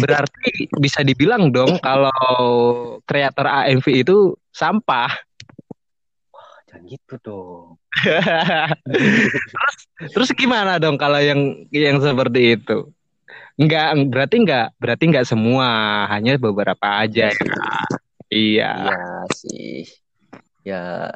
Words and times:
berarti 0.00 0.72
bisa 0.80 1.04
dibilang 1.04 1.52
dong 1.52 1.76
kalau 1.80 2.12
kreator 3.04 3.44
AMV 3.44 3.86
itu 4.06 4.36
sampah. 4.52 5.12
Jangan 6.68 6.82
gitu 6.88 7.14
dong. 7.20 7.66
terus 9.52 9.76
terus 10.16 10.30
gimana 10.32 10.80
dong 10.80 10.96
kalau 10.96 11.20
yang 11.20 11.68
yang 11.68 12.00
seperti 12.00 12.56
itu? 12.56 12.88
Enggak, 13.60 13.92
berarti 14.08 14.36
enggak, 14.40 14.68
berarti 14.80 15.04
enggak 15.12 15.28
semua, 15.28 15.68
hanya 16.08 16.40
beberapa 16.40 17.04
aja 17.04 17.28
ya. 17.28 17.48
Iya. 18.32 18.72
Iya 18.88 19.04
sih. 19.36 19.84
Ya 20.64 21.12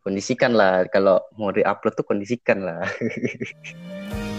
kondisikan 0.00 0.56
lah 0.56 0.88
kalau 0.88 1.20
mau 1.36 1.52
di-upload 1.52 1.94
tuh 2.00 2.06
kondisikan 2.08 2.64
lah. 2.64 2.88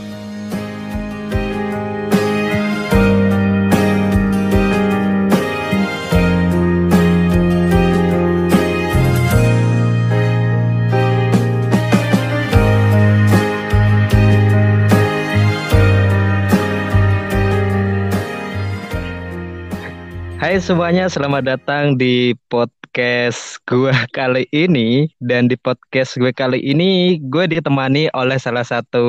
Hai 20.51 20.59
semuanya, 20.59 21.07
selamat 21.07 21.47
datang 21.47 21.95
di 21.95 22.35
podcast 22.51 23.55
gue 23.63 23.87
kali 24.19 24.43
ini 24.51 25.07
dan 25.23 25.47
di 25.47 25.55
podcast 25.55 26.19
gue 26.19 26.35
kali 26.35 26.59
ini 26.59 27.23
gue 27.23 27.47
ditemani 27.47 28.11
oleh 28.11 28.35
salah 28.35 28.67
satu 28.67 29.07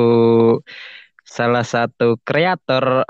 salah 1.27 1.67
satu 1.67 2.15
kreator 2.23 3.03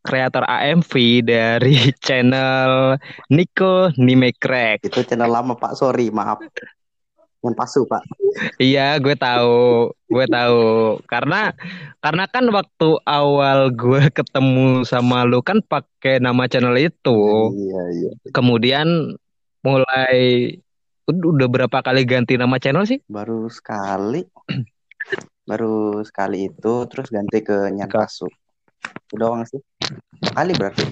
kreator 0.00 0.48
AMV 0.48 0.92
dari 1.28 1.92
channel 2.08 2.96
Nico 3.28 3.92
Nimekrek. 4.00 4.80
Itu 4.88 5.04
channel 5.04 5.28
lama 5.28 5.52
Pak, 5.52 5.76
sorry 5.76 6.08
maaf. 6.08 6.40
Yang 7.44 7.54
pasu 7.60 7.80
Pak. 7.84 8.02
Iya, 8.56 8.96
gue 9.04 9.12
tahu, 9.20 9.92
gue 9.92 10.26
tahu. 10.32 10.64
Karena 11.04 11.52
karena 12.00 12.24
kan 12.24 12.48
waktu 12.48 12.88
awal 13.04 13.68
gue 13.68 14.08
ketemu 14.08 14.82
sama 14.88 15.28
lu 15.28 15.44
kan 15.44 15.60
pakai 15.60 16.24
nama 16.24 16.48
channel 16.48 16.72
itu. 16.80 17.20
Iya 17.52 17.82
iya. 18.00 18.10
Kemudian 18.32 19.14
mulai 19.60 20.16
udah 21.04 21.48
berapa 21.52 21.78
kali 21.84 22.08
ganti 22.08 22.40
nama 22.40 22.56
channel 22.56 22.88
sih? 22.88 23.04
Baru 23.04 23.44
sekali. 23.52 24.24
Baru 25.50 26.00
sekali 26.00 26.48
itu 26.48 26.74
terus 26.88 27.12
ganti 27.12 27.44
ke 27.44 27.68
Nyan 27.68 27.92
Pasu. 27.92 28.24
Udah 29.12 29.28
doang 29.28 29.44
sih. 29.44 29.60
Sekali 30.24 30.52
berarti. 30.56 30.84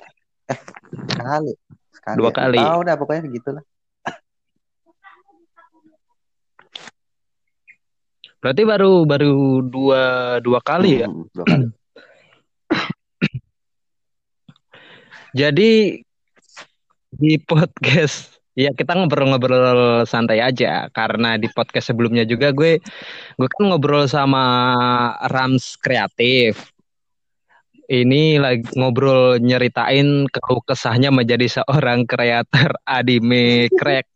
Eh, 0.53 0.59
sekali. 1.17 1.53
Sekali. 1.97 2.17
Dua 2.21 2.31
kali. 2.31 2.61
Oh, 2.61 2.85
udah 2.85 2.95
pokoknya 3.01 3.25
begitulah. 3.25 3.65
Berarti 8.43 8.63
baru 8.67 9.07
baru 9.07 9.63
dua 9.63 10.03
dua 10.43 10.59
kali 10.59 10.99
ya? 10.99 11.07
Hmm, 11.07 11.31
dua 11.31 11.45
kali. 11.47 11.67
Jadi 15.39 16.03
di 17.13 17.33
podcast 17.39 18.43
ya 18.59 18.75
kita 18.75 18.99
ngobrol-ngobrol 18.99 20.03
santai 20.11 20.43
aja 20.43 20.91
karena 20.91 21.39
di 21.39 21.47
podcast 21.55 21.95
sebelumnya 21.95 22.27
juga 22.27 22.51
gue 22.51 22.83
gue 23.39 23.49
kan 23.49 23.63
ngobrol 23.71 24.11
sama 24.11 24.43
Rams 25.31 25.79
kreatif. 25.79 26.75
Ini 27.87 28.43
lagi 28.43 28.67
ngobrol 28.75 29.39
nyeritain 29.39 30.27
keluh 30.27 30.67
kesahnya 30.67 31.15
menjadi 31.15 31.63
seorang 31.63 32.11
kreator 32.11 32.75
anime 32.91 33.71
crack 33.79 34.11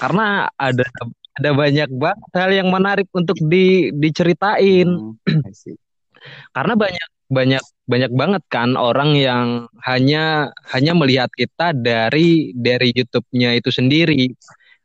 karena 0.00 0.48
ada 0.56 0.88
ada 1.38 1.54
banyak 1.54 1.90
banget 1.94 2.30
hal 2.34 2.50
yang 2.50 2.68
menarik 2.74 3.06
untuk 3.14 3.38
di 3.38 3.94
diceritain. 3.94 5.14
Hmm. 5.22 5.42
Karena 6.56 6.74
banyak 6.74 7.08
banyak 7.28 7.64
banyak 7.86 8.12
banget 8.16 8.42
kan 8.50 8.74
orang 8.74 9.14
yang 9.14 9.46
hanya 9.86 10.50
hanya 10.74 10.92
melihat 10.98 11.30
kita 11.30 11.70
dari 11.76 12.50
dari 12.58 12.90
YouTube-nya 12.90 13.54
itu 13.54 13.70
sendiri. 13.70 14.34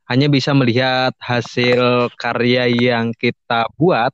Hanya 0.06 0.28
bisa 0.30 0.52
melihat 0.54 1.16
hasil 1.18 2.14
karya 2.20 2.70
yang 2.70 3.16
kita 3.18 3.66
buat. 3.80 4.14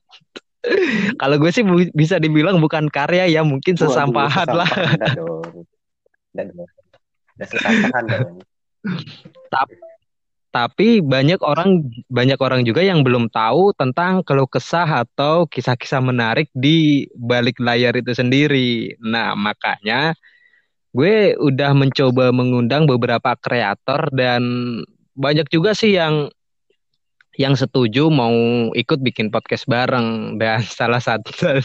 Kalau 1.19 1.35
gue 1.41 1.51
sih 1.51 1.65
bu- 1.65 1.91
bisa 1.91 2.21
dibilang 2.21 2.61
bukan 2.61 2.87
karya 2.87 3.25
ya, 3.27 3.41
mungkin 3.41 3.75
Waduh, 3.75 3.89
sesampahan 3.89 4.47
lah. 4.53 4.69
dong. 5.17 5.65
Dong. 6.37 6.63
Dah 7.35 7.47
sesampahan 7.49 8.03
dong. 8.05 8.37
Tapi 9.53 9.75
tapi 10.49 10.97
banyak 10.97 11.37
orang 11.45 11.85
banyak 12.09 12.39
orang 12.41 12.65
juga 12.65 12.81
yang 12.81 13.05
belum 13.05 13.29
tahu 13.29 13.77
tentang 13.77 14.25
keluh 14.25 14.49
kesah 14.49 15.05
atau 15.05 15.45
kisah-kisah 15.45 16.01
menarik 16.01 16.49
di 16.57 17.05
balik 17.13 17.61
layar 17.61 17.93
itu 17.93 18.17
sendiri. 18.17 18.97
Nah, 18.97 19.37
makanya 19.37 20.17
gue 20.89 21.37
udah 21.37 21.77
mencoba 21.77 22.33
mengundang 22.33 22.89
beberapa 22.89 23.37
kreator 23.37 24.09
dan 24.09 24.41
banyak 25.13 25.45
juga 25.53 25.77
sih 25.77 25.93
yang 25.93 26.33
yang 27.37 27.53
setuju 27.53 28.09
mau 28.09 28.33
ikut 28.73 28.99
bikin 29.05 29.29
podcast 29.29 29.69
bareng. 29.69 30.41
Dan 30.41 30.65
salah 30.81 30.99
satu 30.99 31.61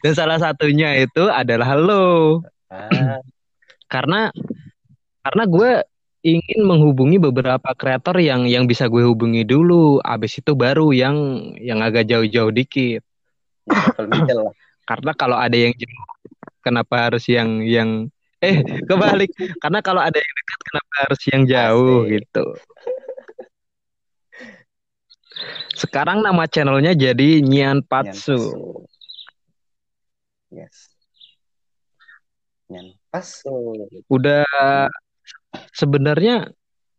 dan 0.00 0.12
salah 0.16 0.40
satunya 0.40 1.04
itu 1.04 1.28
adalah 1.28 1.76
lo. 1.76 2.40
Ah, 2.72 3.20
karena 3.92 4.32
karena 5.20 5.44
gue 5.44 5.72
ingin 6.24 6.64
menghubungi 6.64 7.20
beberapa 7.20 7.76
kreator 7.76 8.16
yang 8.16 8.48
yang 8.48 8.64
bisa 8.64 8.88
gue 8.88 9.04
hubungi 9.04 9.44
dulu 9.44 10.00
abis 10.00 10.40
itu 10.40 10.56
baru 10.56 10.88
yang 10.96 11.16
yang 11.60 11.84
agak 11.84 12.08
jauh-jauh 12.08 12.48
dikit 12.48 13.04
karena 14.88 15.12
kalau 15.12 15.36
ada 15.36 15.52
yang 15.52 15.76
jauh 15.76 16.04
kenapa 16.64 17.12
harus 17.12 17.28
yang 17.28 17.60
yang 17.68 18.08
eh 18.40 18.64
kebalik 18.88 19.28
karena 19.60 19.84
kalau 19.84 20.00
ada 20.00 20.16
yang 20.16 20.34
dekat 20.40 20.60
kenapa 20.64 20.94
harus 21.04 21.20
yang 21.28 21.42
jauh 21.44 22.08
Asik. 22.08 22.12
gitu 22.16 22.44
sekarang 25.74 26.22
nama 26.22 26.46
channelnya 26.46 26.94
jadi 26.94 27.42
Nyan 27.42 27.82
Patsu. 27.82 28.38
Yes. 30.54 30.94
Nyan 32.70 32.94
Pasu. 33.10 33.50
udah 34.06 34.46
sebenarnya 35.72 36.50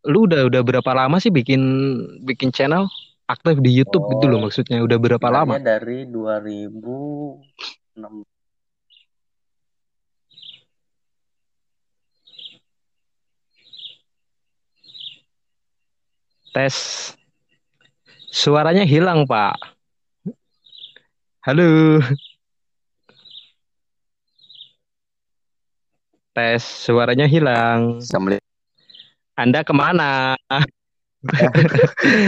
lu 0.06 0.30
udah 0.30 0.46
udah 0.46 0.62
berapa 0.62 0.92
lama 0.94 1.18
sih 1.18 1.34
bikin 1.34 1.62
bikin 2.24 2.54
channel? 2.54 2.86
Aktif 3.26 3.58
di 3.58 3.74
YouTube 3.74 4.06
gitu 4.14 4.30
loh 4.30 4.38
Oh, 4.38 4.44
maksudnya 4.46 4.78
udah 4.86 4.98
berapa 5.02 5.28
lama? 5.34 5.58
dari 5.58 6.06
2006. 6.06 8.22
tes. 16.56 16.76
Suaranya 18.32 18.88
hilang 18.88 19.28
Pak. 19.28 19.60
Halo. 21.44 22.00
Tes 26.36 26.64
suaranya 26.64 27.28
hilang. 27.28 28.00
Melihat. 28.00 28.45
Anda 29.36 29.62
ke 29.62 29.72
mana 29.72 30.36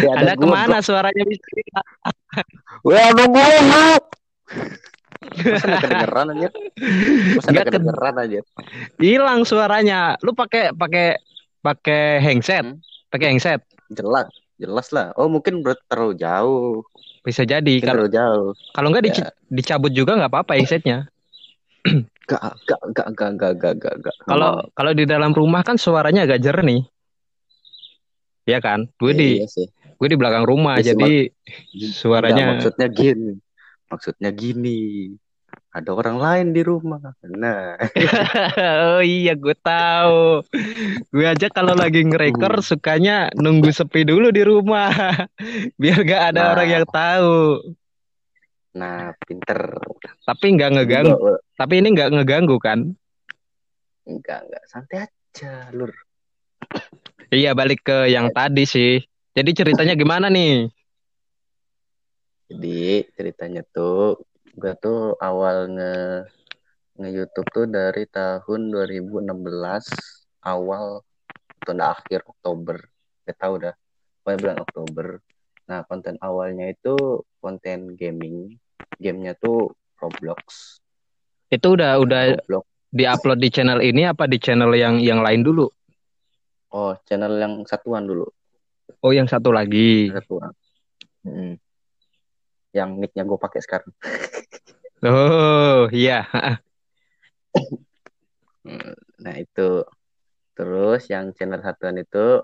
Ya, 0.03 0.11
ada 0.17 0.33
Anda 0.33 0.33
gua, 0.33 0.41
ke 0.41 0.47
mana 0.47 0.77
suaranya 0.81 1.23
bisa? 1.23 1.45
Wah, 2.81 3.09
Bu. 3.13 3.25
Masa 5.37 5.65
kedengeran 5.77 6.27
aja? 6.33 6.49
Masa 7.37 7.49
ke- 7.51 7.63
kedengeran 7.63 8.15
aja? 8.17 8.39
hilang 8.97 9.45
suaranya 9.45 10.17
lu 10.19 10.33
pakai 10.33 10.73
pakai 10.73 11.17
pakai 11.59 12.17
handset 12.19 12.65
Hmm. 12.65 12.81
pakai 13.07 13.27
handset 13.31 13.61
Jelas, 13.87 14.27
jelas 14.57 14.87
lah. 14.91 15.13
Oh, 15.15 15.29
mungkin 15.29 15.61
terlalu 15.87 16.17
jauh. 16.17 16.83
bisa 17.21 17.43
jadi 17.43 17.83
kalau 17.83 18.07
terlalu 18.07 18.09
jauh. 18.09 18.49
kalau 18.71 18.87
nggak 18.89 19.03
Ya. 19.03 19.07
dic- 19.11 19.35
dicabut 19.51 19.91
juga 19.91 20.15
nggak 20.15 20.31
apa-apa 20.31 20.55
handsetnya 20.55 21.11
Gak, 22.27 22.43
gak, 22.67 22.81
gak, 22.91 23.07
gak, 23.15 23.31
gak, 23.39 23.53
gak, 23.55 23.73
gak, 23.79 23.95
gak. 24.03 24.15
Kalau 24.25 24.59
kalau 24.73 24.91
di 24.91 25.03
dalam 25.03 25.31
rumah 25.31 25.63
kan 25.63 25.75
suaranya 25.75 26.27
agak 26.27 26.43
jernih. 26.43 26.83
Ya 28.47 28.57
kan? 28.57 28.87
Gue 28.95 29.11
Iya, 29.11 29.19
di 29.19 29.29
iya 29.37 29.47
sih. 29.47 29.67
gue 29.97 30.07
di 30.07 30.15
belakang 30.15 30.43
rumah 30.43 30.77
Iya 30.77 30.83
sih, 30.85 30.91
jadi 30.95 31.13
suaranya 31.91 32.55
maksudnya 32.55 32.87
gini. 32.87 33.33
Maksudnya 33.87 34.29
gini. 34.31 34.79
Ada 35.67 35.91
orang 35.91 36.17
lain 36.17 36.47
di 36.51 36.61
rumah. 36.61 36.97
Nah, 37.27 37.75
Oh 38.95 39.01
iya 39.01 39.33
gue 39.33 39.53
tahu. 39.53 40.41
Gue 41.07 41.25
aja 41.25 41.47
kalau 41.47 41.71
lagi 41.71 42.01
ngerekor 42.01 42.61
sukanya 42.61 43.29
nunggu 43.33 43.69
sepi 43.69 44.01
dulu 44.01 44.29
di 44.29 44.41
rumah 44.41 44.89
biar 45.81 45.99
gak 46.01 46.23
ada 46.31 46.41
Nah. 46.41 46.49
orang 46.51 46.69
yang 46.71 46.85
tahu. 46.87 47.35
nah, 48.73 49.09
pinter. 49.21 49.59
Tapi 50.23 50.45
nggak 50.53 50.69
ngeganggu. 50.71 51.13
Juga, 51.13 51.35
Tapi 51.55 51.73
ini 51.77 51.87
nggak 51.91 52.09
ngeganggu 52.13 52.57
kan? 52.57 52.79
enggak 54.05 54.39
enggak 54.45 54.63
santai 54.65 54.97
aja 55.03 55.67
lur 55.73 55.91
Iya, 57.27 57.51
balik 57.53 57.83
ke 57.83 58.07
yang 58.11 58.31
tadi 58.31 58.63
sih. 58.63 59.03
Jadi 59.35 59.51
ceritanya 59.53 59.93
gimana 59.93 60.31
nih? 60.31 60.71
jadi 62.47 63.03
ceritanya 63.13 63.61
tuh 63.75 64.23
gue 64.55 64.73
tuh 64.79 65.13
awal 65.19 65.67
nge 65.75 65.95
nge 66.97 67.09
YouTube 67.13 67.49
tuh 67.53 67.67
dari 67.67 68.07
tahun 68.07 68.71
2016 68.71 69.27
awal 70.47 71.03
atau 71.61 71.71
enggak 71.75 71.91
akhir 72.01 72.19
Oktober 72.25 72.77
gak 73.27 73.37
tahu 73.37 73.53
dah 73.67 73.75
pokoknya 74.23 74.39
bulan 74.39 74.57
Oktober 74.63 75.07
nah 75.67 75.83
konten 75.83 76.15
awalnya 76.23 76.71
itu 76.71 76.95
konten 77.43 77.99
gaming 77.99 78.55
gamenya 78.97 79.35
tuh 79.37 79.75
Roblox 79.99 80.79
Itu 81.51 81.75
udah 81.75 81.99
udah 81.99 82.39
Roblox 82.47 82.65
diupload 82.87 83.39
di 83.43 83.49
channel 83.51 83.83
ini 83.83 84.07
apa 84.07 84.25
di 84.25 84.39
channel 84.39 84.71
yang 84.71 85.03
yang 85.03 85.19
lain 85.19 85.43
dulu? 85.43 85.67
Oh 86.71 86.95
channel 87.03 87.33
yang 87.37 87.53
satuan 87.63 88.05
dulu 88.05 88.27
Oh, 89.03 89.11
yang 89.11 89.27
satu 89.27 89.51
lagi. 89.51 90.09
satuan 90.09 90.51
Mm. 91.21 91.59
yang 92.71 92.95
nicknya 92.95 93.27
gue 93.27 93.35
pakai 93.35 93.59
sekarang 93.59 93.91
Oh, 95.05 95.85
iya. 95.93 96.25
nah 99.21 99.35
itu 99.35 99.85
terus 100.53 101.05
yang 101.07 101.35
channel 101.35 101.61
satuan 101.61 101.99
itu 101.99 102.41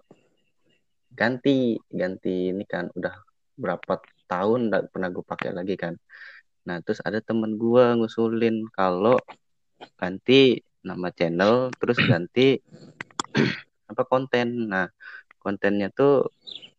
ganti 1.10 1.78
ganti 1.90 2.50
ini 2.50 2.66
kan 2.66 2.90
udah 2.94 3.14
berapa 3.56 4.02
tahun 4.26 4.70
nggak 4.70 4.84
pernah 4.90 5.10
gue 5.10 5.26
pakai 5.26 5.50
lagi 5.54 5.76
kan 5.78 5.94
nah 6.64 6.78
terus 6.80 7.02
ada 7.02 7.20
temen 7.20 7.58
gue 7.58 7.86
ngusulin 8.00 8.70
kalau 8.70 9.18
ganti 9.98 10.62
nama 10.82 11.10
channel 11.10 11.70
terus 11.76 11.98
ganti 12.02 12.58
apa 13.90 14.04
konten 14.08 14.72
nah 14.72 14.88
kontennya 15.44 15.92
tuh 15.92 16.32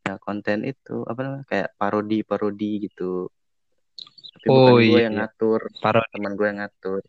ya 0.05 0.17
konten 0.21 0.65
itu 0.65 1.05
apa 1.05 1.21
namanya 1.25 1.45
kayak 1.49 1.69
parodi 1.77 2.19
parodi 2.25 2.89
gitu 2.89 3.29
tapi 4.35 4.47
Oh, 4.51 4.77
bukan 4.77 4.77
gue 4.77 5.01
iya. 5.01 5.05
yang 5.09 5.17
ngatur 5.21 5.61
Parodi 5.81 6.09
teman 6.13 6.33
gue 6.37 6.47
yang 6.47 6.59
ngatur 6.61 7.03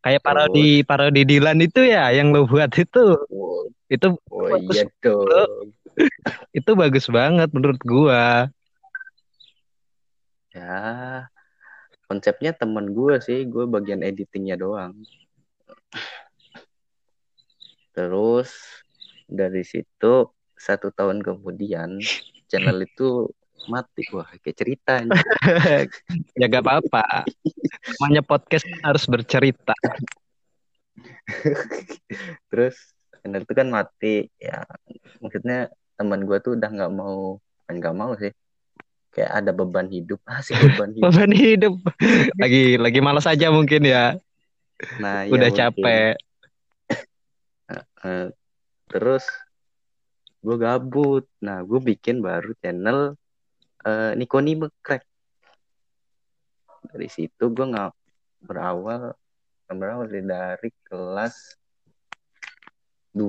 kayak 0.00 0.22
parodi 0.22 0.68
parodi 0.86 1.22
Dilan 1.26 1.58
itu 1.58 1.82
ya 1.82 2.14
yang 2.14 2.30
lo 2.30 2.46
buat 2.46 2.70
itu. 2.78 3.18
oh, 3.18 3.66
Itu 3.90 4.14
oh 4.30 4.46
bagus, 4.46 4.78
iya 4.78 4.86
dong 5.02 5.74
itu 6.52 6.70
bagus 6.76 7.06
banget 7.08 7.48
menurut 7.52 7.80
gua. 7.84 8.48
Ya, 10.52 11.28
konsepnya 12.08 12.56
temen 12.56 12.96
gue 12.96 13.20
sih, 13.20 13.44
gue 13.44 13.64
bagian 13.68 14.00
editingnya 14.00 14.56
doang. 14.56 14.96
Terus 17.96 18.52
dari 19.24 19.64
situ 19.64 20.28
satu 20.52 20.92
tahun 20.92 21.24
kemudian 21.24 21.96
channel 22.44 22.84
itu 22.84 23.32
mati, 23.72 24.04
wah 24.12 24.28
kayak 24.28 24.56
cerita. 24.56 25.00
ya 26.38 26.44
gak 26.46 26.60
apa-apa. 26.60 27.24
Namanya 27.96 28.20
podcast 28.20 28.68
kan 28.68 28.92
harus 28.92 29.08
bercerita. 29.08 29.72
Terus 32.52 32.76
channel 33.24 33.42
itu 33.48 33.54
kan 33.56 33.68
mati, 33.72 34.28
ya 34.36 34.60
maksudnya 35.24 35.72
teman 35.96 36.28
gue 36.28 36.36
tuh 36.44 36.52
udah 36.54 36.68
nggak 36.68 36.92
mau, 36.92 37.40
nggak 37.66 37.96
mau 37.96 38.12
sih, 38.20 38.30
kayak 39.16 39.32
ada 39.40 39.50
beban 39.56 39.88
hidup, 39.88 40.20
asik 40.28 40.60
beban 40.60 40.92
hidup. 40.96 41.04
Beban 41.08 41.32
hidup. 41.32 41.74
Lagi 42.36 42.76
lagi 42.76 43.00
malas 43.00 43.24
aja 43.24 43.48
mungkin 43.48 43.88
ya. 43.88 44.20
Nah, 45.00 45.24
ya 45.24 45.32
Udah 45.32 45.48
mungkin. 45.48 46.20
Terus 48.90 49.24
gue 50.40 50.56
gabut. 50.56 51.24
Nah 51.42 51.62
gue 51.62 51.80
bikin 51.82 52.22
baru 52.22 52.54
channel 52.62 53.14
eh, 53.86 54.12
Nikoni 54.14 54.54
Crack 54.82 55.04
dari 56.86 57.08
situ 57.10 57.50
gue 57.50 57.66
nggak 57.66 57.92
berawal 58.46 59.10
berawal 59.66 60.06
dari, 60.06 60.22
dari 60.22 60.70
kelas 60.86 61.34
2 63.10 63.26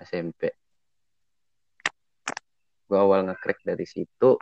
SMP 0.00 0.48
gue 2.86 2.98
awal 2.98 3.28
nge-crack 3.28 3.60
dari 3.66 3.84
situ 3.84 4.40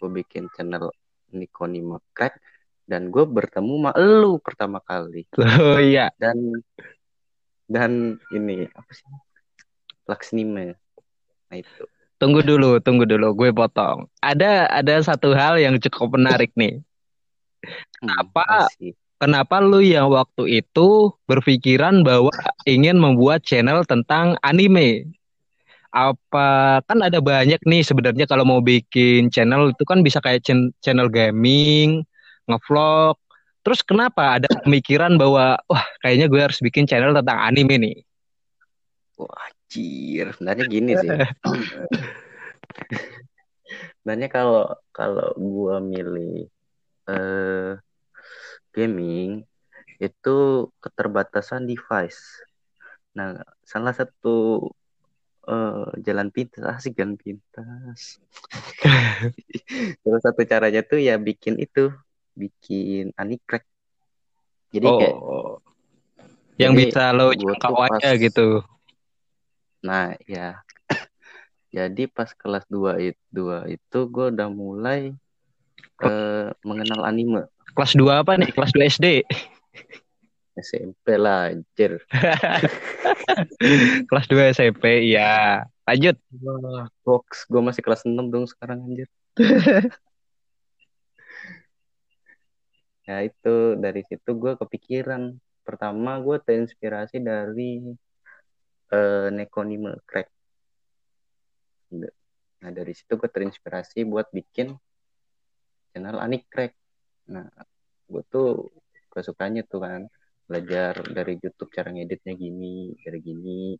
gue 0.00 0.10
bikin 0.10 0.50
channel 0.58 0.90
Nikoni 1.30 1.80
Crack 2.10 2.40
dan 2.82 3.08
gue 3.14 3.24
bertemu 3.24 3.74
sama 3.78 3.90
elu 3.94 4.36
pertama 4.42 4.78
kali. 4.82 5.24
Oh 5.38 5.78
iya. 5.78 6.10
dan 6.18 6.36
dan 7.72 8.20
ini 8.36 8.68
apa 8.76 8.90
sih 8.92 9.08
Laksnime 10.04 10.76
nah 11.48 11.56
itu 11.56 11.88
Tunggu 12.22 12.38
dulu, 12.38 12.78
tunggu 12.78 13.02
dulu, 13.02 13.34
gue 13.34 13.50
potong. 13.50 14.06
Ada 14.22 14.70
ada 14.70 15.02
satu 15.02 15.34
hal 15.34 15.58
yang 15.58 15.74
cukup 15.82 16.14
menarik 16.14 16.54
nih. 16.54 16.78
Kenapa? 17.98 18.70
Asik. 18.70 18.94
Kenapa 19.18 19.58
lu 19.58 19.82
yang 19.82 20.06
waktu 20.06 20.62
itu 20.62 21.10
berpikiran 21.30 22.02
bahwa 22.06 22.30
ingin 22.62 22.98
membuat 22.98 23.42
channel 23.42 23.82
tentang 23.86 24.38
anime? 24.42 25.14
Apa 25.90 26.78
kan 26.86 27.02
ada 27.02 27.18
banyak 27.18 27.58
nih 27.62 27.82
sebenarnya 27.86 28.26
kalau 28.30 28.46
mau 28.46 28.62
bikin 28.62 29.26
channel 29.30 29.74
itu 29.74 29.82
kan 29.82 30.06
bisa 30.06 30.22
kayak 30.22 30.46
channel 30.78 31.06
gaming, 31.10 32.06
ngevlog. 32.50 33.18
Terus 33.62 33.80
kenapa 33.86 34.42
ada 34.42 34.50
pemikiran 34.66 35.14
bahwa 35.14 35.58
wah 35.70 35.86
kayaknya 36.02 36.26
gue 36.26 36.40
harus 36.42 36.58
bikin 36.58 36.86
channel 36.86 37.14
tentang 37.14 37.38
anime 37.38 37.78
nih? 37.78 37.96
Wah, 39.22 39.30
anjir. 39.46 40.34
Sebenarnya 40.34 40.64
gini 40.66 40.92
sih. 40.98 41.08
Sebenarnya 44.02 44.28
kalau 44.28 44.66
kalau 44.90 45.30
gua 45.38 45.78
milih 45.78 46.50
eh 47.06 47.72
gaming 48.74 49.46
itu 50.02 50.36
keterbatasan 50.82 51.70
device. 51.70 52.42
Nah, 53.14 53.38
salah 53.62 53.94
satu 53.94 54.66
eh, 55.46 55.86
jalan 56.02 56.34
pintas 56.34 56.66
asik 56.66 56.98
jalan 56.98 57.14
pintas. 57.14 58.18
Salah 60.02 60.20
satu 60.20 60.42
caranya 60.42 60.82
tuh 60.82 60.98
ya 60.98 61.14
bikin 61.16 61.62
itu, 61.62 61.94
bikin 62.34 63.12
anikrek. 63.16 63.64
Jadi 64.72 64.86
kayak 64.88 65.16
Oh, 65.20 65.60
yang 66.56 66.72
jadi 66.72 66.80
bisa 66.88 67.02
lo 67.12 67.32
jangkau 67.32 67.76
aja 67.80 68.12
pas- 68.12 68.20
gitu. 68.20 68.64
Nah, 69.82 70.14
ya. 70.24 70.62
Jadi 71.76 72.04
pas 72.06 72.28
kelas 72.36 72.68
2 72.68 73.00
itu, 73.00 73.18
2 73.32 73.64
itu 73.66 73.98
gue 74.06 74.26
udah 74.30 74.48
mulai 74.52 75.16
eh, 76.04 76.48
mengenal 76.62 77.02
anime. 77.08 77.48
Kelas 77.72 77.96
2 77.96 78.20
apa 78.22 78.36
nih? 78.36 78.52
Kelas 78.52 78.70
2 78.76 78.84
SD. 78.86 79.06
SMP 80.52 81.16
lah, 81.16 81.48
anjir. 81.48 82.04
Kelas 84.08 84.26
2 84.28 84.52
SMP, 84.52 85.08
iya. 85.08 85.64
Lanjut. 85.88 86.20
Wah, 86.44 86.92
box. 87.02 87.48
Gue 87.48 87.64
masih 87.64 87.80
kelas 87.80 88.04
6 88.04 88.28
dong 88.28 88.44
sekarang, 88.44 88.84
anjir. 88.84 89.08
ya 93.06 93.22
itu, 93.26 93.78
dari 93.78 94.02
situ 94.06 94.30
gue 94.38 94.54
kepikiran. 94.58 95.34
Pertama 95.62 96.18
gue 96.18 96.38
terinspirasi 96.42 97.22
dari 97.22 97.82
eh, 98.90 99.28
Nekonime 99.30 100.02
Crack. 100.02 100.28
Nah, 102.62 102.70
dari 102.70 102.92
situ 102.94 103.14
gue 103.18 103.30
terinspirasi 103.30 104.06
buat 104.06 104.30
bikin 104.30 104.74
channel 105.92 106.18
Anik 106.18 106.46
Crack. 106.50 106.74
Nah, 107.30 107.46
gue 108.08 108.22
tuh 108.30 108.70
kesukanya 109.12 109.62
tuh 109.68 109.84
kan 109.84 110.02
belajar 110.48 111.00
dari 111.08 111.40
YouTube 111.40 111.70
cara 111.72 111.88
ngeditnya 111.92 112.34
gini, 112.36 112.92
dari 113.00 113.18
gini. 113.22 113.76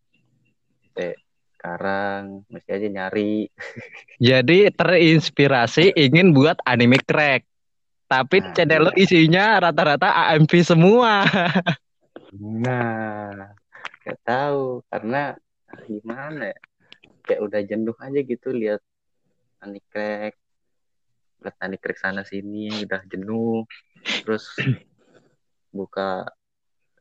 Sampai 0.83 1.17
sekarang 1.62 2.43
masih 2.50 2.71
aja 2.75 2.88
nyari. 2.91 3.47
Jadi 4.33 4.59
terinspirasi 4.75 5.95
ingin 5.95 6.35
buat 6.35 6.59
anime 6.67 6.99
crack. 7.07 7.47
Tapi 8.12 8.45
Nah, 8.45 8.52
channel 8.52 8.81
lo 8.85 8.92
iya. 8.92 9.09
isinya 9.09 9.45
rata-rata 9.57 10.12
AMV 10.12 10.52
semua. 10.61 11.25
Nah, 12.37 13.57
gak 14.04 14.19
tahu 14.21 14.85
karena 14.92 15.33
ah, 15.73 15.81
gimana 15.88 16.52
ya? 16.52 16.59
Kayak 17.25 17.40
udah 17.40 17.61
jenuh 17.64 17.97
aja 17.97 18.21
gitu 18.21 18.49
lihat 18.52 18.85
Anik 19.64 19.85
Crack. 19.88 20.37
Lihat 21.40 21.57
Anik 21.64 21.81
Crack 21.81 22.04
sana 22.04 22.21
sini 22.21 22.85
udah 22.85 23.00
jenuh. 23.09 23.64
Terus 24.28 24.45
buka 25.73 26.28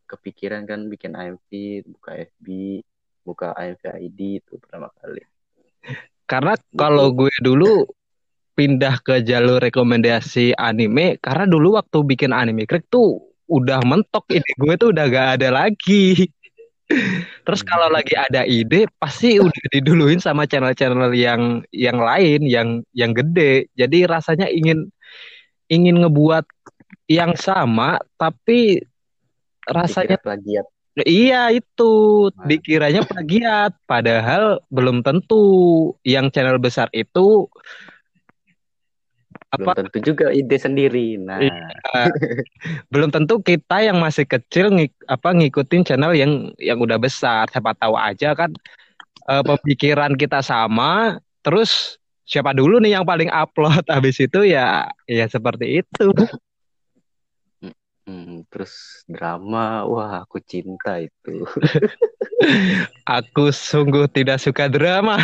kepikiran 0.08 0.64
kan 0.64 0.88
bikin 0.88 1.12
AMV, 1.12 1.48
buka 1.92 2.24
FB, 2.24 2.48
buka 3.28 3.52
AMV 3.52 3.84
ID 3.84 4.20
itu 4.40 4.56
pertama 4.64 4.88
kali. 5.04 5.28
Karena 6.24 6.56
kalau 6.80 7.12
gue 7.12 7.32
dulu 7.44 7.84
pindah 8.62 9.02
ke 9.02 9.26
jalur 9.26 9.58
rekomendasi 9.58 10.54
anime, 10.54 11.18
karena 11.18 11.50
dulu 11.50 11.82
waktu 11.82 12.06
bikin 12.06 12.30
anime 12.30 12.70
crack 12.70 12.86
tuh, 12.94 13.18
udah 13.50 13.82
mentok 13.82 14.30
ide 14.30 14.54
gue 14.54 14.74
tuh 14.78 14.94
udah 14.94 15.06
gak 15.10 15.28
ada 15.42 15.50
lagi. 15.50 16.30
Terus 17.48 17.66
kalau 17.66 17.90
lagi 17.90 18.14
ada 18.14 18.46
ide 18.46 18.86
pasti 19.02 19.42
udah 19.42 19.66
diduluin 19.74 20.22
sama 20.22 20.46
channel-channel 20.46 21.10
yang 21.18 21.66
yang 21.74 21.98
lain 21.98 22.46
yang 22.46 22.86
yang 22.94 23.18
gede. 23.18 23.66
Jadi 23.74 24.06
rasanya 24.06 24.46
ingin 24.46 24.94
ingin 25.74 26.06
ngebuat 26.06 26.46
yang 27.10 27.34
sama 27.34 27.98
tapi 28.22 28.86
rasanya 29.66 30.22
Dikira 30.22 30.26
plagiat. 30.38 30.66
iya 31.08 31.48
itu 31.50 32.28
dikiranya 32.46 33.08
plagiat 33.08 33.72
padahal 33.88 34.60
belum 34.68 35.02
tentu 35.02 35.44
yang 36.04 36.28
channel 36.30 36.60
besar 36.60 36.92
itu 36.92 37.48
Belum 39.52 39.68
apa 39.68 39.84
tentu 39.84 39.98
juga 40.00 40.32
ide 40.32 40.56
sendiri. 40.56 41.20
Nah, 41.20 41.44
Iya. 41.44 41.68
belum 42.94 43.12
tentu 43.12 43.44
kita 43.44 43.84
yang 43.84 44.00
masih 44.00 44.24
kecil 44.24 44.72
ngik, 44.72 44.96
apa 45.12 45.36
ngikutin 45.36 45.84
channel 45.84 46.16
yang 46.16 46.56
yang 46.56 46.80
udah 46.80 46.96
besar. 46.96 47.52
Siapa 47.52 47.76
tahu 47.76 48.00
aja 48.00 48.32
kan 48.32 48.56
eh, 49.28 49.44
pemikiran 49.44 50.16
kita 50.16 50.40
sama 50.40 51.20
terus 51.44 52.00
siapa 52.24 52.56
dulu 52.56 52.80
nih 52.80 52.96
yang 52.96 53.04
paling 53.04 53.28
upload? 53.28 53.84
Habis 53.92 54.24
itu 54.24 54.48
ya 54.48 54.88
ya 55.04 55.28
seperti 55.28 55.84
itu. 55.84 56.16
Hmm, 58.02 58.44
terus 58.50 59.06
drama, 59.06 59.86
wah 59.86 60.26
aku 60.26 60.42
cinta 60.42 60.98
itu. 60.98 61.46
aku 63.20 63.54
sungguh 63.54 64.10
tidak 64.10 64.42
suka 64.42 64.66
drama 64.66 65.20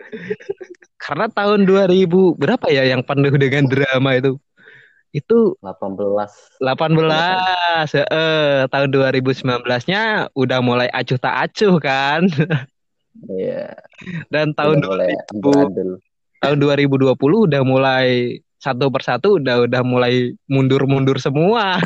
karena 1.04 1.26
tahun 1.30 1.68
2000 1.68 2.36
berapa 2.36 2.66
ya 2.72 2.84
yang 2.88 3.02
penuh 3.04 3.34
dengan 3.36 3.66
drama 3.68 4.16
itu? 4.16 4.36
Itu 5.10 5.58
18 5.58 6.62
18 6.62 6.62
eh 7.98 8.60
tahun 8.70 8.88
2019-nya 8.94 10.30
udah 10.38 10.58
mulai 10.62 10.88
acuh 10.94 11.18
tak 11.18 11.50
acuh 11.50 11.76
kan? 11.82 12.24
Ya 13.26 13.74
dan 14.30 14.54
tahun 14.54 14.80
udah 14.80 14.90
mulai 14.94 15.12
2000 15.34 15.66
adul. 15.66 15.90
tahun 16.40 16.56
2020 16.62 17.10
udah 17.50 17.62
mulai 17.66 18.38
satu 18.60 18.86
persatu 18.92 19.42
udah 19.42 19.66
udah 19.66 19.82
mulai 19.82 20.36
mundur-mundur 20.46 21.18
semua. 21.18 21.80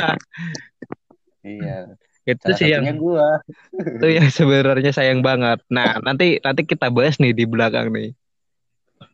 Iya, 1.41 1.97
Itu 2.25 2.41
salah 2.51 2.57
sih 2.57 2.69
yang 2.73 2.97
gua. 2.97 3.41
itu 4.01 4.07
yang 4.09 4.29
sebenarnya 4.33 4.91
sayang 4.97 5.21
banget. 5.21 5.61
Nah, 5.69 6.01
nanti 6.01 6.41
nanti 6.41 6.65
kita 6.65 6.89
bahas 6.89 7.21
nih 7.21 7.37
di 7.37 7.45
belakang 7.45 7.93
nih. 7.93 8.17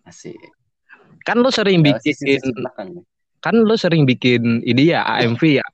Asik. 0.06 0.38
Kan 1.26 1.42
lu 1.42 1.50
sering 1.50 1.82
bikin 1.82 2.38
belakang 2.54 2.88
nih. 2.96 3.04
kan 3.40 3.56
lu 3.56 3.72
sering 3.74 4.04
bikin 4.04 4.62
ini 4.62 4.94
ya 4.94 5.02
AMV 5.02 5.42
ya. 5.58 5.66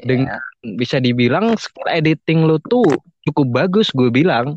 Dengan 0.00 0.32
Ya, 0.32 0.40
bisa 0.76 0.96
dibilang 0.96 1.56
skill 1.56 1.88
editing 1.88 2.44
lu 2.44 2.56
tuh 2.62 2.84
cukup 3.28 3.46
bagus 3.52 3.92
gue 3.92 4.08
bilang. 4.08 4.56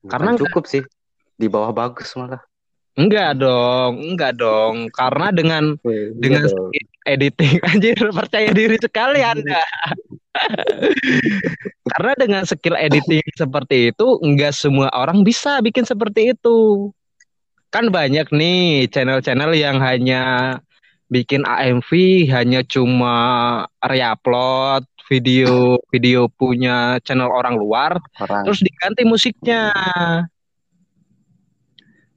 bukan 0.00 0.08
karena- 0.08 0.38
cukup 0.38 0.64
sih. 0.64 0.82
Di 1.36 1.48
bawah 1.52 1.72
bagus 1.74 2.12
malah. 2.16 2.40
Enggak 2.96 3.36
dong, 3.36 4.00
enggak 4.00 4.40
dong. 4.40 4.88
Karena 4.88 5.28
dengan 5.28 5.76
Wih, 5.84 6.16
dengan 6.16 6.48
iya 6.48 6.52
dong. 6.52 6.72
skill 6.72 6.88
editing 7.04 7.54
anjir 7.68 7.96
percaya 8.08 8.50
diri 8.56 8.76
sekali 8.80 9.20
Anda. 9.20 9.60
Karena 11.92 12.12
dengan 12.16 12.42
skill 12.48 12.76
editing 12.76 13.24
seperti 13.36 13.92
itu 13.92 14.16
enggak 14.24 14.56
semua 14.56 14.88
orang 14.96 15.20
bisa 15.20 15.60
bikin 15.60 15.84
seperti 15.84 16.32
itu. 16.32 16.88
Kan 17.68 17.92
banyak 17.92 18.32
nih 18.32 18.88
channel-channel 18.88 19.52
yang 19.52 19.76
hanya 19.84 20.56
bikin 21.12 21.44
AMV 21.44 21.90
hanya 22.32 22.64
cuma 22.66 23.14
reupload 23.78 24.82
video 25.06 25.78
video 25.94 26.26
punya 26.26 26.98
channel 27.06 27.30
orang 27.30 27.54
luar 27.54 27.94
orang 28.18 28.42
terus 28.42 28.64
diganti 28.64 29.06
musiknya. 29.06 29.70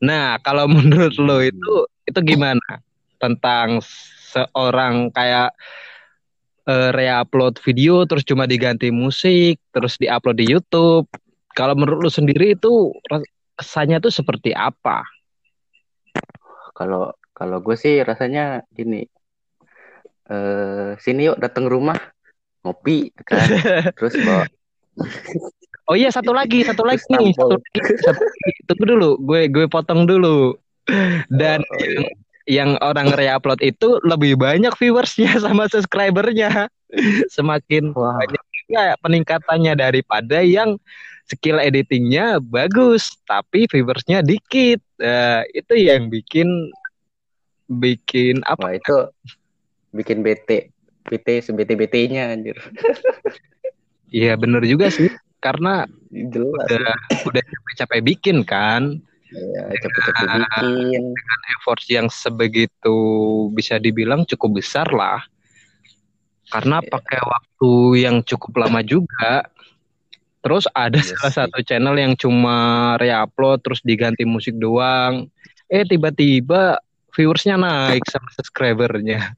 Nah, 0.04 0.40
kalau 0.44 0.66
menurut 0.76 1.16
lo 1.20 1.44
itu 1.44 1.88
itu 2.08 2.20
gimana? 2.26 2.84
Tentang 3.20 3.84
seorang 4.32 5.12
kayak 5.12 5.52
eh, 6.68 6.90
reupload 6.96 7.60
video 7.64 8.08
terus 8.08 8.24
cuma 8.24 8.48
diganti 8.48 8.94
musik 8.94 9.60
terus 9.72 10.00
diupload 10.00 10.38
di 10.40 10.46
YouTube. 10.50 11.08
Kalau 11.54 11.76
menurut 11.76 12.08
lo 12.08 12.12
sendiri 12.12 12.56
itu 12.56 12.94
rasanya 13.10 14.00
tuh 14.00 14.14
seperti 14.14 14.56
apa? 14.56 15.04
kalau 16.80 17.12
kalau 17.36 17.60
gue 17.60 17.76
sih 17.76 18.00
rasanya 18.00 18.64
gini. 18.72 19.04
Eh 20.32 20.96
sini 21.04 21.28
yuk 21.28 21.44
datang 21.44 21.68
rumah. 21.68 22.00
Ngopi 22.64 23.12
kan. 23.28 23.44
Terus 24.00 24.16
bawa 24.24 24.48
Oh 25.90 25.98
iya 25.98 26.14
satu 26.14 26.32
lagi, 26.38 26.62
satu 26.62 26.86
lagi 26.86 27.02
satu 27.02 27.18
lagi, 27.58 27.82
satu 28.06 28.22
lagi. 28.22 28.52
Tunggu 28.70 28.86
dulu, 28.86 29.10
gue 29.26 29.42
gue 29.50 29.66
potong 29.66 30.06
dulu. 30.06 30.54
Dan 31.34 31.66
Oh, 31.66 31.78
yang, 31.82 32.06
yang 32.50 32.70
orang 32.82 33.10
reupload 33.14 33.62
itu 33.62 33.98
lebih 34.06 34.38
banyak 34.38 34.74
viewersnya 34.78 35.34
sama 35.44 35.66
subscribernya. 35.66 36.70
Semakin 37.30 37.94
Wah. 37.98 38.18
banyak 38.22 38.98
peningkatannya 39.02 39.74
daripada 39.78 40.46
yang 40.46 40.78
skill 41.26 41.62
editingnya 41.62 42.38
bagus, 42.42 43.18
tapi 43.26 43.66
viewersnya 43.70 44.22
dikit. 44.22 44.82
Nah, 44.98 45.46
itu 45.54 45.74
yang 45.74 46.10
bikin 46.10 46.70
bikin 47.70 48.42
apa? 48.50 48.66
wah 48.66 48.74
itu 48.74 48.98
bikin 49.94 50.26
bete 50.26 50.74
bete 51.06 51.38
sebete 51.46 51.78
betenya 51.78 52.34
anjir 52.34 52.58
Iya 54.10 54.34
bener 54.42 54.66
juga 54.66 54.90
sih, 54.90 55.06
karena 55.40 55.88
jelas 56.12 56.68
udah 56.68 56.96
udah 57.26 57.44
capek-capek 57.44 58.00
bikin 58.04 58.38
kan. 58.44 59.00
ya 59.30 59.70
cepet-cepet 59.86 60.26
bikin 60.26 61.06
effort 61.54 61.82
yang 61.86 62.10
sebegitu 62.10 62.98
bisa 63.54 63.78
dibilang 63.78 64.26
cukup 64.26 64.58
besar 64.58 64.90
lah. 64.90 65.22
Karena 66.50 66.82
Iya. 66.82 66.90
pakai 66.90 67.20
waktu 67.22 67.72
yang 68.10 68.26
cukup 68.26 68.58
lama 68.58 68.82
juga. 68.82 69.46
Terus 70.42 70.66
ada 70.74 70.98
Iya 70.98 71.14
salah 71.14 71.46
satu 71.46 71.62
channel 71.62 71.94
yang 72.02 72.18
cuma 72.18 72.98
reupload 72.98 73.62
terus 73.62 73.86
diganti 73.86 74.26
musik 74.26 74.58
doang. 74.58 75.30
Eh 75.70 75.86
tiba-tiba 75.86 76.82
viewersnya 77.14 77.54
naik 77.54 78.10
sama 78.10 78.34
subscribernya. 78.34 79.38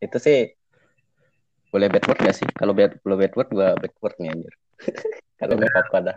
itu 0.00 0.16
sih 0.16 0.55
boleh 1.76 1.92
backward 1.92 2.16
gak 2.24 2.36
sih 2.40 2.48
kalau 2.56 2.72
bad 2.72 2.96
kalau 3.04 3.16
backward 3.20 3.48
gua 3.52 3.76
backward 3.76 4.16
nih 4.16 4.32
anjir 4.32 4.54
kalau 5.40 5.52
nggak 5.60 5.68
apa-apa 5.68 5.98
dah 6.00 6.16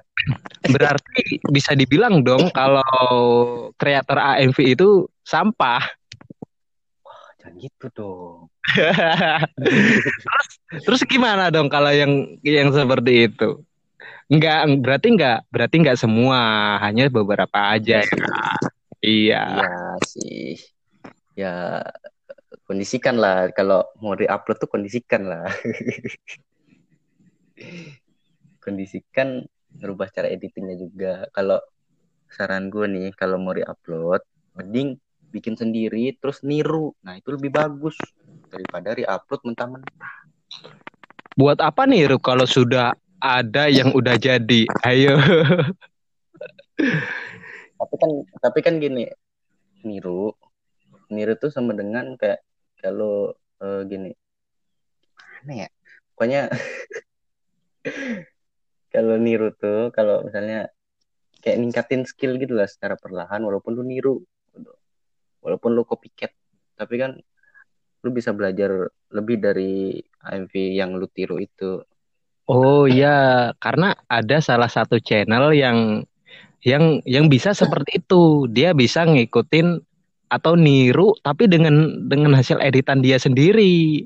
Berarti 0.69 1.43
bisa 1.51 1.75
dibilang 1.75 2.23
dong 2.23 2.47
kalau 2.55 2.83
kreator 3.75 4.15
AMV 4.19 4.57
itu 4.79 5.07
sampah. 5.23 5.83
jangan 7.39 7.55
gitu 7.59 7.87
dong 7.95 8.39
terus 10.23 10.47
terus 10.83 11.01
gimana 11.07 11.47
dong 11.51 11.67
kalau 11.71 11.91
yang 11.91 12.39
yang 12.43 12.69
seperti 12.71 13.31
itu? 13.31 13.63
Enggak, 14.29 14.69
berarti 14.85 15.07
enggak, 15.09 15.39
berarti 15.49 15.75
enggak 15.81 15.97
semua, 15.97 16.37
hanya 16.85 17.09
beberapa 17.09 17.73
aja 17.73 18.05
ya. 18.05 18.19
Iya. 18.99 19.43
iya 19.57 19.71
sih 20.05 20.59
ya 21.39 21.79
kondisikan 22.69 23.17
lah. 23.17 23.49
Kalau 23.57 23.81
mau 23.97 24.13
diupload 24.13 24.61
tuh 24.61 24.69
kondisikan 24.69 25.25
lah. 25.25 25.49
Kondisikan 28.63 29.41
merubah 29.81 30.13
cara 30.13 30.29
editingnya 30.29 30.77
juga. 30.77 31.25
Kalau 31.33 31.57
saran 32.29 32.69
gue 32.69 32.85
nih 32.85 33.09
kalau 33.17 33.41
mau 33.41 33.57
diupload 33.57 34.21
mending 34.53 35.01
bikin 35.33 35.57
sendiri 35.57 36.13
terus 36.21 36.45
niru. 36.45 36.93
Nah 37.01 37.17
itu 37.17 37.33
lebih 37.33 37.49
bagus 37.49 37.97
daripada 38.53 38.93
reupload 38.93 39.41
mentah-mentah. 39.49 40.13
Buat 41.33 41.63
apa 41.65 41.89
nih 41.89 42.13
Ru, 42.13 42.17
kalau 42.21 42.45
sudah 42.45 42.93
ada 43.17 43.65
yang 43.71 43.95
udah 43.97 44.13
jadi? 44.19 44.69
Ayo. 44.85 45.17
tapi 47.79 47.95
kan 47.95 48.11
tapi 48.43 48.59
kan 48.61 48.77
gini 48.77 49.09
niru. 49.81 50.38
Niru 51.09 51.33
tuh 51.41 51.49
sama 51.49 51.73
dengan 51.73 52.13
kayak 52.13 52.45
kalau 52.79 53.36
eh, 53.62 53.81
gini 53.86 54.12
mana 55.39 55.67
ya 55.67 55.69
pokoknya 56.15 56.41
kalau 58.93 59.15
niru 59.19 59.53
tuh 59.55 59.93
kalau 59.93 60.25
misalnya 60.25 60.71
kayak 61.39 61.59
ningkatin 61.59 62.03
skill 62.03 62.36
gitu 62.36 62.55
lah 62.55 62.67
secara 62.67 63.00
perlahan 63.00 63.39
walaupun 63.43 63.75
lu 63.77 63.83
niru 63.88 64.15
gitu. 64.55 64.74
walaupun 65.39 65.75
lu 65.75 65.88
copycat 65.88 66.33
tapi 66.75 66.95
kan 67.00 67.15
lu 68.00 68.09
bisa 68.15 68.31
belajar 68.31 68.91
lebih 69.12 69.39
dari 69.39 70.00
AMV 70.24 70.53
yang 70.75 70.95
lu 70.95 71.07
tiru 71.12 71.39
itu 71.39 71.83
Oh 72.50 72.89
iya, 72.89 73.53
karena 73.62 73.93
ada 74.09 74.41
salah 74.41 74.65
satu 74.65 74.98
channel 74.98 75.53
yang 75.53 76.01
yang 76.65 76.98
yang 77.05 77.29
bisa 77.29 77.53
seperti 77.53 78.01
itu. 78.01 78.50
Dia 78.50 78.74
bisa 78.74 79.05
ngikutin 79.05 79.77
atau 80.29 80.53
niru 80.53 81.17
tapi 81.25 81.50
dengan 81.50 82.05
dengan 82.05 82.38
hasil 82.38 82.62
editan 82.62 83.01
dia 83.01 83.17
sendiri. 83.17 84.05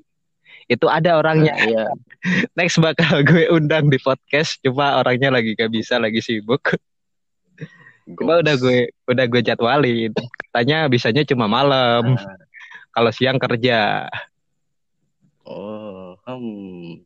Itu 0.71 0.87
ada 0.87 1.19
orangnya. 1.19 1.51
Nah, 1.51 1.67
iya. 1.67 1.85
Next 2.57 2.79
bakal 2.79 3.27
gue 3.27 3.51
undang 3.51 3.91
di 3.91 3.99
podcast, 3.99 4.55
cuma 4.63 5.03
orangnya 5.03 5.27
lagi 5.27 5.59
gak 5.59 5.67
bisa, 5.75 5.99
lagi 5.99 6.23
sibuk. 6.23 6.63
Cuma 8.07 8.39
udah 8.39 8.55
gue 8.55 8.87
udah 9.11 9.25
gue 9.27 9.41
jadwalin. 9.43 10.11
Katanya 10.49 10.87
bisanya 10.87 11.27
cuma 11.27 11.51
malam. 11.51 12.15
Nah, 12.15 12.39
Kalau 12.93 13.11
siang 13.11 13.41
kerja. 13.41 14.07
oh, 15.43 16.15
hmm. 16.23 17.03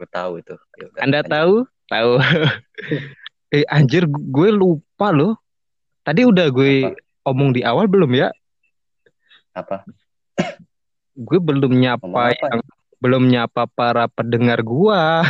Gue 0.00 0.08
tahu 0.10 0.40
itu. 0.42 0.54
Ya 0.80 0.84
udah, 0.90 1.00
Anda 1.04 1.20
lanjut. 1.22 1.30
tahu? 1.30 1.54
Tahu. 1.90 2.12
eh 3.54 3.64
anjir 3.70 4.06
gue 4.10 4.48
lupa 4.50 5.14
loh. 5.14 5.38
Tadi 6.02 6.24
udah 6.26 6.48
gue 6.50 6.90
omong 7.28 7.54
di 7.54 7.60
awal 7.62 7.86
belum 7.86 8.10
ya? 8.16 8.32
Apa? 9.54 9.82
Gue 11.14 11.38
belum 11.42 11.72
nyapa 11.74 12.06
Ngomong 12.06 12.32
apa? 12.32 12.46
yang 12.54 12.60
belum 13.00 13.22
nyapa 13.32 13.64
para 13.66 14.06
pendengar 14.06 14.60
gua. 14.60 15.24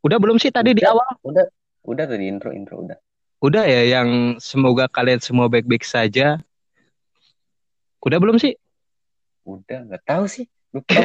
Udah 0.00 0.16
belum 0.16 0.38
sih 0.40 0.48
tadi 0.48 0.72
di 0.72 0.80
Udah. 0.86 0.94
awal? 0.96 1.10
Udah, 1.26 1.46
udah 1.84 2.04
tadi 2.08 2.24
intro 2.30 2.54
intro 2.54 2.80
udah. 2.80 2.96
Udah 3.40 3.64
ya 3.64 4.00
yang 4.00 4.36
semoga 4.38 4.88
kalian 4.88 5.20
semua 5.20 5.48
baik-baik 5.48 5.84
saja. 5.84 6.40
Udah 8.00 8.18
belum 8.20 8.40
sih? 8.40 8.56
Udah, 9.44 9.84
nggak 9.88 10.04
tahu 10.08 10.24
sih. 10.28 10.48
Lupa. 10.72 10.92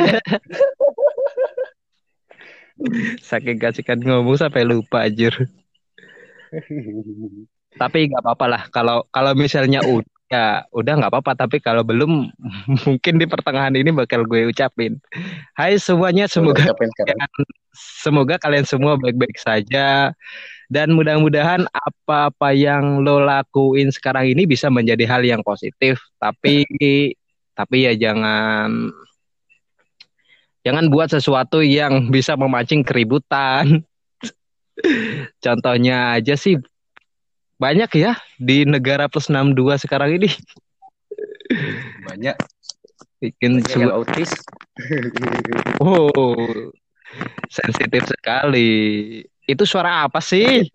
Saking 3.24 3.58
kasihkan 3.58 4.00
ngomong 4.04 4.36
sampai 4.36 4.68
lupa 4.68 5.08
anjir. 5.08 5.32
Tapi 7.82 8.08
nggak 8.08 8.24
apa-apa 8.24 8.46
lah 8.48 8.64
kalau 8.72 9.04
kalau 9.12 9.36
misalnya 9.36 9.84
udah 9.84 10.08
ya 10.26 10.66
udah 10.74 10.94
nggak 10.98 11.12
apa-apa 11.14 11.38
tapi 11.38 11.62
kalau 11.62 11.86
belum 11.86 12.34
mungkin 12.86 13.14
di 13.22 13.26
pertengahan 13.30 13.74
ini 13.78 13.94
bakal 13.94 14.26
gue 14.26 14.50
ucapin. 14.50 14.98
Hai 15.54 15.78
semuanya 15.78 16.26
semoga 16.26 16.66
sekarang. 16.74 17.30
semoga 17.76 18.36
kalian 18.42 18.66
semua 18.66 18.98
baik-baik 18.98 19.38
saja 19.38 20.16
dan 20.72 20.88
mudah-mudahan 20.98 21.70
apa-apa 21.70 22.56
yang 22.58 23.06
lo 23.06 23.22
lakuin 23.22 23.94
sekarang 23.94 24.34
ini 24.34 24.50
bisa 24.50 24.74
menjadi 24.74 25.06
hal 25.06 25.22
yang 25.22 25.46
positif 25.46 26.02
tapi 26.18 26.66
tapi 27.54 27.86
ya 27.86 27.94
jangan 27.94 28.90
jangan 30.66 30.86
buat 30.90 31.14
sesuatu 31.14 31.62
yang 31.62 32.10
bisa 32.10 32.34
memancing 32.34 32.82
keributan 32.82 33.86
contohnya 35.46 36.18
aja 36.18 36.34
sih 36.34 36.58
banyak 37.56 37.92
ya 37.96 38.20
di 38.36 38.68
negara 38.68 39.08
plus 39.08 39.32
62 39.32 39.88
sekarang 39.88 40.20
ini 40.20 40.30
Banyak, 42.10 42.36
bikin 43.22 43.62
banyak 43.62 43.70
sebuah 43.70 43.94
autis. 44.02 44.32
oh 45.86 46.10
sensitif 47.48 48.04
sekali 48.12 49.22
itu 49.46 49.64
suara 49.64 50.04
apa 50.04 50.20
sih 50.20 50.68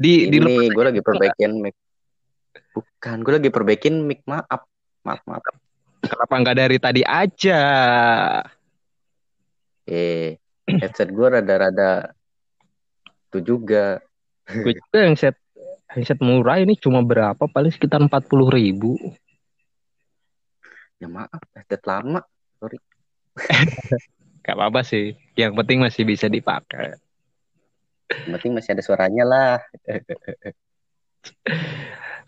di 0.00 0.32
di 0.32 0.38
Ini 0.40 0.72
gue 0.72 0.84
lagi 0.84 1.00
perbaikin 1.04 1.60
mic. 1.60 1.76
Bukan, 2.72 3.16
gue 3.20 3.32
lagi 3.36 3.50
perbaikin 3.52 4.00
mic. 4.00 4.24
Maaf, 4.24 4.64
maaf, 5.04 5.20
maaf. 5.28 5.44
Kenapa 6.00 6.34
nggak 6.40 6.56
dari 6.56 6.76
tadi 6.80 7.02
aja? 7.04 7.60
Eh, 9.84 10.40
headset 10.64 11.12
gue 11.12 11.26
rada-rada 11.28 12.16
itu 13.28 13.38
juga. 13.44 14.00
Gue 14.50 14.74
juga 14.74 14.98
yang 15.06 15.16
set 15.16 15.36
headset 15.90 16.18
murah 16.22 16.58
ini 16.62 16.78
cuma 16.78 17.02
berapa? 17.02 17.40
Paling 17.50 17.72
sekitar 17.74 18.02
40 18.02 18.50
ribu. 18.50 18.98
Ya 21.02 21.08
maaf, 21.10 21.42
headset 21.54 21.82
lama. 21.86 22.22
Gak 24.44 24.56
apa-apa 24.56 24.82
sih. 24.82 25.14
Yang 25.38 25.52
penting 25.62 25.78
masih 25.82 26.02
bisa 26.06 26.26
dipakai. 26.26 26.98
Yang 28.26 28.30
penting 28.38 28.52
masih 28.58 28.70
ada 28.74 28.82
suaranya 28.82 29.24
lah. 29.24 29.54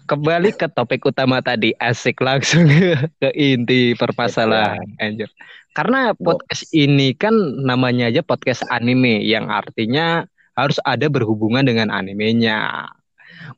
Kembali 0.02 0.50
ke 0.58 0.66
topik 0.66 1.06
utama 1.06 1.38
tadi, 1.38 1.70
asik 1.78 2.18
langsung 2.18 2.66
ke 3.22 3.28
inti 3.38 3.94
permasalahan. 3.94 4.82
Anjir. 4.98 5.30
Karena 5.72 6.12
podcast 6.12 6.68
ini 6.74 7.16
kan 7.16 7.32
namanya 7.64 8.12
aja 8.12 8.20
podcast 8.20 8.66
anime 8.68 9.24
yang 9.24 9.48
artinya 9.48 10.26
harus 10.56 10.78
ada 10.84 11.08
berhubungan 11.08 11.64
dengan 11.64 11.88
animenya. 11.88 12.88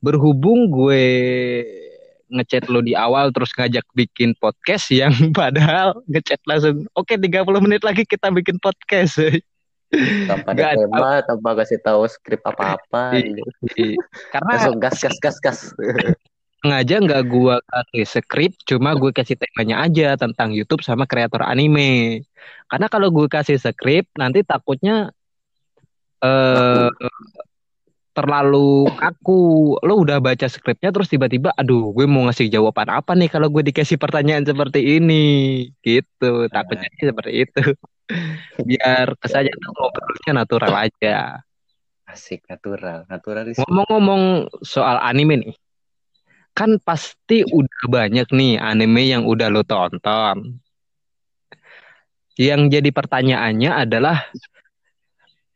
Berhubung 0.01 0.71
gue 0.71 1.05
ngechat 2.35 2.67
lo 2.73 2.81
di 2.83 2.97
awal 2.97 3.31
terus 3.31 3.55
ngajak 3.55 3.85
bikin 3.95 4.35
podcast 4.41 4.91
yang 4.91 5.13
padahal 5.39 6.03
ngechat 6.11 6.41
langsung 6.49 6.89
oke 6.97 7.15
30 7.15 7.47
menit 7.63 7.83
lagi 7.87 8.03
kita 8.03 8.33
bikin 8.33 8.59
podcast. 8.59 9.21
Tanpa 10.27 10.59
Nggak 10.59 10.71
ada 10.75 10.85
tema, 10.91 11.11
tanpa 11.23 11.51
kasih 11.63 11.79
tahu 11.79 12.03
skrip 12.11 12.43
apa-apa. 12.43 13.15
Iya. 13.15 13.95
Karena 14.35 14.53
Langsung 14.59 14.83
gas, 14.83 14.99
gas, 14.99 15.17
gas, 15.23 15.39
gas. 15.39 15.59
sengaja 16.65 16.97
nggak 16.99 17.23
gua 17.29 17.61
kasih 17.69 18.05
skrip, 18.09 18.53
cuma 18.65 18.97
gue 18.97 19.13
kasih 19.13 19.37
temanya 19.37 19.85
aja 19.85 20.17
tentang 20.17 20.51
YouTube 20.51 20.81
sama 20.81 21.05
kreator 21.05 21.45
anime. 21.45 22.25
Karena 22.67 22.89
kalau 22.89 23.13
gue 23.13 23.29
kasih 23.29 23.61
skrip, 23.61 24.09
nanti 24.17 24.43
takutnya 24.43 25.13
eh 26.25 26.89
terlalu 28.15 28.87
kaku. 28.95 29.75
Lo 29.83 30.01
udah 30.01 30.23
baca 30.23 30.47
skripnya 30.47 30.95
terus 30.95 31.11
tiba-tiba, 31.11 31.51
aduh, 31.59 31.91
gue 31.91 32.07
mau 32.07 32.25
ngasih 32.31 32.47
jawaban 32.47 32.89
apa 32.89 33.13
nih 33.19 33.29
kalau 33.29 33.51
gue 33.51 33.67
dikasih 33.67 33.99
pertanyaan 33.99 34.47
seperti 34.47 35.03
ini, 35.03 35.67
gitu. 35.83 36.47
Takutnya 36.49 36.89
sih 36.95 37.11
seperti 37.11 37.33
itu. 37.45 37.63
Biar 38.71 39.19
kesannya 39.19 39.51
tuh 39.59 39.71
ngobrolnya 39.75 40.33
natural 40.33 40.75
aja. 40.89 41.43
Asik, 42.07 42.47
natural. 42.47 43.03
Naturalis. 43.11 43.59
Ngomong-ngomong 43.59 44.47
soal 44.63 45.03
anime 45.03 45.43
nih, 45.43 45.55
kan 46.55 46.79
pasti 46.79 47.43
udah 47.43 47.83
banyak 47.91 48.31
nih 48.31 48.63
anime 48.63 49.11
yang 49.11 49.27
udah 49.27 49.51
lo 49.51 49.67
tonton. 49.67 50.63
Yang 52.39 52.61
jadi 52.79 52.91
pertanyaannya 52.95 53.71
adalah 53.75 54.27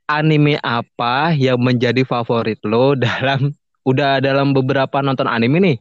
anime 0.08 0.56
apa 0.64 1.36
yang 1.36 1.60
menjadi 1.60 2.02
favorit 2.02 2.58
lo 2.64 2.96
dalam 2.96 3.52
udah 3.84 4.18
dalam 4.18 4.56
beberapa 4.56 5.04
nonton 5.04 5.28
anime 5.28 5.60
nih? 5.60 5.78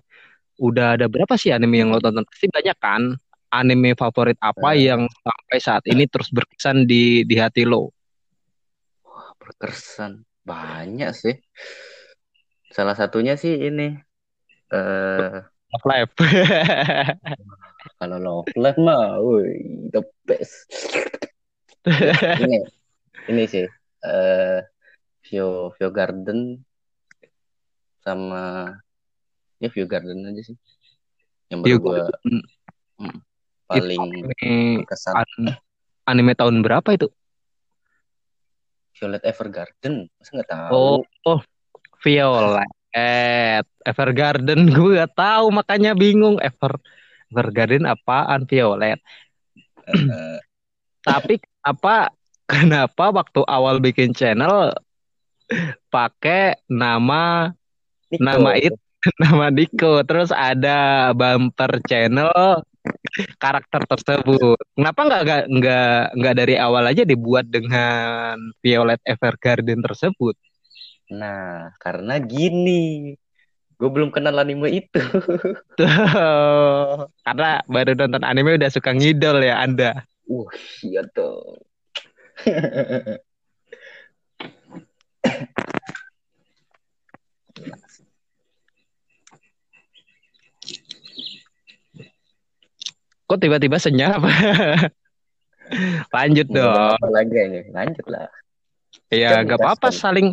Udah 0.60 1.00
ada 1.00 1.08
berapa 1.08 1.34
sih 1.40 1.54
anime 1.56 1.82
yang 1.82 1.90
lo 1.90 2.00
tonton? 2.00 2.28
Pasti 2.28 2.52
banyak 2.52 2.78
kan? 2.78 3.16
Anime 3.48 3.96
favorit 3.96 4.36
apa 4.44 4.76
Eh. 4.76 4.92
yang 4.92 5.08
sampai 5.08 5.58
saat 5.63 5.84
ini 5.88 6.04
terus 6.06 6.28
berkesan 6.30 6.84
di 6.84 7.24
di 7.24 7.36
hati 7.40 7.63
lo? 7.63 7.96
Berkesan. 9.40 10.28
Banyak 10.44 11.12
sih. 11.12 11.36
Salah 12.72 12.96
satunya 12.96 13.40
sih 13.40 13.56
ini. 13.56 13.96
eh 14.68 15.40
Love 15.68 15.88
Live. 15.88 16.12
kalau 18.00 18.18
Love 18.20 18.52
Live 18.56 18.80
mah, 18.80 19.20
woi, 19.20 19.52
the 19.92 20.00
best. 20.24 20.68
ini, 22.44 22.63
ini 23.28 23.44
sih. 23.48 23.68
Eh 24.06 24.62
View, 25.28 25.74
View 25.76 25.90
Garden 25.92 26.40
sama 28.04 28.72
ya 29.60 29.68
View 29.74 29.88
Garden 29.90 30.24
aja 30.28 30.42
sih. 30.54 30.58
Yang 31.52 31.60
baru 31.64 31.78
gue 31.80 31.98
Garden. 32.08 32.36
paling 33.68 34.00
Anime, 34.00 34.80
berkesan. 34.80 35.14
an- 35.20 35.60
anime 36.08 36.34
tahun 36.40 36.64
berapa 36.64 36.88
itu? 36.96 37.12
Violet 38.98 39.22
Evergarden, 39.28 40.10
masa 40.18 40.32
nggak 40.34 40.50
tahu? 40.50 40.74
Oh, 40.74 41.00
oh, 41.28 41.40
Violet, 42.02 43.68
Evergarden, 43.86 44.60
gue 44.76 44.98
gak 44.98 45.14
tahu 45.14 45.54
makanya 45.54 45.94
bingung. 45.94 46.42
Ever, 46.42 46.82
Evergarden 47.30 47.86
apaan 47.86 48.50
Violet? 48.50 48.98
Eh, 49.86 50.40
Tapi 51.06 51.38
apa? 51.62 52.10
Kenapa 52.52 53.12
waktu 53.12 53.44
awal 53.44 53.84
bikin 53.84 54.16
channel 54.16 54.72
pakai 55.92 56.60
nama 56.72 57.52
Nico. 58.08 58.24
Nama 58.24 58.52
itu. 58.56 58.80
nama 59.24 59.48
Diko, 59.54 60.02
terus 60.04 60.34
ada 60.34 61.12
bumper 61.14 61.80
channel 61.86 62.64
karakter 63.38 63.84
tersebut. 63.86 64.60
Kenapa 64.74 65.00
nggak 65.06 65.22
nggak 65.24 65.44
nggak 65.48 66.02
nggak 66.18 66.36
dari 66.36 66.56
awal 66.58 66.84
aja 66.88 67.04
dibuat 67.04 67.48
dengan 67.48 68.40
Violet 68.64 69.00
Evergarden 69.04 69.84
tersebut? 69.84 70.36
Nah, 71.14 71.72
karena 71.80 72.20
gini, 72.20 73.16
gue 73.80 73.90
belum 73.92 74.12
kenal 74.12 74.36
anime 74.44 74.68
itu. 74.84 75.00
Karena 77.26 77.64
baru 77.64 77.96
nonton 77.96 78.24
anime 78.28 78.60
udah 78.60 78.68
suka 78.68 78.92
ngidol 78.92 79.40
ya 79.40 79.64
Anda. 79.64 80.04
Wah, 80.28 80.52
iya 80.84 81.08
tuh. 81.16 81.64
Kok 93.28 93.39
tiba-tiba 93.43 93.76
senyap? 93.76 94.23
Lanjut 96.15 96.47
dong. 96.47 96.95
lagi 97.12 97.36
ini? 97.36 97.67
Lanjut 97.76 98.08
lah. 98.08 98.32
Ya, 99.12 99.43
Kan 99.43 99.52
nggak 99.52 99.60
apa-apa 99.60 99.91
saling 99.91 100.32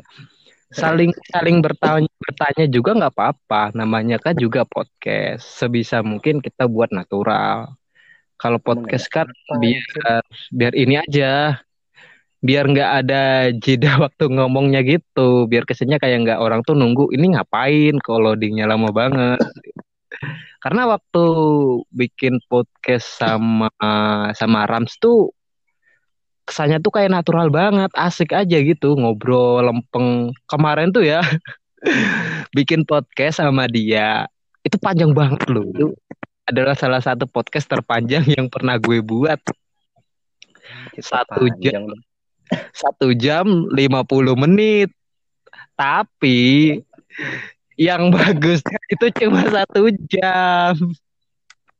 saling 0.71 1.11
saling 1.31 1.59
bertanya 1.59 2.11
bertanya 2.23 2.65
juga 2.71 2.91
nggak 2.95 3.15
apa-apa. 3.19 3.75
Namanya 3.75 4.23
kan 4.23 4.39
juga 4.39 4.63
podcast. 4.63 5.43
Sebisa 5.43 6.07
mungkin 6.07 6.39
kita 6.39 6.71
buat 6.71 6.95
natural. 6.95 7.75
Kalau 8.39 8.59
podcast 8.63 9.11
kan 9.11 9.27
biar 9.59 10.23
biar 10.55 10.75
ini 10.79 10.99
aja, 10.99 11.64
biar 12.45 12.69
nggak 12.69 12.91
ada 13.01 13.23
jeda 13.57 13.97
waktu 14.05 14.25
ngomongnya 14.29 14.85
gitu. 14.85 15.49
Biar 15.49 15.65
kesannya 15.65 15.97
kayak 15.97 16.29
nggak 16.29 16.41
orang 16.45 16.61
tuh 16.61 16.77
nunggu 16.77 17.09
ini 17.17 17.33
ngapain 17.33 17.97
kalau 18.05 18.37
loadingnya 18.37 18.69
lama 18.69 18.93
banget. 18.93 19.41
Karena 20.63 20.89
waktu 20.89 21.25
bikin 21.93 22.41
podcast 22.49 23.21
sama 23.21 23.73
sama 24.37 24.69
Rams 24.69 24.97
tuh 25.01 25.33
kesannya 26.45 26.81
tuh 26.85 26.93
kayak 26.93 27.13
natural 27.13 27.49
banget, 27.49 27.89
asik 27.97 28.37
aja 28.37 28.61
gitu, 28.61 28.97
ngobrol 28.97 29.65
lempeng. 29.65 30.33
Kemarin 30.45 30.93
tuh 30.93 31.05
ya 31.05 31.25
bikin 32.57 32.85
podcast 32.85 33.41
sama 33.41 33.65
dia, 33.69 34.29
itu 34.61 34.77
panjang 34.81 35.13
banget 35.13 35.45
loh. 35.49 35.65
Itu 35.69 35.87
adalah 36.45 36.77
salah 36.77 37.01
satu 37.01 37.25
podcast 37.25 37.69
terpanjang 37.69 38.25
yang 38.29 38.49
pernah 38.53 38.77
gue 38.77 39.01
buat. 39.01 39.41
Anjir, 40.65 41.05
Satu 41.05 41.45
jam. 41.61 41.89
Satu 42.73 43.15
jam 43.17 43.69
50 43.71 44.35
menit. 44.37 44.91
Tapi 45.75 46.79
yang 47.75 48.11
bagusnya 48.15 48.79
itu 48.91 49.07
cuma 49.25 49.43
satu 49.49 49.91
jam. 50.11 50.75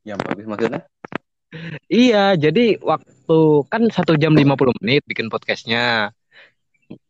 Yang 0.05 0.19
bagus 0.25 0.45
maksudnya? 0.45 0.81
Iya, 1.87 2.35
jadi 2.35 2.77
waktu 2.83 3.39
kan 3.71 3.87
satu 3.87 4.19
jam 4.19 4.35
50 4.35 4.75
menit 4.83 5.01
bikin 5.07 5.31
podcastnya. 5.31 6.11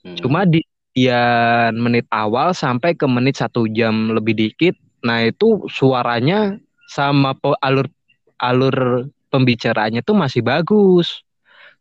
Hmm. 0.06 0.16
Cuma 0.22 0.46
di 0.46 0.62
bagian 0.96 1.76
menit 1.76 2.08
awal 2.08 2.56
sampai 2.56 2.96
ke 2.96 3.04
menit 3.04 3.36
satu 3.36 3.68
jam 3.68 4.16
lebih 4.16 4.32
dikit. 4.32 4.80
Nah 5.04 5.28
itu 5.28 5.68
suaranya 5.68 6.56
sama 6.88 7.36
alur 7.60 7.92
alur 8.40 9.12
pembicaraannya 9.28 10.00
tuh 10.08 10.16
masih 10.16 10.40
bagus. 10.40 11.25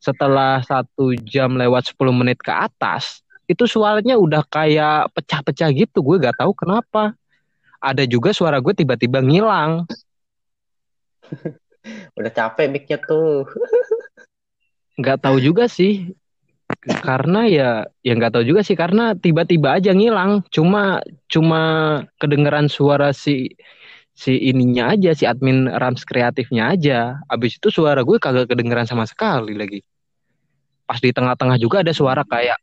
Setelah 0.04 0.60
satu 0.60 1.16
jam 1.24 1.56
lewat 1.56 1.96
10 1.96 2.12
menit 2.12 2.36
ke 2.44 2.52
atas, 2.52 3.24
itu 3.48 3.64
suaranya 3.64 4.20
udah 4.20 4.44
kayak 4.44 5.08
pecah-pecah 5.16 5.72
gitu. 5.72 6.04
Gue 6.04 6.20
gak 6.20 6.36
tahu 6.36 6.52
kenapa. 6.52 7.16
Ada 7.80 8.04
juga 8.04 8.36
suara 8.36 8.60
gue 8.60 8.76
tiba-tiba 8.76 9.24
ngilang. 9.24 9.88
Udah 12.16 12.32
capek 12.32 12.72
mic-nya 12.72 12.96
tuh. 12.96 13.44
Nggak 15.00 15.20
tahu 15.20 15.36
juga 15.40 15.68
sih. 15.68 16.16
Karena 16.84 17.44
ya 17.44 17.84
ya 18.00 18.12
nggak 18.16 18.40
tahu 18.40 18.44
juga 18.44 18.64
sih 18.64 18.72
karena 18.72 19.12
tiba-tiba 19.12 19.76
aja 19.76 19.92
ngilang. 19.92 20.48
Cuma 20.48 21.04
cuma 21.28 21.62
kedengeran 22.16 22.72
suara 22.72 23.12
si 23.12 23.52
si 24.16 24.38
ininya 24.48 24.94
aja 24.96 25.12
si 25.12 25.28
admin 25.28 25.68
Rams 25.68 26.08
kreatifnya 26.08 26.72
aja. 26.72 27.20
Abis 27.28 27.60
itu 27.60 27.68
suara 27.68 28.00
gue 28.00 28.16
kagak 28.16 28.48
kedengeran 28.48 28.88
sama 28.88 29.04
sekali 29.04 29.52
lagi. 29.52 29.84
Pas 30.84 31.00
di 31.00 31.10
tengah-tengah 31.10 31.56
juga 31.56 31.80
ada 31.80 31.92
suara 31.96 32.22
kayak 32.24 32.60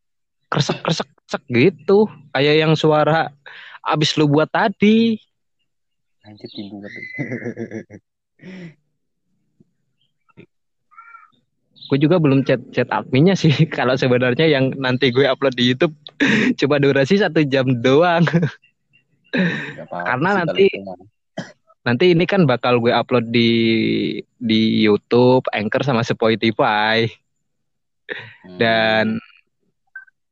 kresek 0.51 0.77
kresek 0.86 1.10
kresek 1.25 1.43
gitu. 1.49 2.05
Kayak 2.36 2.55
yang 2.67 2.73
suara 2.77 3.34
abis 3.81 4.13
lu 4.17 4.29
buat 4.29 4.49
tadi. 4.49 5.17
Anjir 6.21 6.49
tidur. 6.53 6.91
Gue 11.89 11.97
juga 11.99 12.21
belum 12.21 12.45
chat 12.45 12.62
chat 12.71 12.88
adminnya 12.93 13.34
sih. 13.34 13.51
Kalau 13.77 13.97
sebenarnya 13.97 14.45
yang 14.47 14.71
nanti 14.77 15.10
gue 15.10 15.25
upload 15.25 15.57
di 15.57 15.73
YouTube 15.73 15.97
cuma 16.60 16.77
durasi 16.77 17.17
satu 17.17 17.41
jam 17.41 17.65
doang. 17.81 18.23
Karena 19.89 20.45
nanti 20.45 20.69
nanti 21.81 22.13
ini 22.13 22.29
kan 22.29 22.45
bakal 22.45 22.77
gue 22.77 22.93
upload 22.93 23.34
di 23.34 23.49
di 24.38 24.86
YouTube, 24.86 25.49
Anchor 25.49 25.81
sama 25.81 26.05
Spotify 26.05 27.10
Hmm. 28.45 28.58
dan 28.60 29.06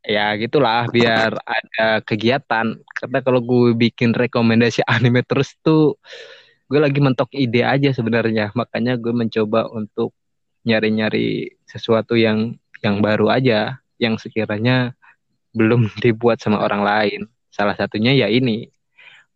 ya 0.03 0.33
gitulah 0.39 0.87
biar 0.89 1.37
ada 1.43 2.01
kegiatan. 2.01 2.77
Karena 2.79 3.19
kalau 3.21 3.41
gue 3.43 3.77
bikin 3.77 4.15
rekomendasi 4.15 4.81
anime 4.89 5.21
terus 5.25 5.55
tuh 5.61 5.99
gue 6.69 6.79
lagi 6.79 6.99
mentok 7.01 7.29
ide 7.35 7.65
aja 7.65 7.93
sebenarnya. 7.93 8.51
Makanya 8.55 8.97
gue 8.97 9.13
mencoba 9.13 9.69
untuk 9.69 10.13
nyari-nyari 10.63 11.55
sesuatu 11.65 12.17
yang 12.19 12.57
yang 12.79 13.03
baru 13.03 13.31
aja, 13.31 13.79
yang 13.99 14.15
sekiranya 14.15 14.95
belum 15.53 15.89
dibuat 16.03 16.41
sama 16.41 16.61
orang 16.63 16.83
lain. 16.83 17.21
Salah 17.49 17.75
satunya 17.75 18.13
ya 18.15 18.29
ini 18.29 18.69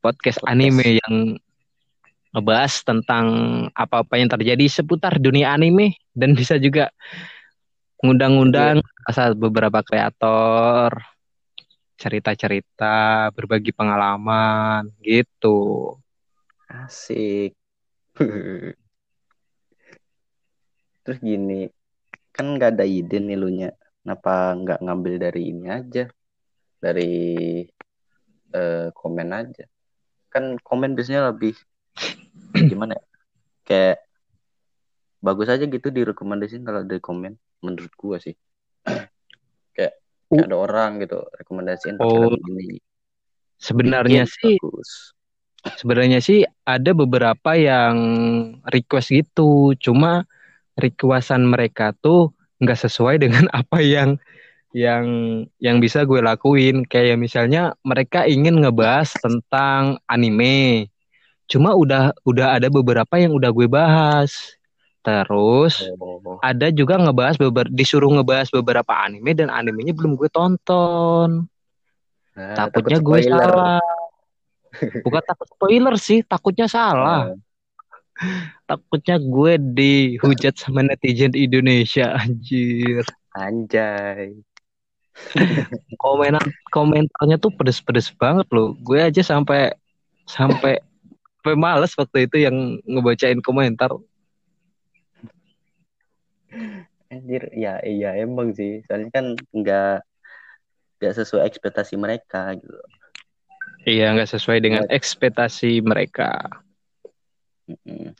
podcast 0.03 0.43
Podcast. 0.43 0.51
anime 0.51 0.99
yang 0.99 1.15
ngebahas 2.33 2.73
tentang 2.81 3.25
apa-apa 3.77 4.17
yang 4.17 4.25
terjadi 4.25 4.65
seputar 4.65 5.21
dunia 5.21 5.53
anime 5.53 5.93
dan 6.17 6.33
bisa 6.33 6.57
juga 6.57 6.89
ngundang-undang 8.03 8.83
asal 9.07 9.31
beberapa 9.33 9.79
kreator 9.79 10.91
cerita-cerita 11.95 13.31
berbagi 13.31 13.71
pengalaman 13.71 14.91
gitu 14.99 15.95
Asik. 16.73 17.53
Terus 21.05 21.19
gini, 21.21 21.69
kan 22.33 22.57
nggak 22.57 22.79
ada 22.79 22.85
ide 22.87 23.21
nih 23.21 23.37
lu 23.37 23.53
nya. 23.53 23.69
Kenapa 24.01 24.57
nggak 24.57 24.79
ngambil 24.81 25.13
dari 25.21 25.53
ini 25.53 25.69
aja? 25.69 26.09
Dari 26.81 27.13
eh, 28.57 28.87
komen 28.89 29.29
aja. 29.31 29.63
Kan 30.33 30.57
komen 30.65 30.97
biasanya 30.97 31.29
lebih 31.29 31.53
gimana 32.71 32.97
ya? 32.97 33.05
Kayak 33.63 33.97
bagus 35.23 35.47
aja 35.47 35.63
gitu 35.69 35.87
direkomendasiin 35.93 36.65
kalau 36.67 36.83
dari 36.83 36.99
komen 36.99 37.37
menurut 37.63 37.93
gua 37.95 38.19
sih. 38.19 38.35
Kayak, 39.73 39.97
kayak 40.29 40.45
ada 40.45 40.57
orang 40.59 40.91
gitu 41.01 41.23
rekomendasiin 41.33 41.97
Oh. 41.97 42.29
lagu 42.29 42.37
ini. 42.53 42.77
sebenarnya 43.57 44.27
Bikin 44.27 44.35
sih 44.37 44.55
bagus. 44.59 44.91
sebenarnya 45.79 46.19
sih 46.19 46.39
ada 46.61 46.91
beberapa 46.91 47.55
yang 47.55 47.95
request 48.67 49.09
gitu 49.09 49.71
cuma 49.79 50.27
requestan 50.75 51.47
mereka 51.47 51.95
tuh 51.95 52.29
nggak 52.59 52.75
sesuai 52.75 53.17
dengan 53.17 53.47
apa 53.55 53.79
yang 53.79 54.19
yang 54.73 55.05
yang 55.57 55.77
bisa 55.77 56.01
gue 56.03 56.19
lakuin 56.19 56.81
kayak 56.83 57.15
misalnya 57.15 57.77
mereka 57.81 58.25
ingin 58.25 58.57
ngebahas 58.59 59.13
tentang 59.21 60.01
anime 60.05 60.89
cuma 61.45 61.77
udah 61.77 62.13
udah 62.25 62.57
ada 62.57 62.67
beberapa 62.67 63.15
yang 63.17 63.33
udah 63.33 63.49
gue 63.49 63.69
bahas 63.69 64.57
terus 65.03 65.83
Oh, 66.33 66.39
ada 66.39 66.71
juga 66.71 66.95
ngebahas 66.95 67.35
beber 67.35 67.67
disuruh 67.69 68.07
ngebahas 68.09 68.47
beberapa 68.49 68.93
anime 68.95 69.35
dan 69.35 69.51
animenya 69.51 69.91
belum 69.91 70.15
gue 70.15 70.31
tonton. 70.31 71.45
Nah, 72.33 72.55
takutnya 72.57 72.97
takut 72.97 73.07
gue 73.11 73.19
spoiler. 73.27 73.51
salah. 73.51 73.83
Bukan 75.05 75.23
takut 75.27 75.47
spoiler 75.53 75.95
sih 75.99 76.19
takutnya 76.25 76.67
salah. 76.71 77.29
Oh, 77.29 77.37
takutnya 78.65 79.19
gue 79.19 79.53
dihujat 79.59 80.55
sama 80.57 80.81
netizen 80.81 81.35
Indonesia 81.35 82.15
anjir. 82.17 83.03
Anjay. 83.35 84.39
komenan 86.01 86.41
komentarnya 86.73 87.37
tuh 87.37 87.53
pedes-pedes 87.53 88.09
banget 88.17 88.49
loh. 88.49 88.73
Gue 88.81 89.03
aja 89.03 89.21
sampai 89.21 89.75
sampai 90.25 90.81
sampai 91.43 91.53
males 91.59 91.91
waktu 91.99 92.25
itu 92.25 92.47
yang 92.47 92.79
ngebacain 92.87 93.43
komentar 93.43 93.91
Anjir, 97.13 97.49
ya 97.53 97.77
iya 97.85 98.17
emang 98.17 98.53
sih. 98.57 98.81
Soalnya 98.89 99.09
kan 99.13 99.25
nggak 99.53 100.01
nggak 101.03 101.19
sesuai 101.19 101.43
ekspektasi 101.51 101.99
mereka 101.99 102.55
gitu. 102.55 102.79
iya 103.83 104.15
nggak 104.15 104.31
sesuai 104.31 104.63
dengan 104.63 104.83
ekspektasi 104.87 105.83
mereka 105.83 106.47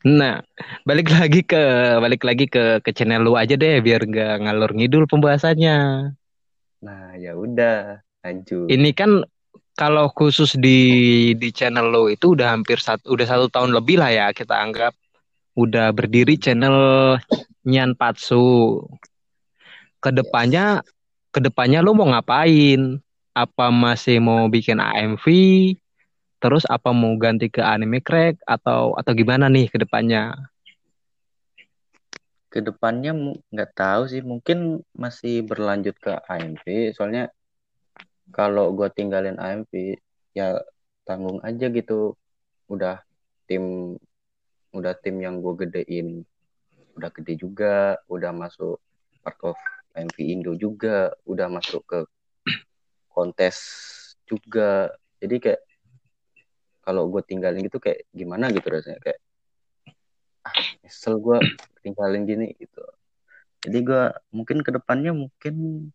nah 0.04 0.43
balik 0.84 1.08
lagi 1.08 1.48
ke 1.48 1.63
balik 2.04 2.28
lagi 2.28 2.46
ke 2.52 2.84
ke 2.84 2.91
channel 2.91 3.24
lu 3.24 3.39
aja 3.39 3.56
deh 3.56 3.80
biar 3.80 4.04
nggak 4.04 4.36
ngalur 4.43 4.72
ngidul 4.76 5.08
pembahasannya 5.08 6.12
Nah, 6.84 7.15
ya 7.15 7.32
udah, 7.39 8.04
lanjut. 8.28 8.67
ini 8.67 8.91
kan 8.91 9.24
kalau 9.80 10.12
khusus 10.12 10.60
di 10.60 11.32
di 11.39 11.50
channel 11.56 11.88
lo 11.88 12.12
itu 12.12 12.36
udah 12.36 12.52
hampir 12.52 12.76
satu 12.84 13.15
udah 13.15 13.24
satu 13.24 13.48
tahun 13.48 13.72
lebih 13.72 14.04
lah 14.04 14.12
ya 14.12 14.28
kita 14.36 14.52
anggap 14.52 14.91
udah 15.56 15.96
berdiri 15.96 16.36
channel 16.36 16.76
Nyan 17.63 17.95
Patsu. 17.95 18.80
Ke 20.04 20.12
depannya 20.12 20.84
ke 21.34 21.39
depannya 21.39 21.80
lo 21.80 21.95
mau 21.95 22.08
ngapain? 22.12 22.99
Apa 23.34 23.73
masih 23.73 24.21
mau 24.21 24.45
bikin 24.52 24.78
AMV? 24.78 25.26
Terus 26.38 26.67
apa 26.69 26.91
mau 26.91 27.15
ganti 27.15 27.47
ke 27.47 27.63
anime 27.63 28.04
crack 28.04 28.38
atau 28.43 28.93
atau 28.99 29.12
gimana 29.15 29.47
nih 29.47 29.71
ke 29.71 29.80
depannya? 29.80 30.36
ke 32.54 32.62
depannya 32.62 33.17
nggak 33.49 33.71
tahu 33.73 34.06
sih 34.06 34.21
mungkin 34.21 34.86
masih 34.93 35.41
berlanjut 35.41 35.97
ke 35.97 36.13
AMV 36.13 36.93
soalnya 36.93 37.34
kalau 38.30 38.69
gue 38.78 38.86
tinggalin 38.93 39.41
AMV 39.41 39.97
ya 40.38 40.62
tanggung 41.02 41.41
aja 41.41 41.65
gitu 41.73 42.13
udah 42.69 43.02
tim 43.49 43.97
udah 44.69 44.93
tim 45.02 45.17
yang 45.17 45.41
gue 45.41 45.65
gedein 45.65 46.21
udah 46.94 47.10
gede 47.10 47.34
juga 47.40 47.98
udah 48.08 48.32
masuk 48.32 48.78
part 49.24 49.40
of 49.46 49.58
AMV 49.94 50.18
Indo 50.20 50.54
juga 50.58 51.14
udah 51.26 51.48
masuk 51.50 51.82
ke 51.86 52.00
kontes 53.14 53.58
juga. 54.26 54.90
Jadi 55.22 55.36
kayak 55.40 55.62
kalau 56.84 57.08
gue 57.08 57.22
tinggalin 57.24 57.64
gitu 57.64 57.80
kayak 57.80 58.04
gimana 58.12 58.50
gitu 58.52 58.68
rasanya? 58.68 59.00
Kayak 59.00 59.22
ah 60.44 60.60
nyesel 60.84 61.22
gue 61.22 61.40
tinggalin 61.86 62.28
gini 62.28 62.52
gitu. 62.60 62.84
Jadi 63.64 63.80
gue 63.80 64.04
mungkin 64.36 64.60
ke 64.60 64.76
depannya 64.76 65.16
mungkin 65.16 65.88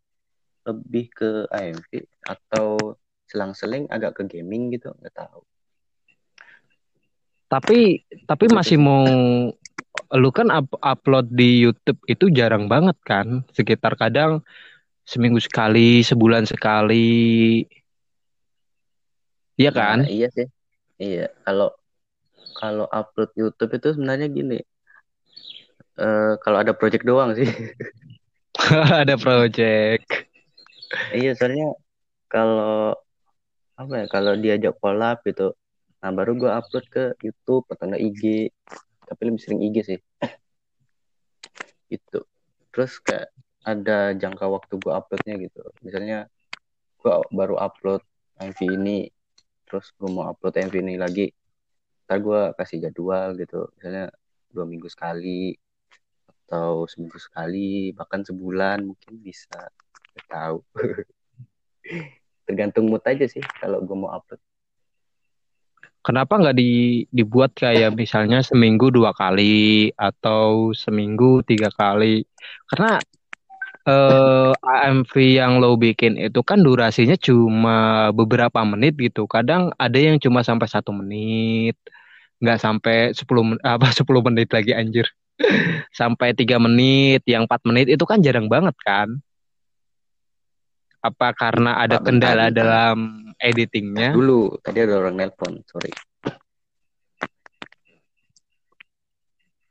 lebih 0.65 1.13
ke 1.13 1.31
AMV 1.53 1.91
atau 2.25 2.97
selang-seling 3.29 3.85
agak 3.93 4.17
ke 4.17 4.23
gaming 4.25 4.73
gitu 4.73 4.89
nggak 4.97 5.13
tahu. 5.13 5.45
Tapi 7.49 8.05
tapi 8.25 8.45
masih 8.49 8.77
sih. 8.77 8.81
mau 8.81 9.05
lu 10.16 10.33
kan 10.33 10.49
up- 10.49 10.81
upload 10.81 11.29
di 11.33 11.61
YouTube 11.68 12.01
itu 12.09 12.33
jarang 12.33 12.64
banget 12.71 12.97
kan? 13.05 13.44
Sekitar 13.53 13.92
kadang 14.01 14.40
seminggu 15.05 15.40
sekali, 15.40 16.01
sebulan 16.01 16.49
sekali. 16.49 17.64
Iya 19.59 19.71
kan? 19.75 19.99
Nah, 20.07 20.11
iya 20.11 20.29
sih 20.33 20.47
iya 21.03 21.27
kalau 21.44 21.68
kalau 22.61 22.87
upload 22.90 23.31
YouTube 23.38 23.73
itu 23.79 23.88
sebenarnya 23.94 24.27
gini 24.31 24.59
eh 25.99 26.33
kalau 26.42 26.59
ada 26.62 26.73
project 26.75 27.05
doang 27.07 27.35
sih 27.38 27.49
Ada 29.03 29.14
project. 29.18 30.07
iya 31.14 31.31
soalnya 31.37 31.75
kalau 32.33 32.94
apa 33.79 33.92
ya 34.03 34.07
kalau 34.11 34.33
diajak 34.38 34.75
collab 34.83 35.23
gitu 35.29 35.55
nah 36.03 36.11
baru 36.14 36.33
gue 36.38 36.51
upload 36.51 36.85
ke 36.94 37.05
YouTube 37.23 37.64
atau 37.71 37.85
enggak 37.90 38.03
IG 38.03 38.23
tapi 39.09 39.21
lebih 39.33 39.40
sering 39.40 39.64
IG 39.64 39.77
sih. 39.88 39.99
Itu 41.97 42.29
terus 42.68 43.01
kayak 43.01 43.33
ada 43.64 44.12
jangka 44.12 44.44
waktu 44.44 44.77
gue 44.77 44.92
uploadnya 44.92 45.35
gitu. 45.40 45.64
Misalnya 45.81 46.29
gue 47.01 47.12
baru 47.33 47.57
upload 47.57 48.05
MV 48.38 48.59
ini 48.68 49.09
terus 49.64 49.92
gue 49.97 50.09
mau 50.09 50.29
upload 50.29 50.57
MV 50.57 50.75
ini 50.85 50.94
lagi 51.01 51.27
ntar 52.05 52.21
gue 52.21 52.53
kasih 52.61 52.85
jadwal 52.88 53.33
gitu. 53.40 53.73
Misalnya 53.81 54.12
dua 54.53 54.64
minggu 54.68 54.88
sekali 54.92 55.57
atau 56.49 56.88
seminggu 56.88 57.21
sekali 57.21 57.92
bahkan 57.97 58.25
sebulan 58.25 58.85
mungkin 58.85 59.21
bisa. 59.21 59.73
Tahu. 60.29 60.61
Tergantung 62.49 62.88
mood 62.88 63.05
aja 63.05 63.29
sih 63.29 63.44
kalau 63.61 63.85
gue 63.85 63.97
mau 63.97 64.12
upload 64.12 64.40
Kenapa 66.09 66.40
nggak 66.40 66.57
di, 66.57 67.05
dibuat 67.12 67.53
kayak 67.53 67.92
misalnya 67.92 68.40
seminggu 68.40 68.88
dua 68.88 69.12
kali 69.12 69.92
atau 69.92 70.73
seminggu 70.73 71.44
tiga 71.44 71.68
kali? 71.68 72.25
Karena 72.64 73.05
eh, 73.85 74.53
AMV 74.57 75.12
yang 75.40 75.61
lo 75.61 75.77
bikin 75.77 76.16
itu 76.16 76.40
kan 76.40 76.64
durasinya 76.64 77.16
cuma 77.21 78.09
beberapa 78.16 78.61
menit 78.64 78.97
gitu. 78.97 79.29
Kadang 79.29 79.68
ada 79.77 79.99
yang 80.01 80.16
cuma 80.25 80.40
sampai 80.40 80.68
satu 80.73 80.97
menit, 80.97 81.77
nggak 82.40 82.59
sampai 82.64 82.97
10 83.12 83.44
men- 83.55 83.64
apa 83.64 83.92
10 83.99 84.25
menit 84.25 84.49
lagi 84.57 84.73
anjir. 84.73 85.07
Sampai 85.92 86.33
tiga 86.33 86.57
menit, 86.62 87.21
yang 87.29 87.44
empat 87.47 87.61
menit 87.68 87.87
itu 87.92 88.05
kan 88.09 88.18
jarang 88.25 88.49
banget 88.49 88.75
kan? 88.83 89.09
Apa 90.99 91.31
karena 91.31 91.79
ada 91.79 92.03
Pak, 92.03 92.11
kendala 92.11 92.51
bentar. 92.51 92.59
dalam 92.59 92.99
editingnya? 93.39 94.11
dulu 94.11 94.59
tadi 94.63 94.79
ada 94.83 94.95
orang 94.99 95.15
nelpon 95.19 95.63
sorry. 95.67 95.91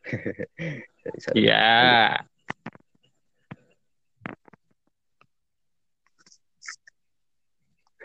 Iya. 1.32 2.20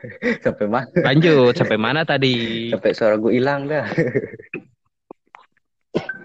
sampai 0.44 0.66
mana 0.70 0.86
Lanjut 1.02 1.54
sampai 1.58 1.78
mana 1.78 2.06
tadi? 2.06 2.70
sampai 2.70 2.90
suara 2.94 3.18
gue 3.18 3.32
hilang 3.34 3.66
dah 3.66 3.86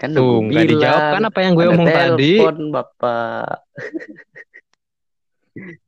kan 0.00 0.16
Tuh, 0.16 0.40
nggak 0.48 0.64
dijawab 0.66 1.02
kan 1.12 1.22
apa 1.28 1.38
yang 1.44 1.52
gue 1.52 1.66
omong 1.68 1.86
tadi? 1.86 2.40
telepon 2.40 2.58
bapak 2.72 3.60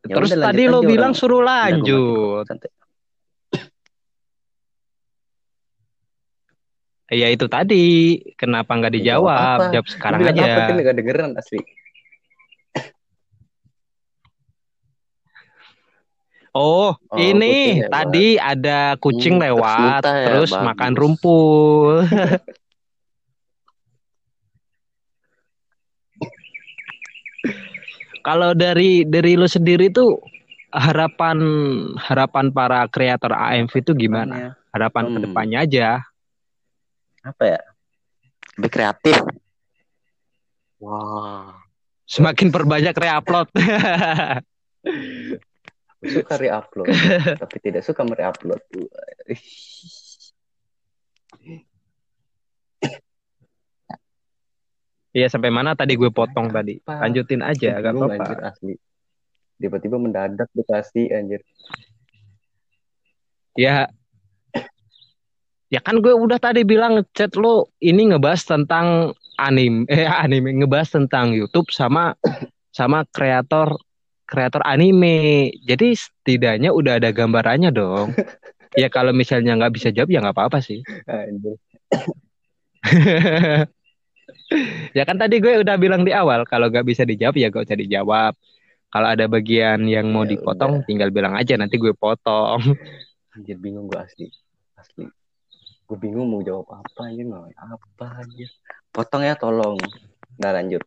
Ya 0.00 0.16
Terus 0.16 0.32
udah, 0.32 0.48
tadi 0.48 0.64
lo 0.64 0.80
bilang 0.80 1.12
orang- 1.12 1.14
suruh 1.14 1.44
lanjut. 1.44 2.48
santai. 2.48 2.72
Ya 7.10 7.26
itu 7.26 7.46
tadi, 7.46 8.16
kenapa 8.34 8.70
nggak 8.70 8.94
jawab 8.96 8.96
dijawab? 8.96 9.58
apa? 9.60 9.64
Jawab 9.74 9.86
sekarang 9.90 10.20
aja. 10.24 10.40
apa 10.40 10.60
kan 10.62 10.74
gak 10.78 10.96
dengeran 10.96 11.30
asli 11.36 11.58
Oh, 16.50 16.98
Oh, 17.08 17.18
ini 17.18 17.78
lewat. 17.78 17.94
tadi 17.94 18.34
ada 18.34 18.98
kucing 18.98 19.38
Hmm, 19.38 19.40
terus 19.42 19.54
lewat, 19.54 20.02
muntah 20.02 20.14
ya, 20.18 20.26
terus 20.26 20.50
bagus. 20.50 20.66
makan 20.66 20.92
rumpul. 20.98 22.02
Kalau 28.20 28.52
dari 28.52 29.08
dari 29.08 29.32
lo 29.32 29.48
sendiri 29.48 29.88
tuh 29.88 30.20
harapan 30.70 31.40
harapan 31.96 32.52
para 32.52 32.84
kreator 32.86 33.32
AMV 33.32 33.72
itu 33.80 33.92
gimana? 33.96 34.54
Harapan 34.70 35.04
Hmm. 35.08 35.14
ke 35.16 35.18
depannya 35.26 35.58
aja. 35.64 35.88
apa 37.20 37.44
ya 37.44 37.60
lebih 38.56 38.72
kreatif 38.72 39.12
wah 40.80 41.52
Semakin 42.08 42.48
perbanyak 42.50 42.96
reupload. 42.96 43.46
suka 46.00 46.34
reupload 46.40 46.88
tapi 47.42 47.56
tidak 47.60 47.82
suka 47.84 48.02
mereupload 48.04 48.60
Iya 55.10 55.26
sampai 55.26 55.50
mana 55.50 55.74
tadi 55.74 55.98
gue 55.98 56.06
potong 56.14 56.54
tadi? 56.54 56.78
Apa? 56.86 57.02
Lanjutin 57.10 57.42
aja, 57.42 57.82
gak 57.82 57.90
Bingung, 57.90 58.14
apa-apa. 58.14 58.22
anjir 58.30 58.38
asli 58.46 58.74
tiba-tiba 59.60 59.96
mendadak 60.00 60.48
dikasih 60.56 61.12
anjir 61.12 61.42
Ya, 63.58 63.90
ya 65.68 65.80
kan 65.82 65.98
gue 65.98 66.14
udah 66.14 66.38
tadi 66.38 66.62
bilang 66.62 67.02
chat 67.12 67.34
lo 67.34 67.74
ini 67.82 68.14
ngebahas 68.14 68.46
tentang 68.46 69.12
anime, 69.36 69.84
eh 69.90 70.06
anime 70.24 70.54
ngebahas 70.62 70.94
tentang 70.94 71.34
YouTube 71.34 71.68
sama 71.74 72.14
sama 72.70 73.02
kreator 73.10 73.74
kreator 74.30 74.62
anime. 74.62 75.50
Jadi 75.66 75.98
setidaknya 75.98 76.70
udah 76.70 77.02
ada 77.02 77.10
gambarannya 77.10 77.74
dong. 77.74 78.14
Ya 78.78 78.86
kalau 78.86 79.10
misalnya 79.10 79.58
nggak 79.58 79.74
bisa 79.74 79.90
jawab 79.90 80.14
ya 80.14 80.22
nggak 80.22 80.30
apa-apa 80.30 80.62
sih. 80.62 80.78
Ya 84.94 85.02
kan 85.02 85.18
tadi 85.18 85.42
gue 85.42 85.62
udah 85.62 85.74
bilang 85.74 86.06
di 86.06 86.14
awal 86.14 86.46
kalau 86.46 86.70
nggak 86.70 86.86
bisa 86.86 87.02
dijawab 87.02 87.34
ya 87.34 87.50
gak 87.50 87.66
usah 87.66 87.82
dijawab. 87.82 88.38
Kalau 88.90 89.08
ada 89.10 89.26
bagian 89.26 89.90
yang 89.90 90.06
mau 90.14 90.22
Ya 90.22 90.38
dipotong 90.38 90.86
tinggal 90.86 91.10
bilang 91.10 91.34
aja 91.34 91.58
nanti 91.58 91.82
gue 91.82 91.90
potong. 91.98 92.62
anjir 93.34 93.56
bingung 93.62 93.86
gue 93.86 93.98
asli 93.98 94.26
asli 94.74 95.06
gue 95.86 95.98
bingung 95.98 96.26
mau 96.26 96.42
jawab 96.42 96.66
apa 96.70 97.14
mau 97.24 97.46
apa 97.46 98.26
anjir 98.26 98.50
potong 98.90 99.22
ya 99.22 99.38
tolong 99.38 99.78
nah 100.38 100.50
lanjut 100.50 100.82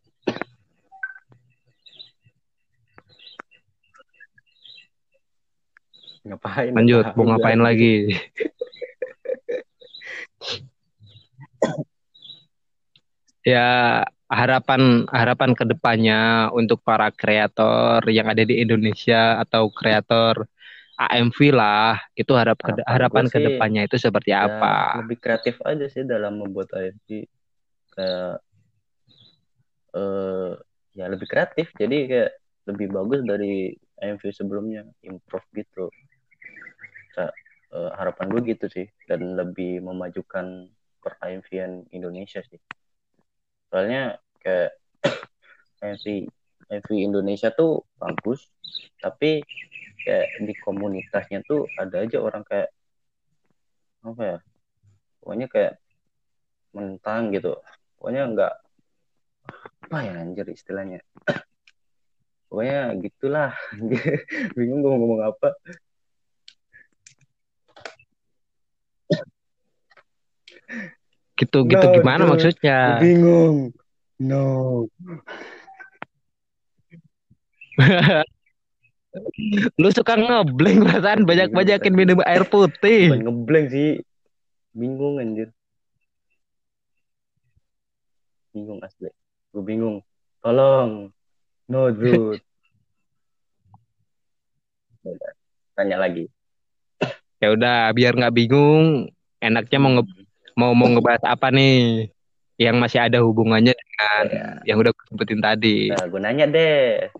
ngapain 6.24 6.72
Lanjut, 6.72 7.04
mau 7.16 7.24
ngapain 7.28 7.60
lagi? 7.60 7.94
ya 13.44 14.00
harapan 14.28 15.04
harapan 15.12 15.50
ke 15.52 15.64
depannya 15.68 16.48
untuk 16.56 16.80
para 16.80 17.12
kreator 17.12 18.00
yang 18.08 18.26
ada 18.32 18.40
di 18.42 18.56
Indonesia 18.64 19.36
atau 19.44 19.68
kreator 19.68 20.48
AMV 20.96 21.38
lah 21.52 21.98
itu 22.14 22.32
harap 22.32 22.56
Harapan 22.62 22.86
harapan 22.88 23.24
ke 23.28 23.38
depannya 23.42 23.82
itu 23.84 23.96
seperti 24.00 24.30
Ya, 24.32 24.46
apa? 24.48 25.02
lebih 25.04 25.18
kreatif 25.20 25.58
aja 25.66 25.86
sih 25.90 26.06
dalam 26.06 26.40
membuat 26.40 26.72
AFC 26.72 27.26
kayak 27.94 28.40
eh 29.94 30.52
ya 30.94 31.06
lebih 31.10 31.26
kreatif 31.26 31.70
jadi 31.74 31.96
kayak 32.06 32.30
lebih 32.70 32.86
bagus 32.90 33.20
dari 33.26 33.74
AMV 34.00 34.22
sebelumnya 34.30 34.86
improve 35.02 35.46
gitu 35.54 35.90
uh, 37.18 37.90
harapan 37.94 38.26
gue 38.30 38.40
gitu 38.54 38.66
sih. 38.70 38.86
Dan 39.06 39.38
lebih 39.38 39.82
memajukan 39.84 40.70
per 41.04 41.20
Indonesia 41.92 42.40
sih. 42.40 42.60
Soalnya 43.68 44.16
kayak 44.40 44.80
AMV 45.84 46.30
AMV 46.72 46.90
Indonesia 46.96 47.52
tuh 47.52 47.84
bagus. 48.00 48.48
Tapi 48.98 49.44
kayak 50.04 50.28
di 50.44 50.54
komunitasnya 50.60 51.40
tuh 51.44 51.64
ada 51.80 52.04
aja 52.04 52.20
orang 52.20 52.44
kayak 52.44 52.68
apa 54.04 54.20
ya 54.20 54.38
pokoknya 55.24 55.46
kayak 55.48 55.74
mentang 56.76 57.32
gitu. 57.32 57.56
Pokoknya 57.96 58.22
enggak 58.28 58.54
apa 59.84 59.98
ya 60.04 60.12
anjir 60.20 60.46
istilahnya. 60.48 61.00
Pokoknya 62.48 62.92
gitulah. 63.00 63.52
Bingung 64.56 64.80
gue 64.84 64.92
ngomong 64.92 65.22
apa 65.24 65.56
gitu 71.34 71.66
gitu 71.66 71.86
no, 71.86 71.94
gimana 71.98 72.22
dude. 72.24 72.30
maksudnya? 72.30 73.02
bingung 73.02 73.74
no. 74.22 74.86
Lu 79.78 79.88
suka 79.94 80.14
ngeblank 80.18 80.86
perasaan 80.86 81.22
banyak 81.26 81.50
banyakin 81.54 81.94
minum 81.94 82.18
air 82.26 82.46
putih. 82.46 83.14
Ngeblank 83.14 83.66
sih. 83.70 84.02
Bingung 84.74 85.22
anjir. 85.22 85.54
Bingung 88.50 88.82
asli. 88.82 89.10
Gue 89.54 89.62
bingung. 89.62 90.02
Tolong. 90.42 91.14
No 91.70 91.90
dude. 91.94 92.42
Tanya 95.78 95.98
lagi. 95.98 96.30
Ya 97.42 97.54
udah 97.54 97.90
biar 97.94 98.14
nggak 98.14 98.34
bingung 98.34 99.10
enaknya 99.42 99.78
mau 99.82 99.90
nge 100.00 100.23
mau 100.54 100.72
mau 100.72 100.86
ngebahas 100.90 101.22
apa 101.26 101.50
nih 101.50 102.10
yang 102.54 102.78
masih 102.78 103.02
ada 103.02 103.18
hubungannya 103.22 103.74
dengan 103.74 104.24
ya. 104.30 104.74
yang 104.74 104.78
udah 104.78 104.94
gue 104.94 105.04
sebutin 105.10 105.42
tadi 105.42 105.90
nah 105.90 106.06
gue 106.06 106.20
nanya 106.22 106.46
deh 106.46 107.10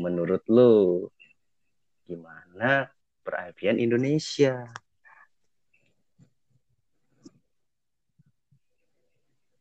menurut 0.00 0.40
lu 0.48 1.06
gimana 2.08 2.88
per 3.20 3.52
Indonesia 3.60 4.64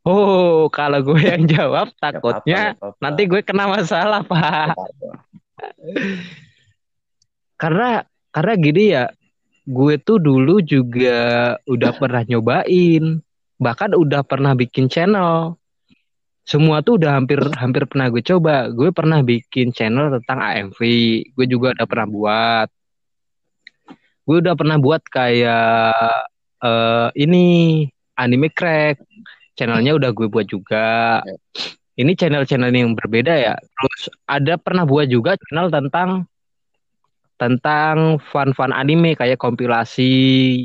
Oh, 0.08 0.72
kalau 0.72 1.04
gue 1.04 1.20
yang 1.20 1.44
jawab 1.44 1.92
takutnya 2.00 2.80
apa, 2.80 2.80
apa, 2.80 2.96
apa. 2.96 3.04
nanti 3.04 3.28
gue 3.28 3.44
kena 3.44 3.68
masalah, 3.68 4.24
Pak. 4.24 4.72
karena 7.60 8.08
karena 8.32 8.54
gini 8.56 8.84
ya, 8.96 9.12
gue 9.68 9.94
tuh 10.00 10.18
dulu 10.24 10.64
juga 10.64 11.54
udah 11.68 11.92
pernah 12.00 12.24
nyobain, 12.24 13.20
bahkan 13.60 13.92
udah 13.92 14.24
pernah 14.24 14.56
bikin 14.56 14.88
channel. 14.88 15.60
Semua 16.48 16.80
tuh 16.80 16.96
udah 16.96 17.20
hampir 17.20 17.44
hampir 17.60 17.84
pernah 17.92 18.08
gue 18.08 18.24
coba. 18.24 18.72
Gue 18.72 18.96
pernah 18.96 19.20
bikin 19.20 19.76
channel 19.76 20.16
tentang 20.16 20.40
AMV, 20.40 20.80
gue 21.36 21.46
juga 21.52 21.76
udah 21.76 21.86
pernah 21.86 22.08
buat. 22.08 22.68
Gue 24.24 24.38
udah 24.40 24.56
pernah 24.56 24.80
buat 24.80 25.04
kayak 25.04 25.92
uh, 26.64 27.12
ini 27.20 27.84
anime 28.16 28.48
crack 28.56 29.04
channelnya 29.60 29.98
udah 30.00 30.16
gue 30.16 30.28
buat 30.32 30.48
juga. 30.48 31.20
Ya. 31.26 31.36
Ini 31.98 32.14
channel-channel 32.14 32.70
yang 32.70 32.94
berbeda 32.94 33.34
ya. 33.34 33.58
Terus 33.58 34.14
ada 34.30 34.54
pernah 34.62 34.86
buat 34.86 35.10
juga 35.10 35.34
channel 35.34 35.74
tentang 35.74 36.30
tentang 37.38 38.18
fun-fun 38.34 38.74
anime 38.74 39.14
kayak 39.14 39.38
kompilasi 39.38 40.10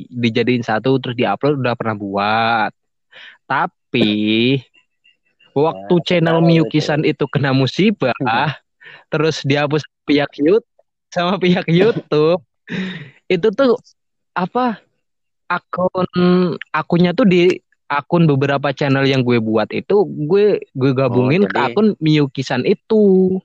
dijadiin 0.08 0.64
satu 0.64 0.96
terus 0.98 1.16
diupload 1.16 1.60
udah 1.60 1.74
pernah 1.76 1.96
buat. 1.96 2.72
Tapi 3.44 4.56
waktu 5.52 5.94
ya, 6.00 6.04
channel 6.08 6.40
Miyuki-san 6.40 7.04
itu 7.04 7.28
kena 7.28 7.52
musibah, 7.52 8.16
terus 9.12 9.44
dihapus 9.44 9.84
pihak 10.08 10.32
YouTube 10.40 10.66
sama 11.12 11.36
pihak 11.36 11.68
YouTube, 11.68 12.40
itu 13.28 13.48
tuh 13.52 13.76
apa 14.32 14.80
akun 15.44 16.08
akunnya 16.72 17.12
tuh 17.12 17.28
di 17.28 17.60
akun 17.92 18.24
beberapa 18.24 18.72
channel 18.72 19.04
yang 19.04 19.20
gue 19.20 19.36
buat 19.36 19.68
itu 19.68 20.08
gue 20.08 20.64
gue 20.72 20.90
gabungin 20.96 21.44
oh, 21.44 21.48
jadi... 21.52 21.52
ke 21.52 21.58
akun 21.60 21.86
Miyuki-san 22.00 22.64
itu. 22.64 23.36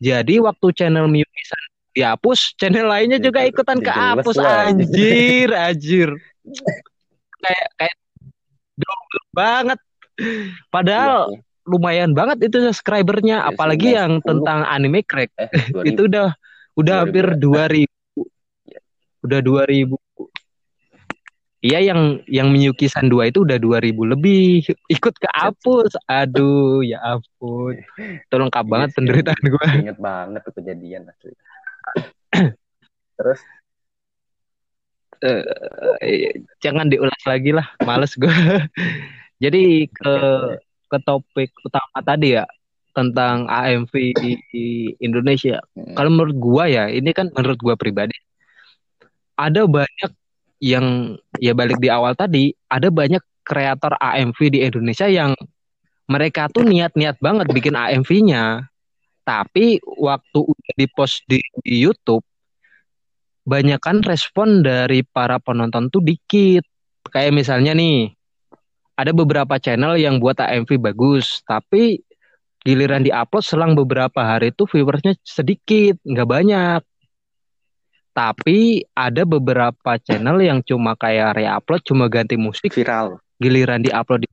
Jadi 0.00 0.40
waktu 0.40 0.66
channel 0.72 1.10
Miyuki-san 1.10 1.69
dihapus, 1.94 2.54
channel 2.56 2.86
lainnya 2.86 3.18
juga 3.18 3.42
ikutan 3.44 3.78
kehapus 3.82 4.36
anjir, 4.38 5.50
anjir. 5.52 6.08
kayak 7.40 7.68
kayak 7.78 7.96
double 8.76 9.24
banget. 9.32 9.78
Padahal 10.68 11.32
iya, 11.32 11.40
iya. 11.40 11.68
lumayan 11.68 12.10
banget 12.12 12.50
itu 12.52 12.60
subscribernya, 12.68 13.44
ya, 13.44 13.48
apalagi 13.48 13.96
yang 13.96 14.20
tentang 14.20 14.68
anime 14.68 15.00
crack. 15.02 15.32
Eh, 15.40 15.48
itu 15.90 16.06
udah 16.06 16.36
udah 16.76 16.96
2000. 17.00 17.02
hampir 17.02 17.26
2000. 17.40 17.88
Iya. 18.68 18.80
Udah 19.24 19.40
2000 19.40 20.10
Iya 21.60 21.92
yang 21.92 22.24
yang 22.24 22.48
Miyuki 22.48 22.88
San 22.88 23.12
2 23.12 23.36
itu 23.36 23.44
udah 23.44 23.60
2000 23.60 23.92
lebih 24.16 24.64
ikut 24.88 25.14
ke 25.20 25.28
apus. 25.28 25.92
Aduh, 26.08 26.80
ya 26.80 26.96
ampun. 27.04 27.76
Itu 28.00 28.34
lengkap 28.40 28.64
iya 28.64 28.72
banget 28.72 28.88
penderitaan 28.96 29.44
gue. 29.44 29.68
Ingat 29.84 29.98
banget 30.00 30.42
kejadian 30.56 31.12
asli. 31.12 31.36
Terus 33.20 33.40
uh, 35.24 35.44
jangan 36.64 36.88
diulas 36.88 37.22
lagi 37.26 37.50
lah, 37.52 37.66
males 37.84 38.14
gue. 38.16 38.30
Jadi 39.42 39.88
ke 39.88 40.14
ke 40.90 40.98
topik 41.06 41.50
utama 41.64 41.98
tadi 42.04 42.36
ya 42.36 42.44
tentang 42.92 43.46
AMV 43.46 43.92
di 44.50 44.92
Indonesia. 44.98 45.62
Hmm. 45.72 45.94
Kalau 45.94 46.10
menurut 46.12 46.36
gua 46.36 46.64
ya, 46.66 46.90
ini 46.90 47.14
kan 47.14 47.30
menurut 47.32 47.56
gua 47.62 47.78
pribadi 47.78 48.12
ada 49.40 49.64
banyak 49.64 50.12
yang 50.60 51.16
ya 51.40 51.56
balik 51.56 51.80
di 51.80 51.88
awal 51.88 52.12
tadi 52.12 52.52
ada 52.68 52.92
banyak 52.92 53.24
kreator 53.40 53.96
AMV 53.96 54.38
di 54.52 54.60
Indonesia 54.60 55.08
yang 55.08 55.32
mereka 56.04 56.52
tuh 56.52 56.66
niat-niat 56.66 57.16
banget 57.22 57.48
bikin 57.48 57.72
AMV-nya 57.72 58.68
tapi 59.30 59.78
waktu 59.78 60.38
udah 60.42 60.72
dipost 60.74 61.22
di, 61.30 61.38
di 61.62 61.86
YouTube 61.86 62.26
banyakkan 63.46 64.02
respon 64.02 64.66
dari 64.66 65.06
para 65.06 65.38
penonton 65.38 65.86
tuh 65.86 66.02
dikit. 66.02 66.66
Kayak 67.06 67.38
misalnya 67.38 67.78
nih 67.78 68.10
ada 68.98 69.14
beberapa 69.14 69.54
channel 69.62 69.94
yang 69.94 70.18
buat 70.18 70.42
AMV 70.42 70.82
bagus 70.82 71.46
tapi 71.46 72.02
giliran 72.66 73.06
diupload 73.06 73.46
selang 73.46 73.72
beberapa 73.78 74.18
hari 74.18 74.50
itu 74.50 74.66
viewersnya 74.66 75.14
sedikit 75.22 75.94
nggak 76.02 76.26
banyak. 76.26 76.82
Tapi 78.10 78.82
ada 78.98 79.22
beberapa 79.22 79.94
channel 80.02 80.42
yang 80.42 80.58
cuma 80.66 80.98
kayak 80.98 81.38
reupload 81.38 81.80
cuma 81.86 82.10
ganti 82.10 82.34
musik 82.34 82.74
viral. 82.74 83.22
giliran 83.38 83.78
diupload 83.78 84.26
di 84.26 84.30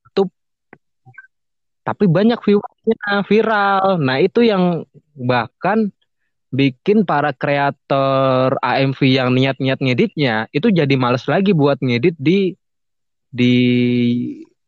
tapi 1.88 2.04
banyak 2.04 2.36
viewersnya 2.44 3.24
viral. 3.24 3.96
Nah 4.04 4.20
itu 4.20 4.44
yang 4.44 4.84
bahkan 5.16 5.88
bikin 6.52 7.08
para 7.08 7.32
kreator 7.32 8.60
AMV 8.60 9.00
yang 9.08 9.32
niat-niat 9.32 9.80
ngeditnya 9.80 10.52
itu 10.52 10.68
jadi 10.68 10.96
males 11.00 11.24
lagi 11.32 11.56
buat 11.56 11.80
ngedit 11.80 12.20
di 12.20 12.60
di 13.32 13.56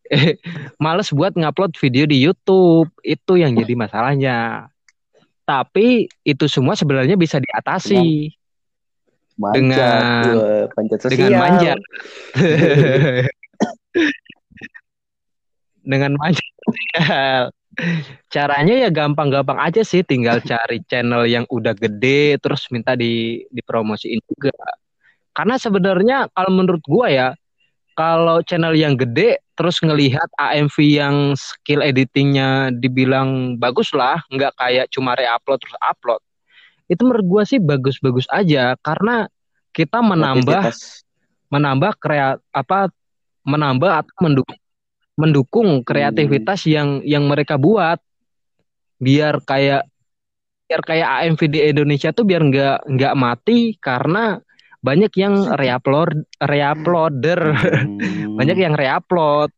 eh, 0.08 0.40
males 0.84 1.12
buat 1.12 1.36
ngupload 1.36 1.76
video 1.76 2.08
di 2.08 2.24
YouTube. 2.24 2.88
Itu 3.04 3.36
yang 3.36 3.52
jadi 3.60 3.76
masalahnya. 3.76 4.72
Tapi 5.44 6.08
itu 6.24 6.46
semua 6.48 6.80
sebenarnya 6.80 7.20
bisa 7.20 7.36
diatasi. 7.44 8.32
Manja, 9.40 9.56
dengan 9.56 10.04
panjat 10.76 11.00
sosial. 11.00 11.16
dengan 11.16 11.32
manja 11.40 11.74
dengan 15.88 16.12
manja 16.20 16.49
caranya 18.34 18.88
ya 18.88 18.90
gampang-gampang 18.92 19.60
aja 19.60 19.82
sih 19.86 20.04
tinggal 20.04 20.44
cari 20.44 20.84
channel 20.90 21.24
yang 21.24 21.46
udah 21.48 21.72
gede 21.78 22.36
terus 22.42 22.68
minta 22.74 22.94
di 22.98 23.44
dipromosiin 23.54 24.20
juga. 24.28 24.56
Karena 25.32 25.56
sebenarnya 25.56 26.28
kalau 26.36 26.52
menurut 26.52 26.84
gua 26.84 27.08
ya 27.08 27.30
kalau 27.96 28.44
channel 28.44 28.76
yang 28.76 28.96
gede 28.96 29.40
terus 29.60 29.84
ngelihat 29.84 30.28
AMV 30.40 30.76
yang 30.88 31.16
skill 31.36 31.84
editingnya 31.84 32.72
dibilang 32.72 33.60
bagus 33.60 33.92
lah 33.92 34.24
nggak 34.32 34.56
kayak 34.56 34.86
cuma 34.92 35.16
reupload 35.20 35.60
terus 35.60 35.78
upload. 35.84 36.22
Itu 36.90 37.06
menurut 37.06 37.28
gue 37.28 37.44
sih 37.46 37.60
bagus-bagus 37.62 38.26
aja 38.34 38.74
karena 38.82 39.30
kita 39.76 40.02
menambah 40.02 40.74
menambah 41.54 41.92
kreat 42.02 42.42
apa 42.50 42.90
menambah 43.46 43.92
atau 44.06 44.16
mendukung 44.26 44.58
mendukung 45.20 45.84
kreativitas 45.84 46.64
hmm. 46.64 46.72
yang 46.72 46.90
yang 47.04 47.24
mereka 47.28 47.60
buat. 47.60 48.00
Biar 49.00 49.44
kayak 49.44 49.84
biar 50.70 50.82
kayak 50.86 51.08
AMV 51.26 51.42
di 51.52 51.60
Indonesia 51.66 52.16
tuh 52.16 52.24
biar 52.24 52.46
nggak 52.46 52.78
nggak 52.88 53.14
mati 53.20 53.76
karena 53.82 54.40
banyak 54.80 55.12
yang 55.20 55.52
reupload 55.60 56.24
reuploader. 56.40 57.42
Hmm, 57.52 58.36
banyak 58.40 58.58
yang 58.64 58.74
reupload. 58.80 59.52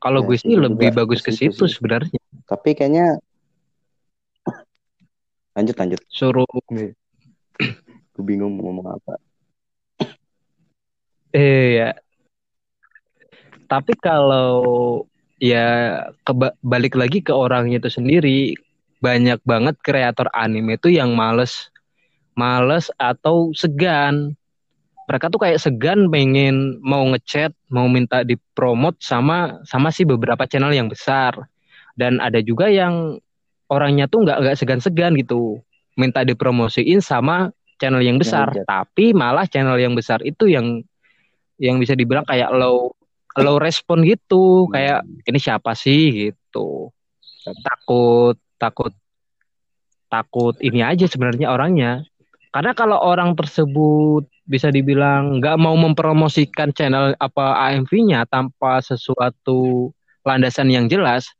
Kalau 0.00 0.24
Ya, 0.24 0.26
gue 0.32 0.36
sih 0.38 0.48
gue 0.54 0.64
lebih 0.64 0.88
juga 0.94 0.98
bagus 1.04 1.20
ke 1.20 1.34
situ 1.34 1.66
sebenarnya. 1.68 2.20
Tapi 2.48 2.72
kayaknya 2.72 3.20
lanjut 5.58 5.76
lanjut. 5.76 6.00
Suruh. 6.08 6.48
Gue 6.70 8.24
bingung 8.24 8.54
mau 8.56 8.70
ngomong 8.70 8.96
apa. 8.96 9.18
Eh 11.30 11.78
ya 11.78 11.90
tapi 13.70 13.94
kalau 14.02 14.58
ya 15.38 16.02
balik 16.60 16.98
lagi 16.98 17.22
ke 17.22 17.30
orangnya 17.30 17.78
itu 17.78 17.88
sendiri 17.88 18.58
banyak 19.00 19.40
banget 19.46 19.78
kreator 19.80 20.28
anime 20.34 20.76
itu 20.76 20.92
yang 20.92 21.14
males 21.16 21.70
males 22.34 22.92
atau 23.00 23.50
segan. 23.56 24.36
Mereka 25.08 25.26
tuh 25.26 25.42
kayak 25.42 25.58
segan 25.58 26.06
pengen 26.06 26.78
mau 26.86 27.02
ngechat 27.10 27.50
mau 27.66 27.90
minta 27.90 28.22
dipromot 28.22 28.94
sama 29.02 29.58
sama 29.66 29.90
si 29.90 30.06
beberapa 30.06 30.46
channel 30.46 30.70
yang 30.70 30.86
besar. 30.86 31.34
Dan 31.98 32.22
ada 32.22 32.38
juga 32.38 32.70
yang 32.70 33.18
orangnya 33.66 34.06
tuh 34.06 34.22
nggak 34.22 34.38
nggak 34.38 34.56
segan-segan 34.56 35.18
gitu. 35.18 35.58
Minta 35.98 36.22
dipromosiin 36.22 37.02
sama 37.02 37.50
channel 37.82 38.04
yang 38.04 38.20
besar. 38.20 38.52
hujat. 38.54 38.68
tapi 38.68 39.16
malah 39.16 39.48
channel 39.48 39.80
yang 39.80 39.96
besar 39.96 40.22
itu 40.22 40.46
yang 40.46 40.84
yang 41.58 41.80
bisa 41.80 41.96
dibilang 41.96 42.22
kayak 42.28 42.52
low 42.54 42.94
low 43.38 43.62
respon 43.62 44.02
gitu 44.02 44.66
kayak 44.74 45.06
ini 45.26 45.38
siapa 45.38 45.76
sih? 45.78 46.32
gitu. 46.32 46.90
Takut 47.62 48.36
takut 48.58 48.92
takut 50.10 50.54
ini 50.58 50.82
aja 50.82 51.06
sebenarnya 51.06 51.54
orangnya. 51.54 52.02
Karena 52.50 52.74
kalau 52.74 52.98
orang 52.98 53.38
tersebut 53.38 54.26
bisa 54.50 54.74
dibilang 54.74 55.38
nggak 55.38 55.54
mau 55.62 55.78
mempromosikan 55.78 56.74
channel 56.74 57.14
apa 57.22 57.54
AMV-nya 57.70 58.26
tanpa 58.26 58.82
sesuatu 58.82 59.94
landasan 60.26 60.66
yang 60.74 60.90
jelas 60.90 61.30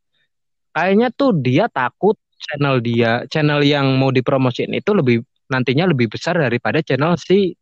kayaknya 0.71 1.11
tuh 1.11 1.35
dia 1.35 1.67
takut 1.67 2.15
channel 2.39 2.79
dia 2.79 3.27
channel 3.27 3.67
yang 3.67 3.99
mau 3.99 4.15
dipromosiin 4.15 4.71
itu 4.79 4.95
lebih 4.95 5.27
nantinya 5.51 5.91
lebih 5.91 6.07
besar 6.07 6.39
daripada 6.39 6.79
channel 6.87 7.19
si 7.19 7.59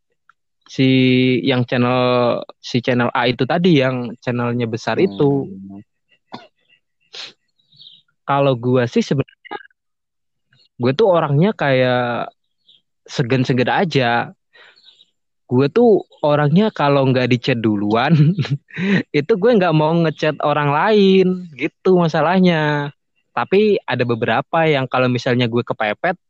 si 0.68 0.88
yang 1.42 1.64
channel 1.64 2.44
si 2.60 2.84
channel 2.84 3.08
A 3.16 3.24
itu 3.26 3.48
tadi 3.48 3.80
yang 3.80 4.12
channelnya 4.20 4.68
besar 4.68 5.00
itu. 5.00 5.48
Hmm, 5.48 5.80
kalau 8.28 8.52
gua 8.52 8.84
sih 8.84 9.00
sebenarnya 9.00 9.56
gue 10.78 10.92
tuh 10.94 11.08
orangnya 11.10 11.50
kayak 11.56 12.30
segan-segan 13.08 13.72
aja. 13.72 14.30
Gue 15.48 15.72
tuh 15.72 16.04
orangnya 16.20 16.68
kalau 16.68 17.08
nggak 17.08 17.32
dicat 17.32 17.58
duluan 17.58 18.12
itu 19.18 19.32
gue 19.32 19.50
nggak 19.56 19.72
mau 19.72 19.96
ngechat 20.04 20.36
orang 20.44 20.70
lain 20.70 21.48
gitu 21.56 21.96
masalahnya. 21.96 22.92
Tapi 23.32 23.80
ada 23.88 24.04
beberapa 24.04 24.68
yang 24.68 24.84
kalau 24.84 25.08
misalnya 25.08 25.48
gue 25.48 25.64
kepepet 25.64 26.20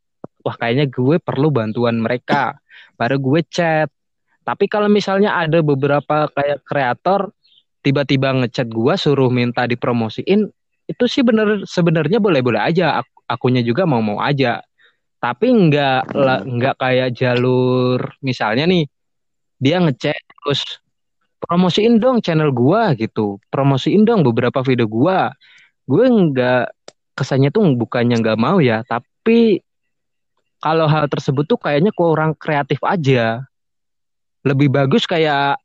wah 0.47 0.55
kayaknya 0.55 0.87
gue 0.87 1.19
perlu 1.19 1.51
bantuan 1.51 1.99
mereka. 1.99 2.63
Baru 2.95 3.19
gue 3.19 3.43
chat 3.51 3.91
tapi 4.49 4.65
kalau 4.65 4.89
misalnya 4.89 5.37
ada 5.37 5.61
beberapa 5.61 6.25
kayak 6.33 6.65
kreator 6.65 7.29
tiba-tiba 7.85 8.33
ngechat 8.33 8.73
gue 8.73 8.95
suruh 8.97 9.29
minta 9.29 9.69
dipromosiin 9.69 10.49
itu 10.89 11.05
sih 11.05 11.21
bener 11.21 11.69
sebenarnya 11.69 12.17
boleh-boleh 12.17 12.57
aja. 12.57 13.05
Ak- 13.05 13.29
akunya 13.29 13.61
juga 13.61 13.85
mau-mau 13.85 14.25
aja. 14.25 14.65
Tapi 15.21 15.53
nggak 15.53 16.17
la- 16.17 16.45
nggak 16.49 16.75
kayak 16.81 17.13
jalur 17.13 18.01
misalnya 18.25 18.65
nih 18.65 18.89
dia 19.61 19.85
ngechat 19.85 20.17
terus 20.17 20.81
promosiin 21.45 22.01
dong 22.01 22.25
channel 22.25 22.49
gua 22.49 22.97
gitu. 22.97 23.37
Promosiin 23.53 24.09
dong 24.09 24.25
beberapa 24.25 24.65
video 24.65 24.89
gua. 24.89 25.29
Gue 25.85 26.09
nggak 26.09 26.73
kesannya 27.21 27.53
tuh 27.53 27.69
bukannya 27.77 28.17
nggak 28.23 28.39
mau 28.39 28.63
ya 28.63 28.87
tapi 28.87 29.59
kalau 30.63 30.87
hal 30.87 31.11
tersebut 31.11 31.51
tuh 31.51 31.59
kayaknya 31.59 31.91
kurang 31.91 32.39
kreatif 32.39 32.79
aja 32.87 33.48
lebih 34.47 34.71
bagus 34.71 35.07
kayak 35.09 35.59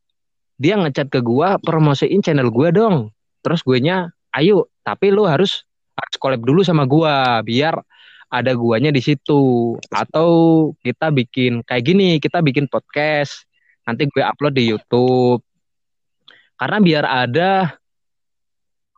dia 0.57 0.77
ngechat 0.77 1.09
ke 1.09 1.19
gua 1.19 1.57
promosiin 1.59 2.21
channel 2.23 2.49
gua 2.53 2.69
dong. 2.73 3.11
Terus 3.43 3.59
gue 3.65 3.77
nya 3.83 4.09
ayo 4.33 4.71
tapi 4.85 5.11
lu 5.11 5.27
harus 5.27 5.67
harus 5.93 6.15
collab 6.17 6.41
dulu 6.41 6.63
sama 6.63 6.87
gua 6.87 7.43
biar 7.43 7.77
ada 8.33 8.51
guanya 8.57 8.89
di 8.89 9.01
situ. 9.03 9.75
Atau 9.93 10.29
kita 10.81 11.13
bikin 11.13 11.61
kayak 11.67 11.83
gini 11.85 12.17
kita 12.17 12.41
bikin 12.41 12.65
podcast 12.71 13.45
nanti 13.85 14.07
gue 14.09 14.23
upload 14.23 14.55
di 14.57 14.71
YouTube. 14.71 15.43
Karena 16.57 16.77
biar 16.79 17.05
ada 17.05 17.51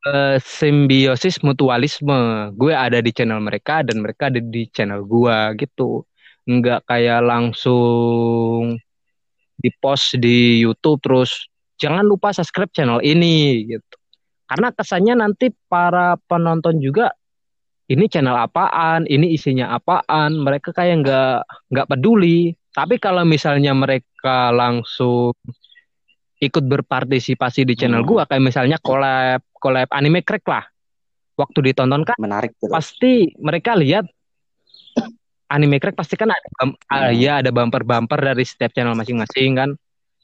eh, 0.06 0.38
simbiosis 0.40 1.42
mutualisme. 1.42 2.54
Gue 2.56 2.72
ada 2.78 3.02
di 3.02 3.12
channel 3.12 3.42
mereka 3.42 3.82
dan 3.82 4.06
mereka 4.06 4.30
ada 4.32 4.40
di 4.40 4.70
channel 4.72 5.04
gua 5.04 5.52
gitu. 5.58 6.06
Nggak 6.46 6.86
kayak 6.86 7.22
langsung 7.26 8.78
di 9.56 9.70
post 9.80 10.20
di 10.20 10.60
YouTube 10.62 11.00
terus 11.02 11.48
jangan 11.80 12.04
lupa 12.08 12.32
subscribe 12.32 12.72
channel 12.72 13.00
ini 13.04 13.66
gitu. 13.68 13.96
Karena 14.46 14.70
kesannya 14.70 15.18
nanti 15.18 15.50
para 15.66 16.16
penonton 16.30 16.78
juga 16.78 17.10
ini 17.90 18.06
channel 18.10 18.38
apaan? 18.38 19.06
Ini 19.06 19.34
isinya 19.34 19.74
apaan? 19.78 20.38
Mereka 20.42 20.74
kayak 20.74 21.06
nggak 21.06 21.38
nggak 21.74 21.88
peduli. 21.90 22.54
Tapi 22.74 23.00
kalau 23.00 23.24
misalnya 23.24 23.72
mereka 23.72 24.52
langsung 24.52 25.34
ikut 26.44 26.64
berpartisipasi 26.68 27.64
di 27.64 27.74
channel 27.80 28.04
Hmm. 28.04 28.10
gua 28.10 28.24
kayak 28.28 28.44
misalnya 28.44 28.78
collab 28.84 29.42
collab 29.58 29.90
anime 29.96 30.22
crack 30.22 30.46
lah. 30.46 30.66
Waktu 31.36 31.72
ditonton 31.72 32.08
kan 32.08 32.16
menarik 32.16 32.56
gitu 32.56 32.72
pasti 32.72 33.36
mereka 33.40 33.76
lihat 33.76 34.08
anime 35.48 35.78
crack 35.78 35.94
pasti 35.94 36.16
kan 36.16 36.30
ada 36.30 36.48
bum- 36.56 36.78
ah, 36.88 37.10
Hmm. 37.10 37.16
ya 37.16 37.34
ada 37.40 37.50
bumper-bumper 37.50 38.20
dari 38.20 38.44
setiap 38.44 38.74
channel 38.74 38.94
masing-masing 38.94 39.56
kan. 39.56 39.70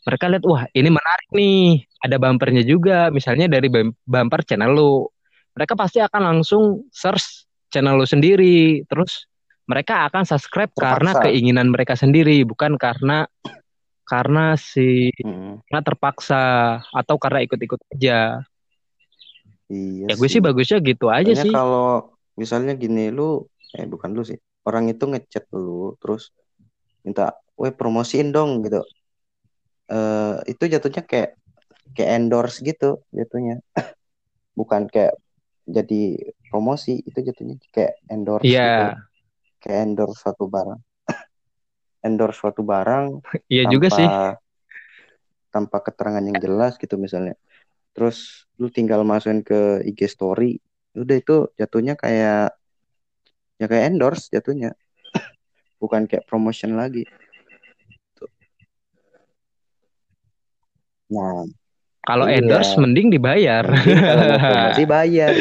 Mereka 0.01 0.25
lihat 0.33 0.43
wah 0.45 0.65
ini 0.73 0.89
menarik 0.89 1.29
nih. 1.29 1.85
Ada 2.01 2.17
bumpernya 2.17 2.65
juga 2.65 3.13
misalnya 3.13 3.45
dari 3.45 3.69
bum- 3.69 3.93
bumper 4.01 4.41
channel 4.41 4.73
lu. 4.73 5.05
Mereka 5.53 5.77
pasti 5.77 6.01
akan 6.01 6.21
langsung 6.21 6.89
search 6.89 7.45
channel 7.69 8.01
lu 8.01 8.05
sendiri. 8.05 8.81
Terus 8.89 9.29
mereka 9.69 10.09
akan 10.09 10.25
subscribe 10.25 10.73
karena 10.73 11.13
Terpaksa. 11.13 11.29
keinginan 11.29 11.69
mereka 11.69 11.93
sendiri 11.93 12.41
bukan 12.41 12.81
karena 12.81 13.29
karena 14.03 14.57
si 14.57 15.13
Hmm, 15.21 15.61
karena 15.69 15.81
terpaksa 15.85 16.43
atau 16.91 17.15
karena 17.21 17.45
ikut-ikut 17.45 17.79
aja. 17.93 18.41
Iya 19.71 20.11
ya 20.11 20.15
gue 20.19 20.27
sih. 20.27 20.43
bagusnya 20.43 20.83
gitu 20.83 21.07
aja 21.07 21.31
Soalnya 21.31 21.45
sih. 21.47 21.53
kalau 21.53 22.11
misalnya 22.35 22.73
gini 22.75 23.07
lu 23.07 23.47
eh 23.71 23.87
bukan 23.87 24.11
lu 24.11 24.25
sih 24.25 24.35
orang 24.67 24.85
itu 24.93 25.03
ngechat 25.09 25.45
lu 25.53 25.97
terus 26.01 26.29
minta 27.05 27.33
weh 27.57 27.73
promosiin 27.73 28.29
dong 28.35 28.61
gitu. 28.65 28.81
Eh 29.91 30.35
itu 30.51 30.63
jatuhnya 30.73 31.03
kayak 31.05 31.29
kayak 31.95 32.09
endorse 32.17 32.61
gitu 32.61 33.01
jatuhnya. 33.11 33.59
Bukan 34.59 34.87
kayak 34.93 35.17
jadi 35.65 36.01
promosi 36.49 37.01
itu 37.05 37.19
jatuhnya 37.21 37.55
kayak 37.73 37.93
endorse 38.09 38.45
gitu. 38.45 38.57
Iya 38.57 38.97
kayak 39.61 39.79
endorse 39.85 40.17
suatu 40.21 40.45
barang. 40.49 40.79
Endorse 42.07 42.37
suatu 42.41 42.61
barang 42.65 43.21
iya 43.53 43.63
tanpa 43.69 43.73
juga 43.73 43.87
sih. 43.93 44.07
tanpa 45.51 45.77
keterangan 45.83 46.23
yang 46.23 46.37
jelas 46.41 46.73
gitu 46.81 46.95
misalnya. 46.97 47.35
Terus 47.93 48.47
lu 48.57 48.71
tinggal 48.71 49.03
masukin 49.03 49.43
ke 49.43 49.83
IG 49.85 50.07
story 50.09 50.57
udah 50.91 51.15
itu 51.15 51.47
jatuhnya 51.55 51.95
kayak 51.95 52.51
ya 53.61 53.69
kayak 53.69 53.93
endorse 53.93 54.25
jatuhnya. 54.27 54.73
Bukan 55.77 56.09
kayak 56.09 56.25
promotion 56.25 56.73
lagi. 56.73 57.05
Tuh. 58.17 58.29
nah 61.07 61.45
kalau 62.01 62.25
Iya. 62.25 62.41
endorse 62.41 62.73
mending 62.75 63.13
dibayar. 63.13 63.61
Mending 63.61 64.01
kalau 64.01 64.23
mau 64.25 64.41
promosi 64.41 64.83
bayar 64.97 65.31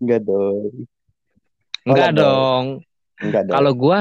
enggak 0.00 0.20
dong. 0.24 0.72
Enggak 1.84 2.08
Enggak 2.08 2.10
dong. 2.16 2.64
enggak 3.20 3.42
dong. 3.44 3.54
Kalau 3.54 3.72
gua 3.72 4.00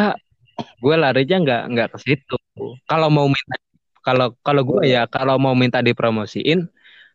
gue 0.80 0.96
larinya 0.96 1.38
nggak 1.40 1.62
nggak 1.72 1.88
ke 1.92 1.98
situ. 2.00 2.36
Kalau 2.84 3.08
mau 3.08 3.28
minta 3.28 3.56
kalau 4.00 4.28
kalau 4.40 4.62
gue 4.64 4.88
ya 4.88 5.04
kalau 5.08 5.36
mau 5.36 5.56
minta 5.56 5.80
dipromosiin 5.80 6.68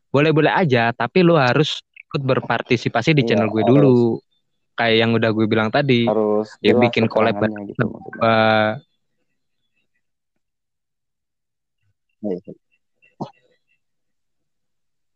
boleh 0.08 0.30
boleh 0.30 0.52
aja 0.52 0.92
tapi 0.92 1.20
lu 1.20 1.34
harus 1.34 1.80
ikut 2.14 2.22
berpartisipasi 2.30 3.10
di 3.10 3.26
Iya, 3.26 3.34
channel 3.34 3.50
gue 3.50 3.66
harus. 3.66 3.74
dulu 3.74 3.94
kayak 4.78 4.96
yang 5.02 5.10
udah 5.18 5.30
gue 5.34 5.46
bilang 5.50 5.66
tadi 5.74 6.06
harus 6.06 6.46
Ya, 6.62 6.78
bikin 6.78 7.10
collab 7.10 7.42
gitu 7.66 7.90
iya. 12.22 12.38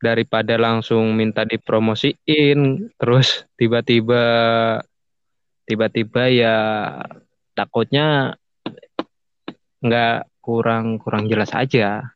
daripada 0.02 0.58
langsung 0.58 1.14
minta 1.14 1.46
dipromosiin 1.46 2.90
terus 2.98 3.46
tiba-tiba 3.54 4.22
tiba-tiba 5.70 6.22
ya 6.34 6.56
takutnya 7.54 8.34
nggak 9.78 10.26
kurang 10.42 10.98
kurang 10.98 11.30
jelas 11.30 11.54
aja 11.54 12.10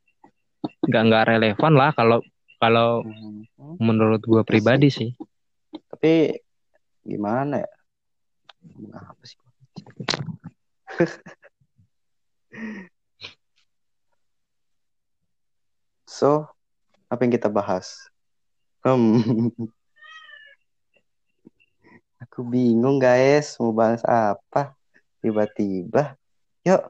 nggak 0.82 1.02
nggak 1.06 1.26
relevan 1.30 1.72
lah 1.78 1.90
kalau 1.94 2.18
kalau 2.62 3.02
Hmm. 3.02 3.42
menurut 3.82 4.22
gue 4.22 4.42
pribadi 4.46 4.86
sih 4.86 5.10
Tapi 5.90 6.38
gimana 7.02 7.58
ya? 7.58 7.70
Apa 8.94 9.22
sih? 9.26 9.38
so, 16.06 16.46
apa 17.10 17.26
yang 17.26 17.34
kita 17.34 17.50
bahas? 17.50 17.98
Hmm. 18.86 19.18
Aku 22.22 22.46
bingung 22.46 23.02
guys, 23.02 23.58
mau 23.58 23.74
bahas 23.74 24.02
apa? 24.06 24.78
Tiba-tiba, 25.18 26.14
yuk 26.62 26.82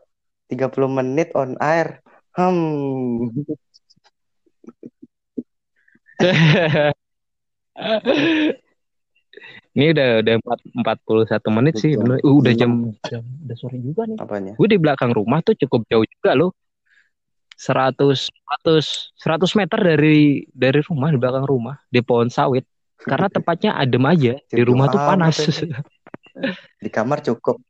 30 0.53 0.89
menit 0.93 1.33
on 1.33 1.57
air. 1.61 2.05
Hmm. 2.37 3.33
ini 9.73 9.85
udah 9.97 10.21
udah 10.21 10.35
empat 10.39 10.59
empat 10.77 10.99
puluh 11.09 11.25
satu 11.25 11.49
menit 11.49 11.81
sih 11.81 11.97
bener. 11.97 12.21
Uh, 12.21 12.39
udah 12.39 12.53
jam, 12.53 12.93
jam 13.09 13.25
udah 13.25 13.57
sore 13.57 13.81
juga 13.81 14.05
nih 14.05 14.21
Apanya? 14.21 14.53
gue 14.55 14.69
di 14.69 14.79
belakang 14.79 15.17
rumah 15.17 15.41
tuh 15.41 15.57
cukup 15.57 15.89
jauh 15.89 16.05
juga 16.05 16.37
loh 16.37 16.53
100 17.57 18.29
100 18.65 19.15
100 19.17 19.59
meter 19.59 19.79
dari 19.81 20.45
dari 20.51 20.81
rumah 20.85 21.09
di 21.09 21.19
belakang 21.21 21.47
rumah 21.47 21.77
di 21.89 22.01
pohon 22.05 22.29
sawit 22.29 22.67
karena 23.01 23.29
tempatnya 23.37 23.71
adem 23.79 24.05
aja 24.07 24.35
di 24.39 24.63
rumah 24.63 24.87
tuh 24.91 25.01
panas. 25.01 25.37
Di 26.83 26.89
kamar 26.89 27.21
cukup. 27.21 27.61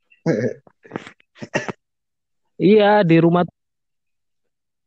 iya 2.55 3.03
di 3.03 3.19
rumah 3.19 3.43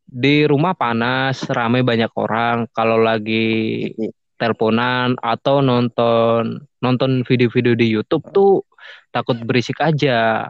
di 0.06 0.46
rumah 0.46 0.78
panas 0.78 1.42
ramai 1.50 1.82
banyak 1.82 2.14
orang 2.14 2.70
kalau 2.70 3.02
lagi 3.02 3.90
teleponan 4.38 5.18
atau 5.18 5.58
nonton 5.58 6.62
nonton 6.78 7.26
video-video 7.26 7.74
di 7.74 7.90
YouTube 7.90 8.22
tuh 8.30 8.62
takut 9.10 9.34
berisik 9.42 9.82
aja. 9.82 10.46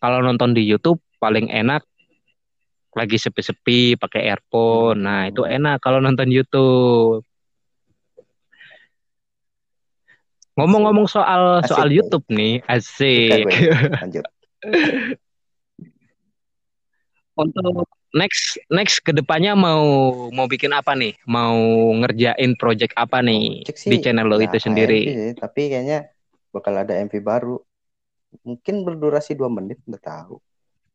Kalau 0.00 0.24
nonton 0.24 0.56
di 0.56 0.64
YouTube 0.64 1.04
paling 1.20 1.52
enak 1.52 1.84
lagi 2.96 3.20
sepi-sepi 3.20 4.00
pakai 4.00 4.32
earphone. 4.32 5.04
Nah, 5.04 5.28
itu 5.28 5.44
enak 5.44 5.84
kalau 5.84 6.00
nonton 6.00 6.32
YouTube. 6.32 7.20
Ngomong-ngomong 10.56 11.06
soal 11.06 11.60
Asik, 11.60 11.76
soal. 11.76 11.88
YouTube 11.92 12.24
nih, 12.32 12.64
asik. 12.64 13.44
Lanjut. 14.00 14.24
Untuk 17.40 17.99
next 18.14 18.58
next 18.70 19.02
ke 19.02 19.14
depannya 19.14 19.54
mau 19.54 19.82
mau 20.34 20.46
bikin 20.50 20.74
apa 20.74 20.94
nih? 20.98 21.14
Mau 21.26 21.58
ngerjain 22.02 22.58
project 22.58 22.94
apa 22.98 23.22
nih 23.22 23.62
Cek 23.66 23.76
di 23.90 23.96
channel 24.02 24.26
lo 24.26 24.36
ya 24.38 24.50
itu 24.50 24.58
sendiri? 24.58 25.02
AMV 25.06 25.14
sih, 25.14 25.32
tapi 25.38 25.62
kayaknya 25.70 25.98
bakal 26.50 26.74
ada 26.74 26.94
MV 26.98 27.14
baru. 27.22 27.56
Mungkin 28.46 28.86
berdurasi 28.86 29.34
dua 29.34 29.50
menit, 29.50 29.82
nggak 29.86 30.04
tahu. 30.06 30.38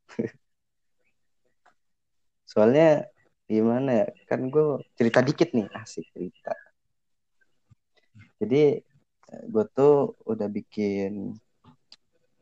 Soalnya 2.52 3.08
gimana 3.48 4.04
ya? 4.04 4.08
Kan 4.28 4.48
gue 4.48 4.80
cerita 4.96 5.20
dikit 5.20 5.52
nih, 5.52 5.68
asik 5.76 6.08
cerita. 6.16 6.56
Jadi 8.40 8.80
gue 9.52 9.66
tuh 9.76 10.16
udah 10.24 10.48
bikin 10.48 11.36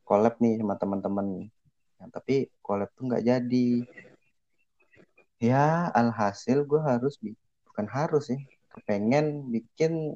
collab 0.05 0.37
nih 0.37 0.61
sama 0.61 0.75
teman-teman. 0.77 1.49
Nah, 1.97 2.07
tapi 2.13 2.51
collab 2.61 2.91
tuh 2.93 3.09
nggak 3.09 3.25
jadi. 3.25 3.69
Ya, 5.43 5.91
alhasil 5.91 6.63
gue 6.63 6.79
harus 6.79 7.19
bukan 7.67 7.87
harus 7.91 8.31
sih, 8.31 8.39
kepengen 8.71 9.51
bikin 9.51 10.15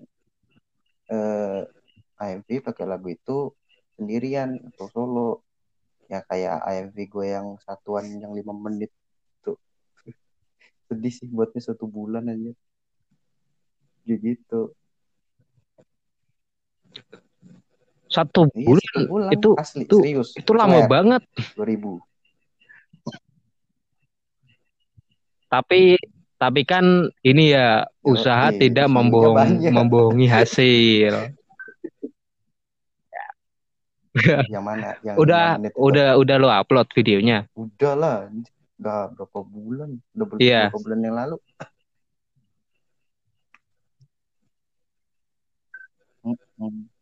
eh, 1.11 1.67
AMV 2.15 2.63
pakai 2.63 2.87
lagu 2.87 3.11
itu 3.11 3.51
sendirian 3.99 4.55
atau 4.71 4.87
solo. 4.87 5.31
Ya 6.07 6.23
kayak 6.23 6.63
AMV 6.63 6.95
gue 7.11 7.25
yang 7.27 7.59
satuan 7.59 8.07
yang 8.07 8.31
lima 8.31 8.55
menit 8.55 8.87
tuh. 9.43 9.59
Sedih 10.87 11.11
sih 11.11 11.27
buatnya 11.27 11.59
satu 11.59 11.91
bulan 11.91 12.31
aja. 12.31 12.55
Gitu. 14.07 14.71
Satu 18.07 18.47
Iya, 18.55 18.71
bulan 18.71 18.87
satu 18.87 18.99
bulan 19.11 19.31
itu 19.35 19.49
asli 19.59 19.83
itu 19.83 19.97
serius. 19.99 20.29
itu 20.39 20.51
lama 20.55 20.79
Swear, 20.79 20.87
banget. 20.87 21.21
2000. 21.59 22.06
Tapi 25.47 25.95
tapi 26.37 26.61
kan 26.67 26.85
ini 27.25 27.49
ya 27.49 27.87
usaha 28.05 28.53
Yoi, 28.53 28.59
tidak 28.61 28.87
membohong 28.93 29.35
banyak. 29.35 29.73
membohongi 29.73 30.27
hasil. 30.29 31.13
Yang 34.53 34.63
mana? 34.65 34.97
Yang 35.05 35.15
Udah 35.21 35.45
itu? 35.61 35.77
udah 35.77 36.09
udah 36.17 36.35
lo 36.41 36.49
upload 36.49 36.87
videonya. 36.93 37.45
Udah 37.53 37.93
lah. 37.93 38.17
Udah 38.77 39.09
berapa 39.13 39.39
bulan? 39.45 39.89
Udah 40.13 40.25
Iya. 40.37 40.61
berapa 40.69 40.79
bulan 40.81 40.99
yang 41.01 41.15
lalu? 41.17 41.35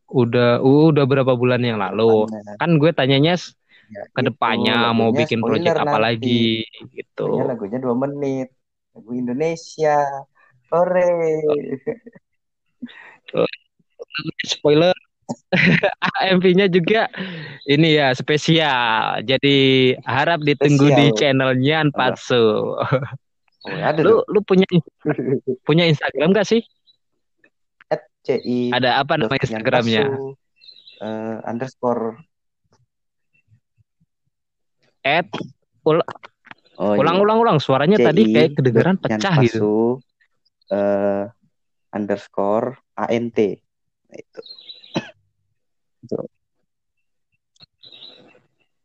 Udah 0.06 0.62
udah 0.62 1.06
berapa 1.10 1.34
bulan 1.34 1.62
yang 1.66 1.82
lalu. 1.82 2.30
Kan 2.62 2.78
gue 2.78 2.92
tanyanya 2.94 3.36
ya 3.92 4.04
ke 4.14 4.22
itu, 4.22 4.28
depannya 4.34 4.78
mau 4.94 5.10
lagunya 5.10 5.20
bikin 5.26 5.40
project 5.42 5.78
apa 5.78 5.98
nanti. 5.98 6.06
lagi 6.06 6.44
gitu. 6.94 7.26
Makanya 7.28 7.46
lagunya 7.52 7.78
dua 7.82 7.96
menit. 7.96 8.50
Lagu 8.96 9.10
Indonesia. 9.14 9.98
Hore. 10.72 11.10
Spoiler 14.46 14.96
AMV-nya 16.22 16.70
juga 16.70 17.10
ini 17.66 17.98
ya 17.98 18.14
spesial. 18.14 19.26
Jadi 19.26 19.94
harap 20.06 20.46
ditunggu 20.46 20.94
di 20.94 21.10
Spesial. 21.10 21.18
channelnya 21.18 21.76
Anpatsu. 21.82 22.78
Oh, 23.66 23.78
ada 23.82 24.06
Lu 24.06 24.22
tuh. 24.22 24.30
lu 24.30 24.40
punya 24.46 24.68
punya 25.68 25.90
Instagram 25.90 26.34
gak 26.34 26.46
sih? 26.46 26.62
CI. 28.26 28.74
Ada 28.74 29.06
apa 29.06 29.22
nama 29.22 29.38
Instagramnya? 29.38 30.10
Eh, 30.98 31.38
underscore. 31.46 32.18
At 35.06 35.30
ul- 35.86 36.02
Oh, 36.76 36.92
iya. 36.92 37.00
ulang 37.08 37.24
ulang 37.24 37.38
ulang 37.40 37.58
suaranya 37.64 37.96
tadi 37.96 38.36
kayak 38.36 38.60
kedengeran 38.60 39.00
pecah 39.00 39.32
gitu. 39.40 39.64
Nyanpasu, 39.64 39.76
eh, 40.76 41.24
underscore 41.96 42.76
ANT. 43.00 43.38
Nah, 44.12 44.18
itu. 44.20 44.42